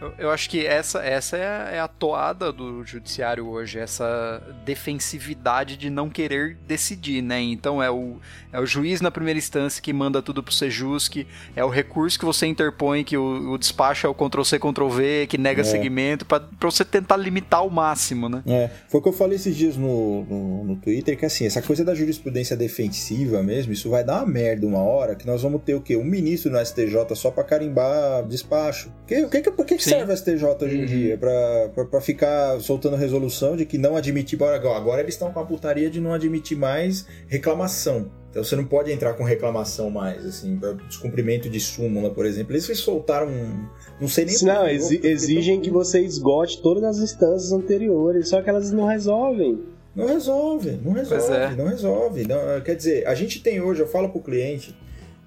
[0.00, 4.42] Eu, eu, acho que essa, essa é, a, é a toada do judiciário hoje, essa
[4.62, 7.40] defensividade de não querer decidir, né?
[7.40, 8.16] Então é o,
[8.52, 12.26] é o juiz na primeira instância que manda tudo pro Sejusc, é o recurso que
[12.26, 15.64] você interpõe, que o, o despacho é o Ctrl-C, Ctrl-V, que nega é.
[15.64, 18.42] segmento, para você tentar limitar ao máximo, né?
[18.46, 21.62] É, foi o que eu falei esses dias no, no, no, Twitter, que assim, essa
[21.62, 25.62] coisa da jurisprudência defensiva mesmo, isso vai dar uma merda uma hora, que nós vamos
[25.62, 25.96] ter o quê?
[25.96, 28.92] Um ministro no STJ só para carimbar despacho.
[29.06, 30.86] Que, que, por que, que serve o STJ hoje em uhum.
[30.86, 31.18] dia?
[31.18, 34.42] Pra, pra, pra, ficar soltando resolução de que não admitir.
[34.42, 38.10] Agora eles estão com a putaria de não admitir mais reclamação.
[38.30, 42.52] Então você não pode entrar com reclamação mais, assim, descumprimento de súmula, por exemplo.
[42.52, 43.30] Eles soltaram.
[44.00, 44.36] Não sei nem.
[44.42, 49.62] Não, exi exigem que você esgote todas as instâncias anteriores, só que elas não resolvem.
[49.94, 51.56] Não resolve, não resolve, é.
[51.56, 52.28] não resolve.
[52.28, 54.76] Não, quer dizer, a gente tem hoje, eu falo pro cliente,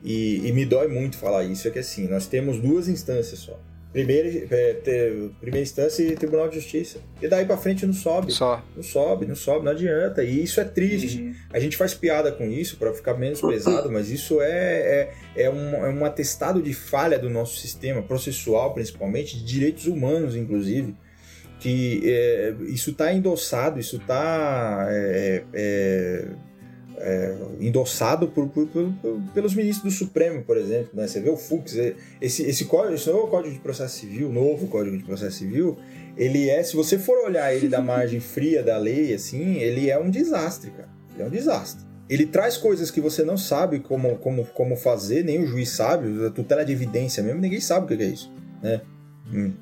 [0.03, 3.59] e, e me dói muito falar isso, é que assim, nós temos duas instâncias só
[3.91, 6.99] Primeira, é, primeira instância e Tribunal de Justiça.
[7.19, 8.31] E daí pra frente não sobe.
[8.31, 8.63] Só.
[8.75, 10.23] Não sobe, não sobe, não adianta.
[10.23, 11.19] E isso é triste.
[11.19, 11.33] Uhum.
[11.51, 14.51] A gente faz piada com isso para ficar menos pesado, mas isso é,
[15.35, 19.87] é, é, um, é um atestado de falha do nosso sistema processual, principalmente, de direitos
[19.87, 20.95] humanos, inclusive.
[21.59, 26.27] Que é, isso está endossado, isso está é,
[26.99, 28.91] é endossado por, por, por,
[29.33, 30.89] pelos ministros do Supremo, por exemplo.
[30.93, 31.07] Né?
[31.07, 34.67] Você vê o Fux, é, esse, esse código, esse novo Código de Processo Civil, novo
[34.67, 35.77] Código de Processo Civil,
[36.17, 39.97] ele é, se você for olhar ele da margem fria da lei, assim, ele é
[39.97, 40.89] um desastre, cara.
[41.13, 41.87] Ele é um desastre.
[42.09, 46.25] Ele traz coisas que você não sabe como, como, como fazer, nem o juiz sabe,
[46.25, 48.31] a tutela de evidência mesmo, ninguém sabe o que é isso,
[48.61, 48.81] né?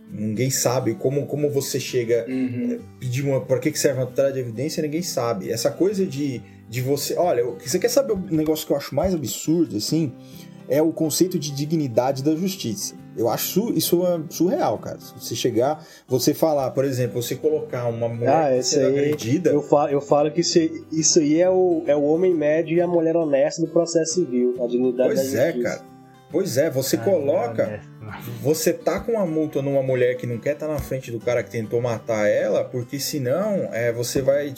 [0.10, 2.74] Ninguém sabe como, como você chega uhum.
[2.76, 3.42] É, pedir uma.
[3.42, 4.82] Por que, que serve uma tutela de evidência?
[4.82, 5.52] Ninguém sabe.
[5.52, 7.16] Essa coisa de de você.
[7.16, 10.14] Olha, você quer saber o negócio que eu acho mais absurdo, assim?
[10.70, 12.96] É o conceito de dignidade da justiça.
[13.16, 15.00] Eu acho isso é surreal, cara.
[15.00, 19.50] Se você chegar, você falar, por exemplo, você colocar uma mulher ah, sendo aí, agredida.
[19.50, 20.60] Eu falo, eu falo que isso,
[20.92, 24.56] isso aí é o, é o homem médio e a mulher honesta do processo civil,
[24.62, 25.54] a dignidade pois da é, justiça.
[25.54, 25.98] Pois é, cara.
[26.30, 27.82] Pois é, você ah, coloca.
[28.42, 31.20] Você tá com uma multa numa mulher que não quer estar tá na frente do
[31.20, 34.54] cara que tentou matar ela, porque senão é, você vai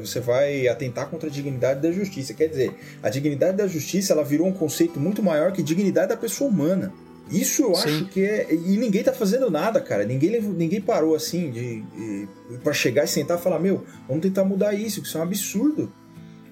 [0.00, 2.34] você vai atentar contra a dignidade da justiça.
[2.34, 6.16] Quer dizer, a dignidade da justiça ela virou um conceito muito maior que dignidade da
[6.16, 6.92] pessoa humana.
[7.30, 7.88] Isso eu Sim.
[7.88, 8.52] acho que é.
[8.52, 10.04] E ninguém tá fazendo nada, cara.
[10.04, 12.28] Ninguém, ninguém parou assim de, de
[12.62, 15.24] para chegar e sentar e falar: Meu, vamos tentar mudar isso, que isso é um
[15.24, 15.92] absurdo.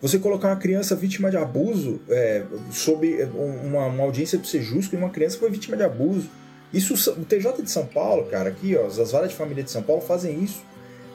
[0.00, 3.22] Você colocar uma criança vítima de abuso é, sob
[3.64, 6.30] uma, uma audiência de ser justo e uma criança foi vítima de abuso.
[6.72, 9.82] Isso, o TJ de São Paulo, cara, aqui, ó, as varas de família de São
[9.82, 10.62] Paulo fazem isso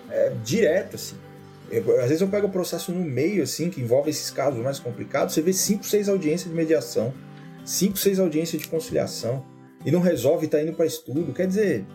[0.10, 1.16] é, direto, assim.
[1.72, 4.80] Eu, às vezes eu pego o processo no meio, assim, que envolve esses casos mais
[4.80, 7.14] complicados, você vê 5, 6 audiências de mediação,
[7.66, 9.44] 5, 6 audiências de conciliação,
[9.86, 11.32] e não resolve, tá indo para estudo.
[11.34, 11.86] Quer dizer,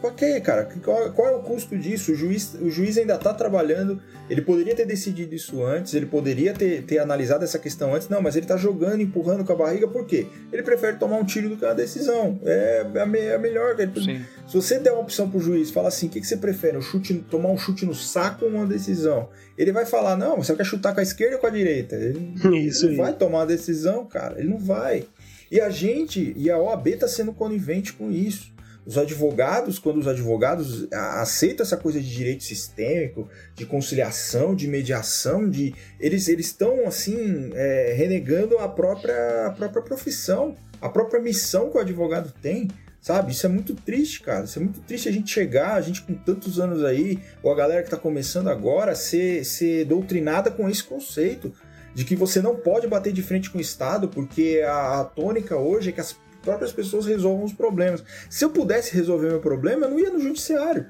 [0.00, 0.68] Pra quê, cara?
[0.82, 2.12] Qual, qual, é o custo disso?
[2.12, 6.52] O juiz, o juiz ainda tá trabalhando, ele poderia ter decidido isso antes, ele poderia
[6.52, 9.88] ter, ter analisado essa questão antes, não, mas ele tá jogando, empurrando com a barriga,
[9.88, 10.26] por quê?
[10.52, 12.40] Ele prefere tomar um tiro do que uma decisão.
[12.44, 13.76] É, é a, me, é a melhor.
[13.96, 14.24] Sim.
[14.46, 16.76] Se você der uma opção pro juiz, fala assim, o que, que você prefere?
[16.76, 19.28] Um chute, tomar um chute no saco ou uma decisão?
[19.56, 21.96] Ele vai falar, não, você quer chutar com a esquerda ou com a direita?
[21.96, 22.34] Ele,
[22.66, 24.38] isso ele não vai tomar uma decisão, cara.
[24.38, 25.04] Ele não vai.
[25.50, 28.54] E a gente, e a OAB tá sendo conivente com isso.
[28.86, 35.50] Os advogados, quando os advogados aceitam essa coisa de direito sistêmico, de conciliação, de mediação,
[35.50, 41.76] de eles estão assim é, renegando a própria a própria profissão, a própria missão que
[41.76, 42.68] o advogado tem.
[43.00, 43.30] Sabe?
[43.30, 44.44] Isso é muito triste, cara.
[44.44, 47.56] Isso é muito triste a gente chegar, a gente com tantos anos aí, ou a
[47.56, 51.52] galera que está começando agora, ser, ser doutrinada com esse conceito
[51.94, 55.56] de que você não pode bater de frente com o Estado, porque a, a tônica
[55.56, 56.16] hoje é que as
[56.46, 58.04] próprias pessoas resolvam os problemas.
[58.30, 60.86] Se eu pudesse resolver meu problema, eu não ia no judiciário.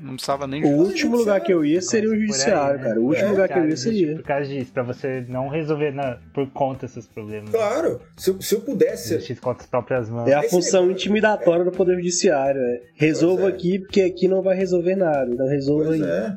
[0.00, 2.88] Não precisava nem O último lugar que eu ia seria o judiciário, aí, né?
[2.88, 3.00] cara.
[3.00, 4.14] O último é, lugar que eu ia seria.
[4.16, 7.50] Por causa disso, pra você não resolver na, por conta esses problemas.
[7.50, 9.14] Claro, se eu, se eu pudesse.
[9.14, 10.28] Justiça contra as próprias mãos.
[10.28, 11.64] É a função intimidatória é.
[11.64, 12.60] do Poder Judiciário.
[12.60, 12.80] É.
[12.94, 13.48] Resolva é.
[13.48, 15.30] aqui, porque aqui não vai resolver nada.
[15.30, 16.08] Então resolva pois aí.
[16.08, 16.36] É.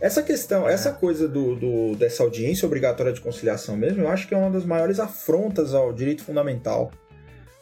[0.00, 4.34] Essa questão, essa coisa do, do, dessa audiência obrigatória de conciliação mesmo, eu acho que
[4.34, 6.90] é uma das maiores afrontas ao direito fundamental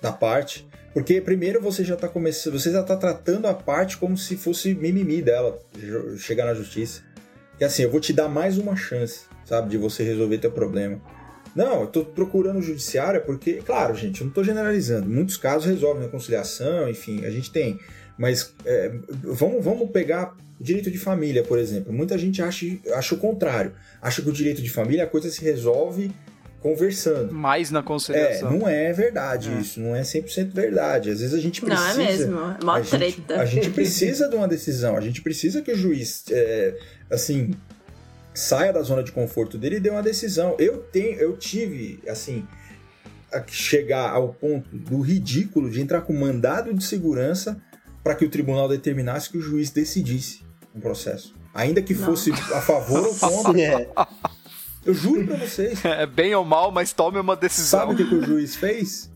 [0.04, 0.68] da parte.
[0.92, 4.74] Porque primeiro você já está começando, você já tá tratando a parte como se fosse
[4.74, 5.58] mimimi dela
[6.18, 7.02] chegar na justiça.
[7.58, 11.00] E assim, eu vou te dar mais uma chance, sabe, de você resolver teu problema.
[11.54, 15.08] Não, eu tô procurando o judiciário porque, claro, gente, eu não tô generalizando.
[15.08, 17.78] Muitos casos resolvem na conciliação, enfim, a gente tem.
[18.16, 21.92] Mas é, vamos, vamos pegar direito de família, por exemplo.
[21.92, 23.72] Muita gente acha, acha o contrário.
[24.00, 26.12] Acha que o direito de família a coisa se resolve
[26.64, 27.30] conversando.
[27.30, 28.48] Mais na conciliação.
[28.48, 29.60] É, não é verdade é.
[29.60, 31.10] isso, não é 100% verdade.
[31.10, 31.92] Às vezes a gente precisa...
[31.92, 33.06] Não é mesmo, é mó a treta.
[33.06, 36.74] Gente, a gente precisa de uma decisão, a gente precisa que o juiz, é,
[37.10, 37.50] assim,
[38.32, 40.56] saia da zona de conforto dele e dê uma decisão.
[40.58, 42.48] Eu tenho, eu tive, assim,
[43.30, 47.60] a chegar ao ponto do ridículo de entrar com mandado de segurança
[48.02, 50.42] para que o tribunal determinasse que o juiz decidisse
[50.74, 51.34] um processo.
[51.52, 52.38] Ainda que fosse não.
[52.38, 53.52] a favor ou contra.
[53.60, 54.33] É.
[54.84, 55.82] Eu juro pra vocês.
[55.84, 57.80] É bem ou mal, mas tome uma decisão.
[57.80, 59.10] Sabe o que, que o juiz fez?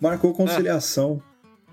[0.00, 1.22] Marcou conciliação.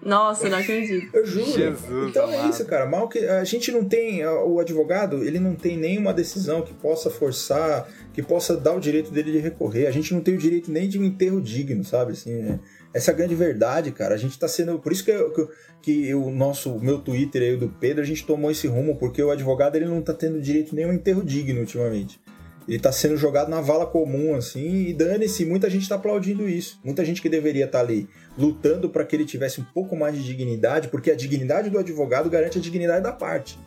[0.05, 1.15] Nossa, não acredito.
[1.15, 1.51] Eu juro.
[1.51, 2.45] Jesus então é amado.
[2.45, 2.85] é isso, cara.
[2.85, 7.09] Mal que a gente não tem o advogado, ele não tem nenhuma decisão que possa
[7.09, 9.87] forçar, que possa dar o direito dele de recorrer.
[9.87, 12.11] A gente não tem o direito nem de um enterro digno, sabe?
[12.11, 12.59] Assim, né?
[12.93, 14.13] Essa é a grande verdade, cara.
[14.13, 15.47] A gente tá sendo, por isso que, eu, que,
[15.81, 19.31] que o nosso, meu Twitter aí do Pedro, a gente tomou esse rumo porque o
[19.31, 22.19] advogado ele não tá tendo direito nem um enterro digno ultimamente.
[22.67, 26.79] Ele tá sendo jogado na vala comum, assim, e dane-se, muita gente tá aplaudindo isso.
[26.83, 30.15] Muita gente que deveria estar tá ali lutando para que ele tivesse um pouco mais
[30.15, 33.57] de dignidade, porque a dignidade do advogado garante a dignidade da parte.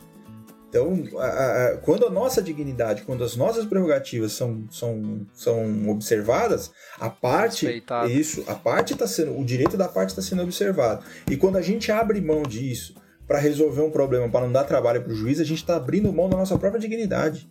[0.69, 6.71] Então, a, a, quando a nossa dignidade, quando as nossas prerrogativas são, são, são observadas,
[6.99, 8.11] a parte Respeitado.
[8.11, 11.03] isso, a parte está sendo, o direito da parte está sendo observado.
[11.29, 12.93] E quando a gente abre mão disso
[13.27, 16.13] para resolver um problema, para não dar trabalho para o juiz, a gente está abrindo
[16.13, 17.49] mão da nossa própria dignidade,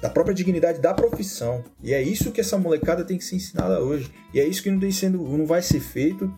[0.00, 1.64] da própria dignidade da profissão.
[1.82, 4.10] E é isso que essa molecada tem que ser ensinada hoje.
[4.32, 6.30] E é isso que não tem sendo, não vai ser feito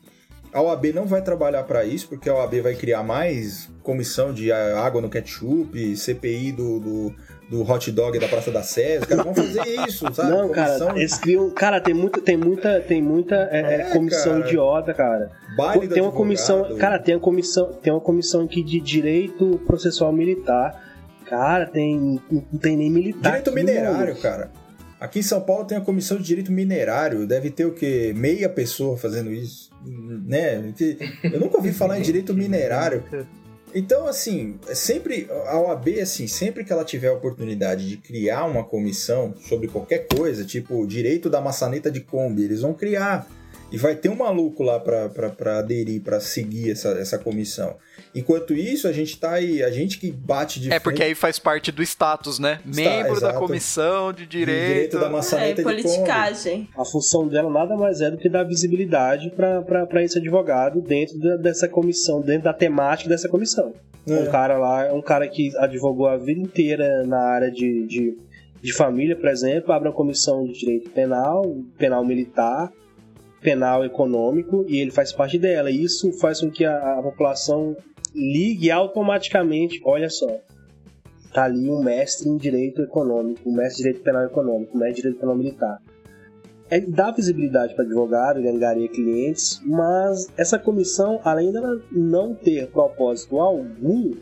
[0.52, 4.50] a OAB não vai trabalhar para isso, porque a OAB vai criar mais comissão de
[4.50, 7.14] água no ketchup, CPI do, do,
[7.50, 8.98] do hot dog da Praça da Sé.
[8.98, 10.30] Os caras vão fazer isso, sabe?
[10.30, 10.86] Não, comissão...
[10.88, 11.50] cara, eles criam.
[11.50, 14.46] Cara, tem muita, tem muita, tem muita é, é, é comissão cara.
[14.46, 15.30] idiota, cara.
[15.56, 16.76] Baile tem uma comissão.
[16.76, 20.88] Cara, tem uma comissão, tem uma comissão aqui de direito processual militar.
[21.28, 22.20] Cara, tem.
[22.30, 23.30] Não tem nem militar.
[23.30, 24.20] Direito minerário, mano.
[24.20, 24.50] cara.
[25.00, 27.26] Aqui em São Paulo tem a comissão de direito minerário.
[27.26, 28.12] Deve ter o quê?
[28.16, 30.72] Meia pessoa fazendo isso né?
[31.22, 33.04] Eu nunca ouvi falar em direito minerário.
[33.74, 38.44] Então, assim, é sempre a OAB, assim, sempre que ela tiver a oportunidade de criar
[38.44, 43.26] uma comissão sobre qualquer coisa, tipo direito da maçaneta de Kombi, eles vão criar.
[43.70, 47.76] E vai ter um maluco lá para aderir, para seguir essa, essa comissão.
[48.14, 50.82] Enquanto isso, a gente tá aí, a gente que bate de É, frente...
[50.82, 52.60] porque aí faz parte do status, né?
[52.66, 53.34] Está, Membro exato.
[53.34, 54.60] da comissão de direito.
[54.60, 56.68] De direito da maçaneta é, politicagem.
[56.76, 61.36] A função dela nada mais é do que dar visibilidade para esse advogado dentro da,
[61.36, 63.74] dessa comissão, dentro da temática dessa comissão.
[64.08, 64.14] É.
[64.14, 68.16] Um cara lá, um cara que advogou a vida inteira na área de, de,
[68.62, 71.44] de família, por exemplo, abre uma comissão de direito penal,
[71.76, 72.72] penal militar,
[73.40, 75.70] penal econômico e ele faz parte dela.
[75.70, 77.76] E isso faz com que a, a população
[78.14, 80.28] ligue automaticamente, olha só,
[81.32, 85.00] tá ali um mestre em direito econômico, um mestre em direito penal econômico, um mestre
[85.00, 85.78] em direito penal militar.
[86.70, 92.66] É, dá visibilidade para advogado, ele angariar clientes, mas essa comissão, além dela não ter
[92.68, 94.12] propósito algum,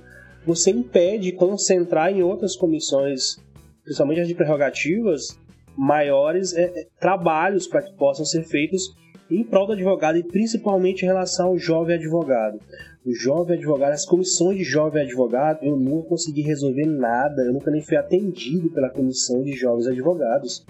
[0.47, 3.37] você impede concentrar em outras comissões,
[3.83, 5.37] principalmente as de prerrogativas,
[5.77, 8.95] maiores é, é trabalhos para que possam ser feitos
[9.31, 12.61] em prol do advogado e principalmente em relação ao jovem advogado.
[13.05, 17.71] O jovem advogado, as comissões de jovem advogado, eu nunca consegui resolver nada, eu nunca
[17.71, 20.67] nem fui atendido pela comissão de jovens advogados.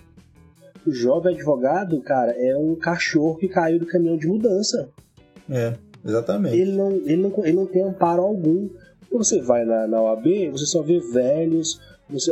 [0.86, 4.88] O jovem advogado, cara, é um cachorro que caiu do caminhão de mudança.
[5.50, 5.74] É,
[6.04, 6.56] exatamente.
[6.56, 8.68] Ele não, ele não, ele não tem amparo algum.
[9.08, 11.80] Quando você vai na, na OAB, você só vê velhos,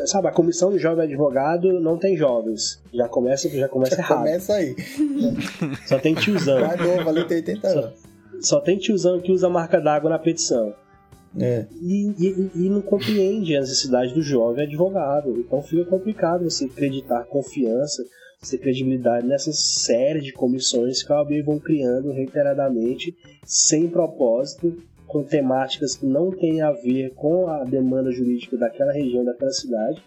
[0.07, 2.83] sabe, a comissão de jovem advogado não tem jovens.
[2.93, 4.19] Já começa, já começa já errado.
[4.19, 4.77] Começa aí.
[5.87, 6.61] Só tem tiozão.
[6.61, 7.85] Vai novo, ali tem 80 anos.
[7.85, 10.75] Só, só tem tiozão que usa a marca d'água na petição.
[11.39, 11.67] É.
[11.83, 15.37] E, e, e, não compreende a necessidade do jovem advogado.
[15.39, 18.05] Então fica complicado você acreditar confiança,
[18.41, 24.77] você credibilidade nessas séries de comissões que a OAB vão criando reiteradamente, sem propósito,
[25.15, 30.03] com temáticas que não têm a ver com a demanda jurídica daquela região, daquela cidade,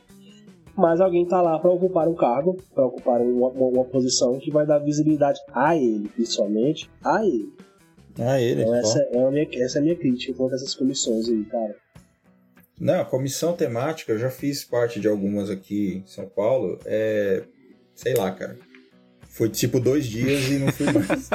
[0.75, 4.65] mas alguém está lá para ocupar um cargo, para ocupar uma, uma, posição que vai
[4.65, 7.53] dar visibilidade a ele, principalmente a ele.
[8.19, 8.63] A ele.
[8.63, 11.75] Então, essa é, a minha, essa é a minha crítica contra essas comissões aí, cara.
[12.77, 16.79] Não, a comissão temática, eu já fiz parte de algumas aqui em São Paulo.
[16.85, 17.43] É.
[17.95, 18.57] Sei lá, cara.
[19.37, 21.29] Foi tipo dois dias e não fui mais.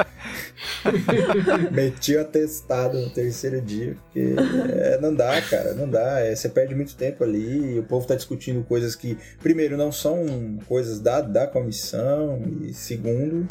[1.71, 4.35] Meti o atestado no terceiro dia, porque
[4.73, 6.19] é, não dá, cara, não dá.
[6.19, 10.59] É, você perde muito tempo ali, o povo tá discutindo coisas que, primeiro, não são
[10.67, 13.47] coisas da, da comissão, e segundo,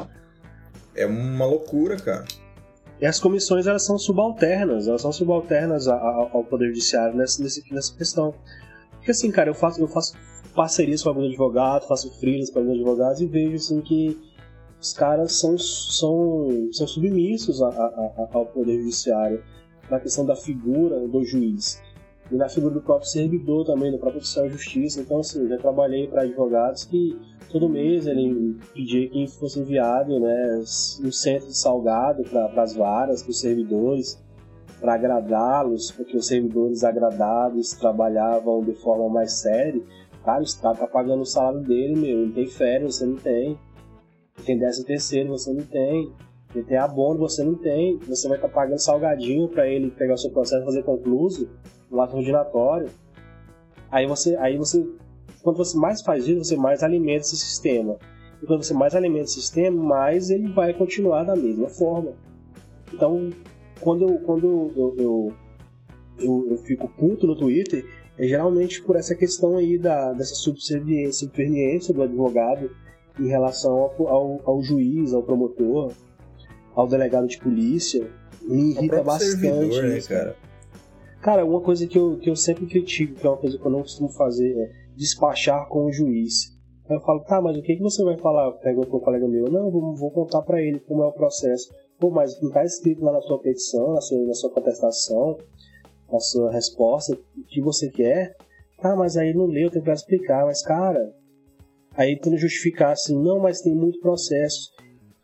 [0.94, 2.26] é uma loucura, cara.
[3.00, 8.34] E as comissões elas são subalternas, elas são subalternas ao Poder Judiciário nessa, nessa questão.
[8.96, 10.14] Porque assim, cara, eu faço, eu faço
[10.54, 14.30] parcerias com alguns advogados, faço freelas para alguns advogados e vejo assim que
[14.82, 19.40] os caras são, são, são submissos a, a, ao Poder Judiciário
[19.88, 21.80] na questão da figura do juiz
[22.32, 25.00] e na figura do próprio servidor também, do próprio oficial de justiça.
[25.00, 27.16] Então, assim, já trabalhei para advogados que
[27.48, 30.58] todo mês ele pedia que fosse enviado né,
[31.04, 34.20] um centro de salgado para as varas, para os servidores,
[34.80, 39.80] para agradá-los, porque os servidores agradados trabalhavam de forma mais séria.
[40.24, 43.56] Cara, está tá pagando o salário dele, meu, não tem férias, você não tem
[44.42, 46.12] tem décimo terceiro, você não tem.
[46.54, 47.98] Ele tem abono, você não tem.
[48.08, 51.48] Você vai estar tá pagando salgadinho para ele pegar o seu processo e fazer concluso,
[51.90, 52.88] no ato ordinatório.
[53.90, 54.86] Aí você, aí você,
[55.42, 57.98] quanto você mais faz isso, você mais alimenta esse sistema.
[58.42, 62.12] E quando você mais alimenta esse sistema, mais ele vai continuar da mesma forma.
[62.92, 63.30] Então,
[63.80, 65.32] quando eu, quando eu, eu,
[66.18, 67.84] eu, eu fico puto no Twitter,
[68.18, 72.70] é geralmente por essa questão aí da, dessa subserviência do advogado
[73.18, 75.92] em relação ao, ao, ao, juiz, ao promotor,
[76.74, 78.10] ao delegado de polícia.
[78.42, 79.40] Me irrita bastante.
[79.40, 80.36] Servidor, né, cara?
[81.22, 83.70] cara, uma coisa que eu, que eu sempre critico, que é uma coisa que eu
[83.70, 86.52] não costumo fazer, é despachar com o juiz.
[86.88, 88.50] Aí eu falo, tá, mas o que, que você vai falar?
[88.52, 89.44] Perguntou um colega meu.
[89.44, 91.72] Não, vou, vou contar para ele como é o processo.
[91.98, 95.38] Pô, mas não tá escrito lá na sua petição, na sua, na sua contestação,
[96.10, 98.36] na sua resposta, o que você quer?
[98.80, 100.44] Tá, mas aí não leu, tem que explicar.
[100.44, 101.14] Mas, cara,
[101.96, 104.70] aí tendo justificar assim, não, mas tem muito processo.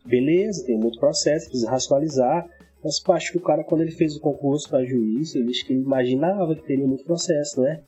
[0.05, 2.47] Beleza, tem muito processo, precisa racionalizar.
[2.83, 5.73] Mas acho que o cara, quando ele fez o concurso para juiz, ele disse que
[5.73, 7.83] ele imaginava que teria muito processo, né?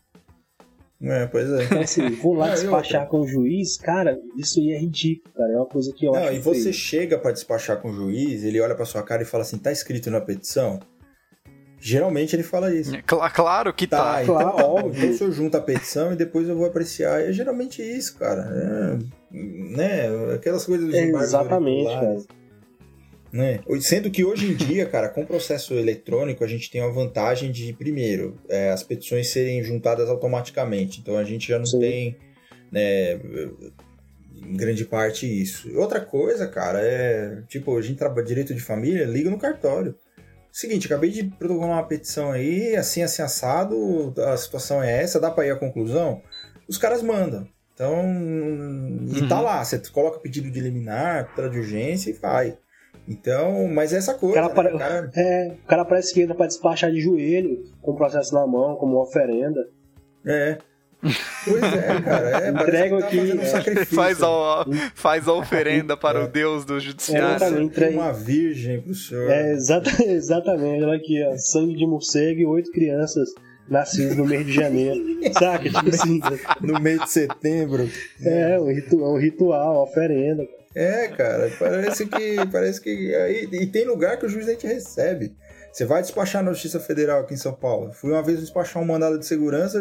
[1.03, 1.65] É, pois é.
[1.65, 5.53] Então, assim, vou lá não, despachar com o juiz, cara, isso aí é ridículo, cara.
[5.53, 6.31] É uma coisa que eu não, acho.
[6.31, 9.25] Não, e você chega para despachar com o juiz, ele olha para sua cara e
[9.25, 10.79] fala assim: tá escrito na petição?
[11.81, 12.95] Geralmente ele fala isso.
[12.95, 14.15] É, claro que tá.
[14.15, 14.99] tá então, claro, tá óbvio.
[14.99, 17.23] Então o senhor junta a petição e depois eu vou apreciar.
[17.23, 18.43] É geralmente isso, cara.
[18.43, 18.99] É,
[19.33, 20.35] né?
[20.35, 22.19] Aquelas coisas dos é, Exatamente, cara.
[23.33, 23.61] Né?
[23.81, 27.51] Sendo que hoje em dia, cara, com o processo eletrônico, a gente tem uma vantagem
[27.51, 31.01] de, primeiro, é, as petições serem juntadas automaticamente.
[31.01, 31.79] Então a gente já não Sim.
[31.79, 32.17] tem,
[32.71, 35.71] né, em grande parte isso.
[35.79, 39.95] Outra coisa, cara, é tipo, a gente trabalha direito de família, liga no cartório.
[40.53, 45.31] Seguinte, acabei de protocolar uma petição aí, assim, assim, assado, a situação é essa, dá
[45.31, 46.23] pra ir à conclusão?
[46.69, 47.47] Os caras mandam.
[47.73, 49.07] Então, uhum.
[49.15, 49.45] e tá uhum.
[49.45, 52.59] lá, você coloca pedido de liminar, de urgência e vai.
[53.09, 54.45] Então, mas é essa coisa.
[54.45, 55.11] O cara, né, cara...
[55.17, 58.77] É, o cara parece que entra pra despachar de joelho, com o processo na mão,
[58.77, 59.61] como uma oferenda.
[60.27, 60.59] É.
[61.03, 62.47] Pois é, cara.
[62.47, 63.19] É, Entrega tá aqui.
[63.19, 64.65] Um faz, a,
[64.95, 66.25] faz a oferenda para é.
[66.25, 67.71] o Deus do judiciário.
[67.75, 69.31] É, uma virgem pro senhor.
[69.31, 70.85] É, exata, exatamente.
[70.85, 73.31] Olha aqui, ó, sangue de morcego e oito crianças
[73.69, 75.01] nascidas no mês de janeiro.
[75.33, 75.71] Saca?
[75.71, 76.21] Tipo assim.
[76.61, 77.89] No mês de setembro.
[78.23, 80.47] É, um ritual, um ritual uma oferenda.
[80.75, 82.47] É, cara, parece que.
[82.53, 83.15] Parece que.
[83.15, 85.35] Aí, e tem lugar que o juiz a gente recebe.
[85.73, 87.93] Você vai despachar na Justiça Federal aqui em São Paulo.
[87.93, 89.81] Fui uma vez despachar um mandado de segurança,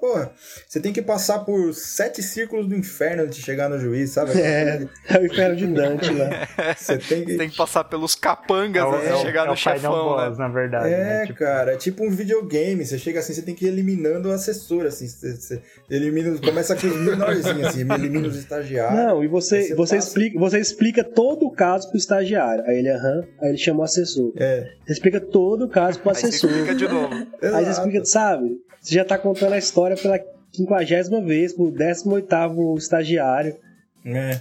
[0.00, 0.30] porra,
[0.68, 4.32] você tem que passar por sete círculos do inferno antes de chegar no juiz, sabe?
[4.40, 6.28] É, é o inferno de Dante lá.
[6.76, 7.36] Você tem que...
[7.36, 10.44] tem que passar pelos capangas é antes de chegar é no chefão, boss, né?
[10.44, 10.88] na verdade.
[10.88, 11.26] É, né?
[11.26, 11.38] tipo...
[11.38, 12.84] cara, é tipo um videogame.
[12.84, 15.06] Você chega assim, você tem que ir eliminando o assessor, assim.
[15.06, 19.00] Você, você elimina, começa com os menorzinhos, assim, elimina os estagiários.
[19.00, 22.64] Não, e você, você, você explica, você explica todo o caso pro estagiário.
[22.66, 24.32] Aí ele, aham, aí ele chama o assessor.
[24.36, 24.72] É.
[24.86, 26.50] Você explica todo o caso pro assessor.
[26.50, 27.14] Aí você explica de novo.
[27.42, 28.56] Aí você explica, sabe?
[28.80, 30.18] Você já tá contando a história pela
[30.52, 33.56] quinquagésima vez, pro 18 estagiário.
[34.04, 34.40] É.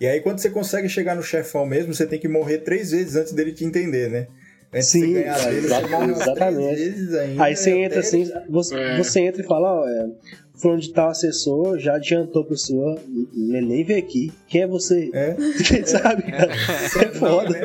[0.00, 3.16] E aí, quando você consegue chegar no chefão mesmo, você tem que morrer três vezes
[3.16, 4.28] antes dele te entender, né?
[4.72, 6.20] Antes Sim, de ganhar dele, exatamente.
[6.20, 6.82] exatamente.
[6.82, 8.98] Ainda, aí você entra assim, você, é.
[8.98, 10.10] você entra e fala, ó, é,
[10.58, 13.00] fulano de tal assessor já adiantou pro senhor,
[13.32, 14.32] nem vê aqui.
[14.46, 15.10] Quem é você?
[15.14, 15.36] É.
[15.66, 16.52] Quem sabe, cara?
[16.52, 17.58] É, é foda.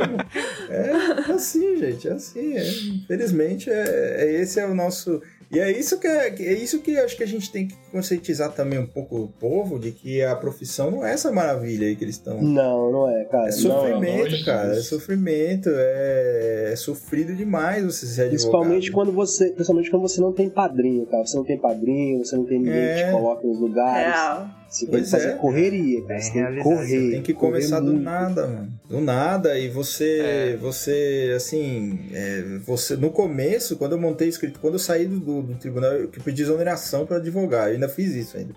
[0.69, 2.55] É, é assim, gente, é assim.
[2.55, 2.67] É.
[3.03, 5.21] Infelizmente, é, é, esse é o nosso
[5.53, 8.51] e é isso que é, é isso que acho que a gente tem que conscientizar
[8.51, 12.03] também um pouco o povo de que a profissão não é essa maravilha aí que
[12.03, 12.41] eles estão.
[12.41, 13.47] Não, não é, cara.
[13.47, 14.73] É sofrimento, não, cara.
[14.73, 16.71] É sofrimento, é...
[16.73, 18.30] é sofrido demais você ser advogado.
[18.30, 21.25] Principalmente quando você, principalmente quando você não tem padrinho, cara.
[21.25, 22.95] Você não tem padrinho, você não tem ninguém é...
[22.95, 24.59] que te coloca nos lugares.
[24.59, 24.62] É.
[24.74, 25.34] Você tem que fazer é.
[25.34, 26.20] correria, cara.
[26.20, 26.88] Você tem que correr.
[26.88, 28.02] Você tem que começar do muito.
[28.02, 28.74] nada, mano.
[28.90, 29.60] Do nada.
[29.60, 30.58] E você, é.
[30.58, 35.41] você, assim, é, você, no começo, quando eu montei escrito, quando eu saí do, do,
[35.44, 37.68] do tribunal, eu pedi exoneração para advogar.
[37.68, 38.56] Eu ainda fiz isso ainda.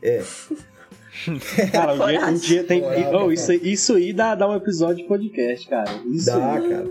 [0.00, 0.22] É.
[1.72, 2.82] Cara, um dia, um dia tem.
[3.12, 5.90] Oh, isso, isso aí dá, dá um episódio de podcast, cara.
[6.06, 6.68] Isso dá, aí.
[6.68, 6.90] cara.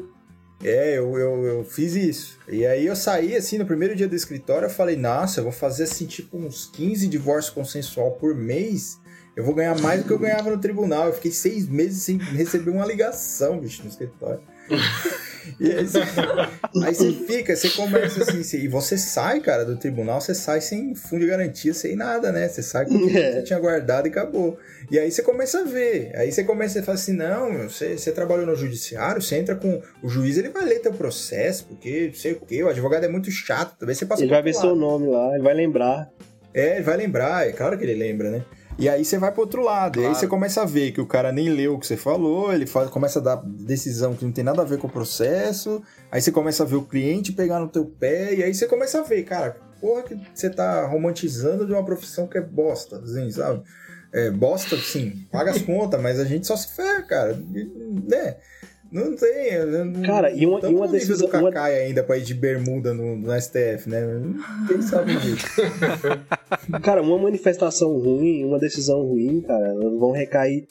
[0.64, 2.38] É, eu, eu, eu, fiz isso.
[2.48, 5.54] E aí eu saí, assim, no primeiro dia do escritório, eu falei, nossa, eu vou
[5.54, 9.00] fazer, assim, tipo, uns 15 divórcios consensual por mês.
[9.36, 11.08] Eu vou ganhar mais do que eu ganhava no tribunal.
[11.08, 14.42] Eu fiquei seis meses sem receber uma ligação, bicho, no escritório.
[15.60, 16.00] E aí você,
[16.84, 20.96] aí você fica, você começa assim, e você sai, cara, do tribunal, você sai sem
[20.96, 22.48] fundo de garantia, sem nada, né?
[22.48, 23.34] Você sai com o que é.
[23.34, 24.58] você tinha guardado e acabou.
[24.92, 28.12] E aí você começa a ver, aí você começa a falar assim, não, você, você
[28.12, 32.34] trabalhou no judiciário, você entra com o juiz, ele vai ler teu processo, porque sei
[32.34, 34.62] o quê, o advogado é muito chato, talvez você passa Ele vai ver lado.
[34.62, 36.10] seu nome lá, ele vai lembrar.
[36.54, 38.44] É, ele vai lembrar, é claro que ele lembra, né?
[38.80, 39.96] E aí você vai pro outro lado.
[39.96, 40.08] Claro.
[40.08, 42.54] E aí você começa a ver que o cara nem leu o que você falou,
[42.54, 45.84] ele faz, começa a dar decisão que não tem nada a ver com o processo.
[46.10, 49.00] Aí você começa a ver o cliente pegar no teu pé, e aí você começa
[49.00, 53.30] a ver, cara, porra que você tá romantizando de uma profissão que é bosta, assim,
[53.30, 53.62] sabe?
[54.14, 57.34] É, bosta, sim, paga as contas, mas a gente só se ferra, cara.
[58.08, 58.38] Né?
[58.92, 59.66] Não tem.
[59.66, 61.28] Não, Cara, e uma, e uma decisão.
[61.28, 61.80] do Kakai uma...
[61.82, 64.02] ainda pra ir de bermuda no, no STF, né?
[64.68, 65.48] Quem sabe disso?
[66.82, 70.68] cara, uma manifestação ruim, uma decisão ruim, cara, vão recair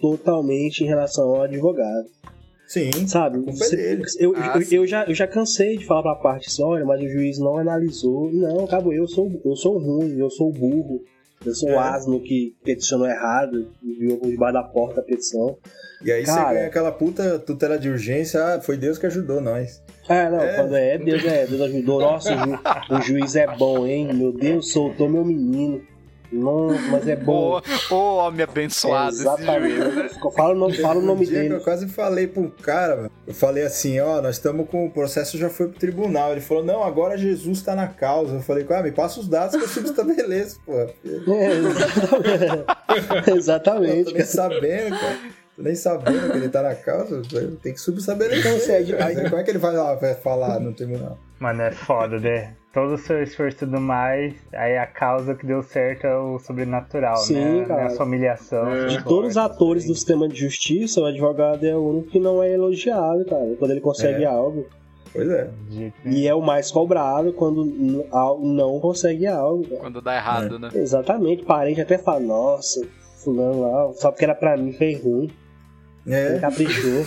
[0.00, 2.06] totalmente em relação ao advogado.
[2.66, 2.90] Sim.
[3.06, 3.38] Sabe?
[3.52, 6.84] Você, eu, ah, eu, eu, já, eu já cansei de falar pra parte assim, olha,
[6.84, 8.32] mas o juiz não analisou.
[8.32, 11.04] Não, acabou, eu sou, eu sou ruim, eu sou burro.
[11.44, 11.78] Eu sou o é.
[11.78, 15.56] asno que peticionou errado, viu debaixo da porta a petição.
[16.02, 19.40] E aí Cara, você ganha aquela puta tutela de urgência, ah, foi Deus que ajudou
[19.40, 19.82] nós.
[20.08, 20.56] É, não, é.
[20.56, 22.00] quando é Deus, é, Deus ajudou.
[22.00, 22.58] Nossa, o, ju,
[22.90, 24.12] o juiz é bom, hein?
[24.12, 25.82] Meu Deus, soltou meu menino.
[26.34, 27.60] Não, mas é bom.
[27.90, 29.16] Ô, oh, homem abençoado.
[29.16, 30.20] É, exatamente.
[30.34, 31.54] Fala o nome, fala o nome dele.
[31.54, 35.48] eu quase falei pro cara, eu falei assim, ó, nós estamos com o processo já
[35.48, 36.32] foi pro tribunal.
[36.32, 38.34] Ele falou, não, agora Jesus tá na causa.
[38.34, 40.72] Eu falei, ah, me passa os dados que eu subestabeleço, pô.
[40.74, 40.90] É,
[43.30, 43.30] exatamente.
[43.30, 43.98] exatamente.
[43.98, 45.18] Eu tô nem sabendo, cara.
[45.56, 47.22] Tô nem sabendo que ele tá na causa,
[47.62, 48.82] tem que subestabelecer.
[48.82, 51.16] Então, aí, como é que ele vai lá vai falar no tribunal?
[51.44, 52.54] Mano, é foda, né?
[52.72, 56.38] todo o seu esforço e tudo mais, aí a causa que deu certo é o
[56.40, 57.64] sobrenatural, Sim, né?
[57.66, 57.86] Cara.
[57.86, 58.68] A sua humilhação.
[58.68, 58.86] É.
[58.86, 62.42] De todos os atores do sistema de justiça, o advogado é o único que não
[62.42, 64.26] é elogiado, cara, quando ele consegue é.
[64.26, 64.66] algo.
[65.12, 65.50] Pois é.
[66.06, 67.64] E é o mais cobrado quando
[68.42, 69.64] não consegue algo.
[69.68, 69.80] Cara.
[69.80, 70.58] Quando dá errado, é.
[70.58, 70.68] né?
[70.74, 71.44] Exatamente.
[71.44, 72.84] Parente até fala, nossa,
[73.22, 75.30] fulano lá, só porque era pra mim fez ruim.
[76.06, 76.32] É.
[76.32, 77.04] Ele caprichou.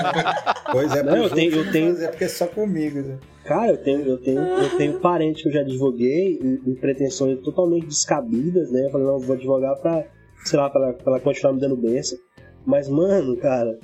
[0.72, 2.02] pois é, não, eu tenho, eu tenho...
[2.02, 3.18] é porque é só comigo, né?
[3.44, 7.40] Cara, eu tenho, eu tenho, eu tenho parente que eu já advoguei em, em pretensões
[7.40, 8.86] totalmente descabidas, né?
[8.86, 10.04] Eu falei, não, vou advogar pra,
[10.44, 12.18] sei lá, pra, pra ela continuar me dando benção.
[12.64, 13.78] Mas, mano, cara,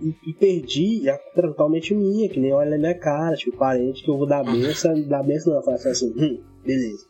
[0.00, 4.02] e, e perdi, a culpa totalmente minha, que nem olha na minha cara, tipo, parente
[4.02, 7.06] que eu vou dar benção, dar benção não, eu falo assim, hum, beleza.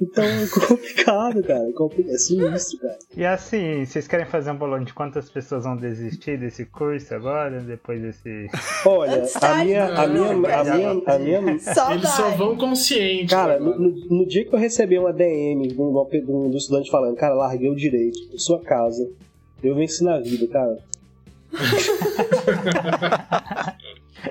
[0.00, 1.68] Então é complicado, cara.
[2.08, 2.98] É sinistro, cara.
[3.16, 7.60] E assim, vocês querem fazer um bolão de quantas pessoas vão desistir desse curso agora,
[7.60, 8.48] depois desse.
[8.86, 9.84] Olha, a minha.
[9.86, 10.30] A minha.
[10.30, 11.02] A minha.
[11.06, 11.38] A minha...
[11.38, 13.30] Eles só vão conscientes.
[13.30, 17.16] Cara, no, no, dia que eu recebi uma DM de um, de um estudante falando,
[17.16, 19.10] cara, larguei o direito, em sua casa,
[19.62, 20.78] eu venci na vida, cara.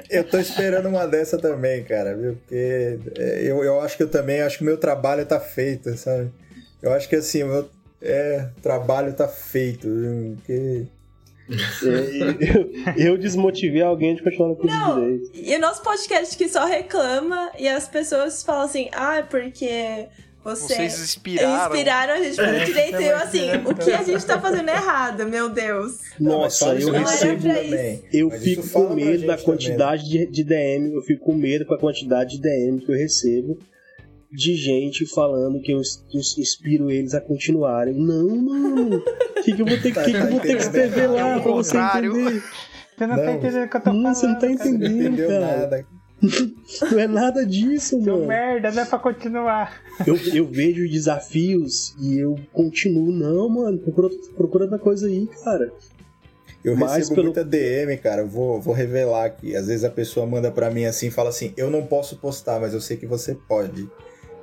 [0.10, 2.36] Eu tô esperando uma dessa também, cara, viu?
[2.36, 5.96] Porque é, eu, eu acho que eu também acho que o meu trabalho tá feito,
[5.98, 6.32] sabe?
[6.82, 7.70] Eu acho que assim, o meu
[8.02, 10.36] é, trabalho tá feito, viu?
[10.36, 10.86] Porque.
[11.50, 15.32] É, eu, eu, desmotivei alguém de continuar no curso Não, direito.
[15.34, 20.08] E o nosso podcast que só reclama e as pessoas falam assim, ah, porque
[20.56, 21.66] você Vocês inspiraram.
[21.66, 23.02] Inspiraram a gente fazer direito.
[23.02, 26.00] E eu assim, o que a gente tá fazendo errado, meu Deus.
[26.20, 27.48] Nossa, eu recebo.
[28.14, 30.94] Eu Mas fico com medo da quantidade de, de DM.
[30.94, 33.58] Eu fico com medo com a quantidade de DM que eu recebo
[34.32, 37.94] de gente falando que eu inspiro eles a continuarem.
[37.94, 38.98] Não, mano.
[38.98, 39.04] O
[39.44, 41.78] que, que eu vou ter, que, que, eu vou ter que escrever lá pra você
[41.78, 42.44] entender?
[42.98, 44.16] Você não, tá não tá entendendo o que eu tô falando.
[44.16, 45.40] Você não tá entendendo, cara.
[45.40, 45.97] Nada.
[46.92, 48.28] não é nada disso, Seu mano.
[48.28, 49.82] merda, não é pra continuar.
[50.06, 53.12] Eu, eu vejo desafios e eu continuo.
[53.12, 55.72] Não, mano, procura, procura outra coisa aí, cara.
[56.64, 57.26] Eu Mas recebo pelo...
[57.28, 58.22] muita DM, cara.
[58.24, 59.56] Eu vou, vou revelar aqui.
[59.56, 62.74] Às vezes a pessoa manda para mim assim, fala assim: Eu não posso postar, mas
[62.74, 63.90] eu sei que você pode.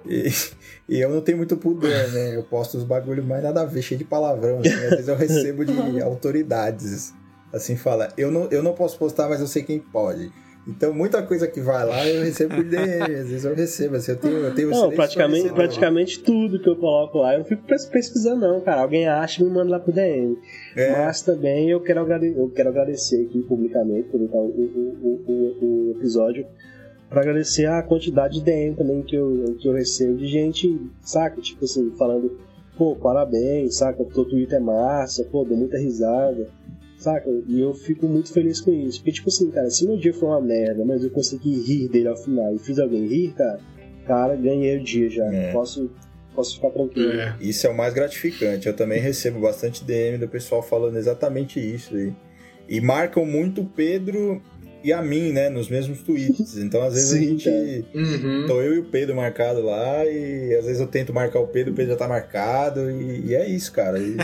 [0.06, 0.30] E,
[0.88, 2.36] e eu não tenho muito pudor, né?
[2.36, 4.60] Eu posto os bagulhos mais nada a ver, cheio de palavrão.
[4.60, 4.70] Assim.
[4.70, 7.12] Às vezes eu recebo de autoridades.
[7.52, 10.32] Assim, fala: eu não, eu não posso postar, mas eu sei quem pode.
[10.66, 14.12] Então, muita coisa que vai lá eu recebo por DM, às vezes eu recebo, assim,
[14.12, 17.62] eu tenho, eu tenho Não, praticamente, praticamente tudo que eu coloco lá, eu não fico
[17.66, 18.80] pesquisando não, cara.
[18.80, 20.38] Alguém acha e me manda lá pro DM.
[20.74, 20.92] É.
[20.92, 26.46] Mas também eu quero, eu quero agradecer aqui publicamente por o, o, o, o episódio
[27.10, 31.40] para agradecer a quantidade de DM também que eu, que eu recebo de gente, saca?
[31.42, 32.38] Tipo assim, falando,
[32.78, 34.02] pô, parabéns, saca?
[34.02, 36.48] O teu Twitter é massa, pô, deu muita risada
[37.04, 37.30] saca?
[37.46, 38.98] E eu fico muito feliz com isso.
[38.98, 42.08] Porque, tipo assim, cara, se meu dia foi uma merda, mas eu consegui rir dele
[42.08, 43.60] ao final e fiz alguém rir, cara,
[44.06, 45.24] cara, ganhei o dia já.
[45.26, 45.52] É.
[45.52, 45.90] Posso,
[46.34, 47.12] posso ficar tranquilo.
[47.12, 47.36] É.
[47.40, 48.66] Isso é o mais gratificante.
[48.66, 51.96] Eu também recebo bastante DM do pessoal falando exatamente isso.
[51.96, 52.14] E,
[52.68, 54.42] e marcam muito o Pedro
[54.84, 56.58] e a mim, né, nos mesmos tweets.
[56.64, 57.84] Então, às vezes Sim, a gente.
[57.94, 58.44] Uhum.
[58.46, 61.72] Tô eu e o Pedro marcado lá, e às vezes eu tento marcar o Pedro,
[61.72, 63.98] o Pedro já tá marcado, e, e é isso, cara.
[63.98, 64.16] E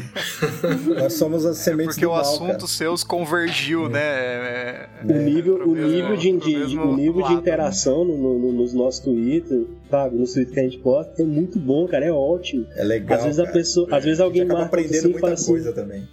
[0.98, 2.66] nós somos as sementes é Porque o mal, assunto cara.
[2.66, 4.00] seus convergiu, né?
[4.00, 8.14] É, o nível, o mesmo, nível de, de o nível lado, de interação né?
[8.14, 10.16] no, no, nos nossos tweets, sabe?
[10.16, 12.66] Nos tweets que a gente posta, é muito bom, cara, é ótimo.
[12.76, 13.18] É legal.
[13.18, 16.08] Às vezes, a pessoa, às vezes alguém marca aprendendo assim, muita assim, coisa também.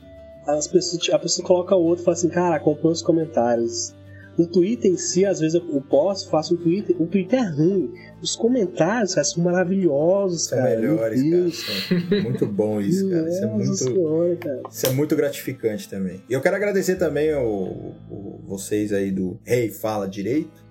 [0.45, 3.96] As pessoas, a pessoa coloca o outro e fala assim, cara, acompanha os comentários
[4.37, 6.95] O Twitter em si, às vezes eu posto, faço um Twitter.
[7.01, 7.91] O Twitter é ruim.
[8.21, 10.69] Os comentários, cara, são maravilhosos, São cara.
[10.79, 12.21] melhores, cara.
[12.21, 13.27] Muito bom isso, cara.
[13.27, 14.61] Isso é Nossa muito, senhora, cara.
[14.71, 16.23] isso é muito gratificante também.
[16.29, 20.65] E eu quero agradecer também o, o- vocês aí do Rei Fala Direito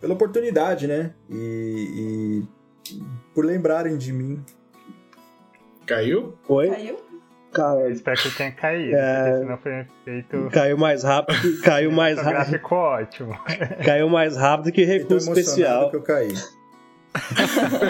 [0.00, 1.14] pela oportunidade, né?
[1.30, 2.44] E,
[2.92, 2.98] e
[3.34, 4.42] por lembrarem de mim.
[5.86, 6.34] Caiu?
[6.48, 6.68] Oi?
[6.68, 6.96] Caiu?
[7.52, 9.24] Cara, Eu espero que tenha caído, É.
[9.24, 10.48] porque senão foi feito.
[10.52, 11.60] caiu mais rápido.
[11.62, 12.32] Caiu mais rápido.
[12.32, 13.36] gráfico ótimo.
[13.84, 15.90] Caiu mais rápido que recurso emocionado especial.
[15.90, 16.32] que eu caí.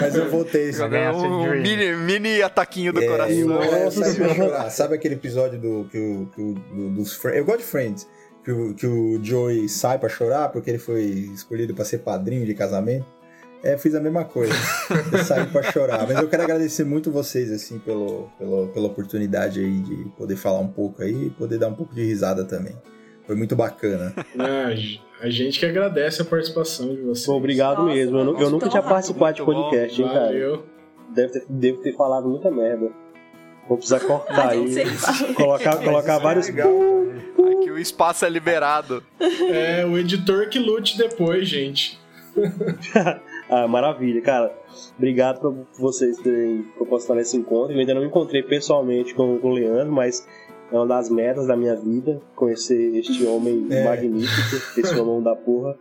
[0.01, 0.71] Mas eu voltei.
[1.13, 3.61] Um mini, mini ataquinho do É, coração.
[3.61, 4.69] eu- chorar.
[4.71, 6.41] Sabe aquele episódio do, que o, que
[6.73, 7.37] do- dos Friends?
[7.39, 8.09] Eu gosto de Friends.
[8.43, 12.43] Que o, que o Joey sai pra chorar porque ele foi escolhido pra ser padrinho
[12.47, 13.05] de casamento.
[13.63, 14.53] É, fiz a mesma coisa.
[15.11, 16.07] Eu saí pra chorar.
[16.07, 20.59] Mas eu quero agradecer muito vocês, assim, pelo, pelo, pela oportunidade aí de poder falar
[20.59, 22.75] um pouco aí e poder dar um pouco de risada também.
[23.27, 24.13] Foi muito bacana.
[25.21, 27.27] A gente que agradece a participação de vocês.
[27.27, 28.17] Pô, Obrigado Nossa, mesmo.
[28.17, 29.53] Eu, eu nunca tinha participado de bom.
[29.53, 30.25] podcast, hein, cara.
[30.25, 30.65] Valeu.
[31.13, 32.89] Deve ter, devo ter falado muita merda.
[33.67, 34.65] Vou precisar cortar aí.
[35.35, 36.49] Colocar, colocar vários.
[36.49, 39.03] Aqui o espaço é liberado.
[39.19, 41.99] É, o editor que lute depois, gente.
[43.51, 44.51] Ah, maravilha, cara.
[44.97, 47.73] Obrigado por vocês terem proporcionado esse encontro.
[47.75, 50.25] Eu ainda não encontrei pessoalmente com, com o Leandro, mas
[50.71, 53.83] é uma das metas da minha vida conhecer este homem É.
[53.83, 55.75] magnífico, esse homem da porra.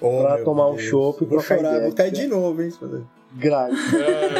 [0.00, 0.88] Oh, Pra tomar um Deus.
[0.88, 1.86] chopp e Vou trocar chorar, ideia.
[1.86, 2.70] vou cair de novo, hein?
[3.34, 3.68] Gra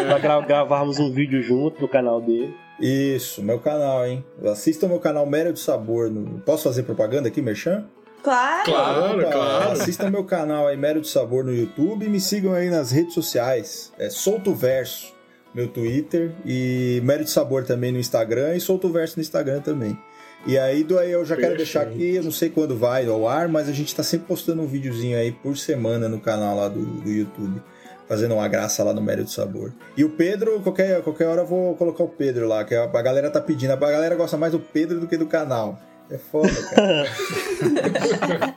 [0.09, 2.55] pra gra gravarmos um vídeo junto no canal dele.
[2.81, 4.24] Isso, meu canal, hein?
[4.45, 6.11] Assistam meu canal Mero de Sabor.
[6.45, 7.87] Posso fazer propaganda aqui, Merchan?
[8.27, 8.65] Claro!
[8.65, 9.70] Claro, Opa, claro.
[9.70, 13.15] Assistam meu canal aí, Mero de Sabor, no YouTube e me sigam aí nas redes
[13.15, 13.93] sociais.
[13.97, 15.15] É Solto Verso,
[15.55, 19.97] meu Twitter, e Mero de Sabor também no Instagram e Solto Verso no Instagram também.
[20.44, 22.03] E aí, do aí eu já quero deixar Perfeito.
[22.03, 24.66] aqui, eu não sei quando vai ao ar, mas a gente tá sempre postando um
[24.66, 27.62] videozinho aí por semana no canal lá do, do YouTube.
[28.09, 29.73] Fazendo uma graça lá no Mero de Sabor.
[29.97, 33.31] E o Pedro, qualquer, qualquer hora eu vou colocar o Pedro lá, que a galera
[33.31, 33.70] tá pedindo.
[33.70, 35.78] A galera gosta mais do Pedro do que do canal.
[36.11, 37.05] É foda, cara.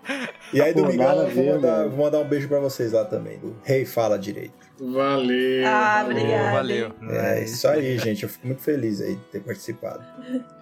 [0.54, 3.06] e aí, Pô, a eu vou ver, mandar, vou mandar um beijo pra vocês lá
[3.06, 4.54] também, do Rei Fala Direito.
[4.80, 5.66] Valeu.
[5.68, 6.18] Ah, valeu.
[6.18, 6.52] obrigada.
[6.52, 6.92] Valeu.
[7.10, 8.24] É isso aí, gente.
[8.24, 10.04] Eu fico muito feliz aí de ter participado.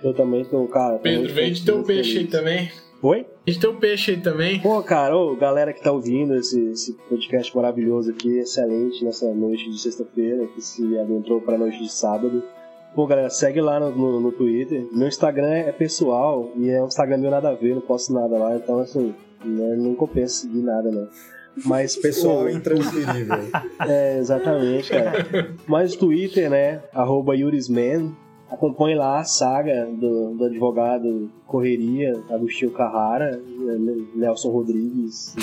[0.04, 0.98] Eu também tô, cara.
[0.98, 2.32] Pedro, vende teu peixe aí feliz.
[2.32, 2.72] também.
[3.02, 3.28] Oi?
[3.46, 4.60] Vende teu peixe aí também.
[4.60, 9.70] Pô, cara, ô, galera que tá ouvindo esse, esse podcast maravilhoso aqui, excelente nessa noite
[9.70, 12.44] de sexta-feira, que se adentrou pra noite de sábado.
[12.96, 14.88] Pô, galera, segue lá no, no, no Twitter.
[14.92, 18.38] Meu Instagram é pessoal e é um Instagram meio nada a ver, não posto nada
[18.38, 21.08] lá, então assim, né, não compensa seguir nada, né?
[21.66, 23.38] Mas, Pessoal pô, intransferível.
[23.88, 25.56] é, exatamente, cara.
[25.68, 26.82] Mas o Twitter, né?
[26.94, 28.16] Arroba Yurisman.
[28.50, 35.36] Acompanhe lá a saga do, do advogado Correria, Agostinho Carrara, né, Nelson Rodrigues,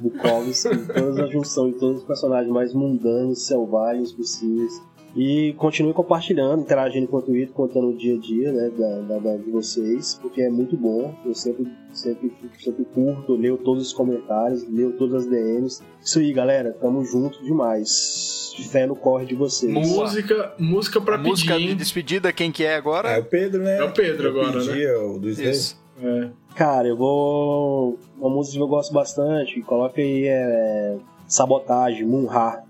[0.00, 4.80] Bukowski, toda a junção de todos os personagens mais mundanos, selvagens possíveis.
[5.16, 9.18] E continue compartilhando, interagindo com o Twitter, contando o dia a dia né, da, da-
[9.18, 11.14] da- de vocês, porque é muito bom.
[11.24, 15.80] Eu sempre, sempre, sempre curto, leio todos os comentários, leio todas as DMs.
[16.04, 18.52] Isso aí, galera, tamo junto demais.
[18.70, 19.72] Fé no corre de vocês.
[19.72, 21.68] Música, música pra A música pedir.
[21.68, 23.18] de despedida, quem que é Ah, é agora?
[23.18, 23.78] o Pedro, né?
[23.78, 24.82] É o Pedro Eu agora, pedi, né?
[24.84, 25.30] é o do.
[25.30, 25.80] Isso.
[26.02, 26.28] É.
[26.54, 27.98] Cara, eu vou.
[28.18, 30.96] Uma música que eu gosto bastante, coloca aí é.
[31.26, 32.62] Sabotagem, Munha.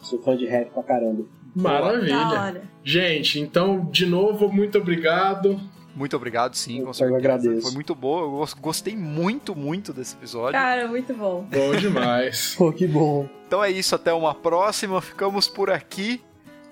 [0.00, 1.24] Sou fã de rap pra caramba.
[1.54, 2.62] Maravilha.
[2.84, 5.60] Gente, então, de novo, muito obrigado.
[5.94, 7.18] Muito obrigado, sim, Eu com certeza.
[7.18, 7.62] agradeço.
[7.62, 8.22] Foi muito boa.
[8.22, 10.52] Eu gos- gostei muito, muito desse episódio.
[10.52, 11.44] Cara, muito bom.
[11.50, 12.54] Bom demais.
[12.58, 13.28] Pô, que bom.
[13.46, 15.00] Então é isso, até uma próxima.
[15.02, 16.22] Ficamos por aqui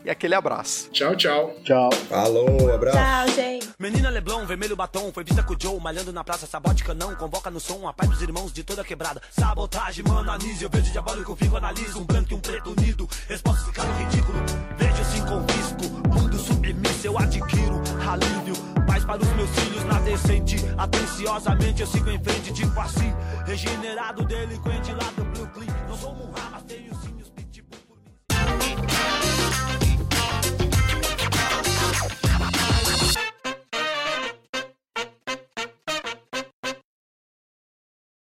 [0.04, 0.90] e aquele abraço.
[0.90, 1.54] tchau, tchau.
[1.64, 1.90] Tchau.
[2.08, 2.98] Falou, abraço.
[2.98, 3.68] Tchau, gente.
[3.78, 7.50] Menina Leblon, vermelho batom, foi vista com o Joe, malhando na praça, sabote canão, convoca
[7.50, 9.20] no som a paz dos irmãos de toda quebrada.
[9.30, 13.66] Sabotagem, mano, anise, eu vejo diabólico, fico, analiso, um branco e um preto unido, resposta
[13.66, 14.38] ficaram ridículo,
[14.76, 18.54] vejo assim conquisco, mundo submisso, eu adquiro alívio,
[18.86, 23.14] paz para os meus filhos na decente, atenciosamente eu sigo em frente, tipo assim,
[23.44, 26.37] regenerado, delinquente lá do Brooklyn, não sou um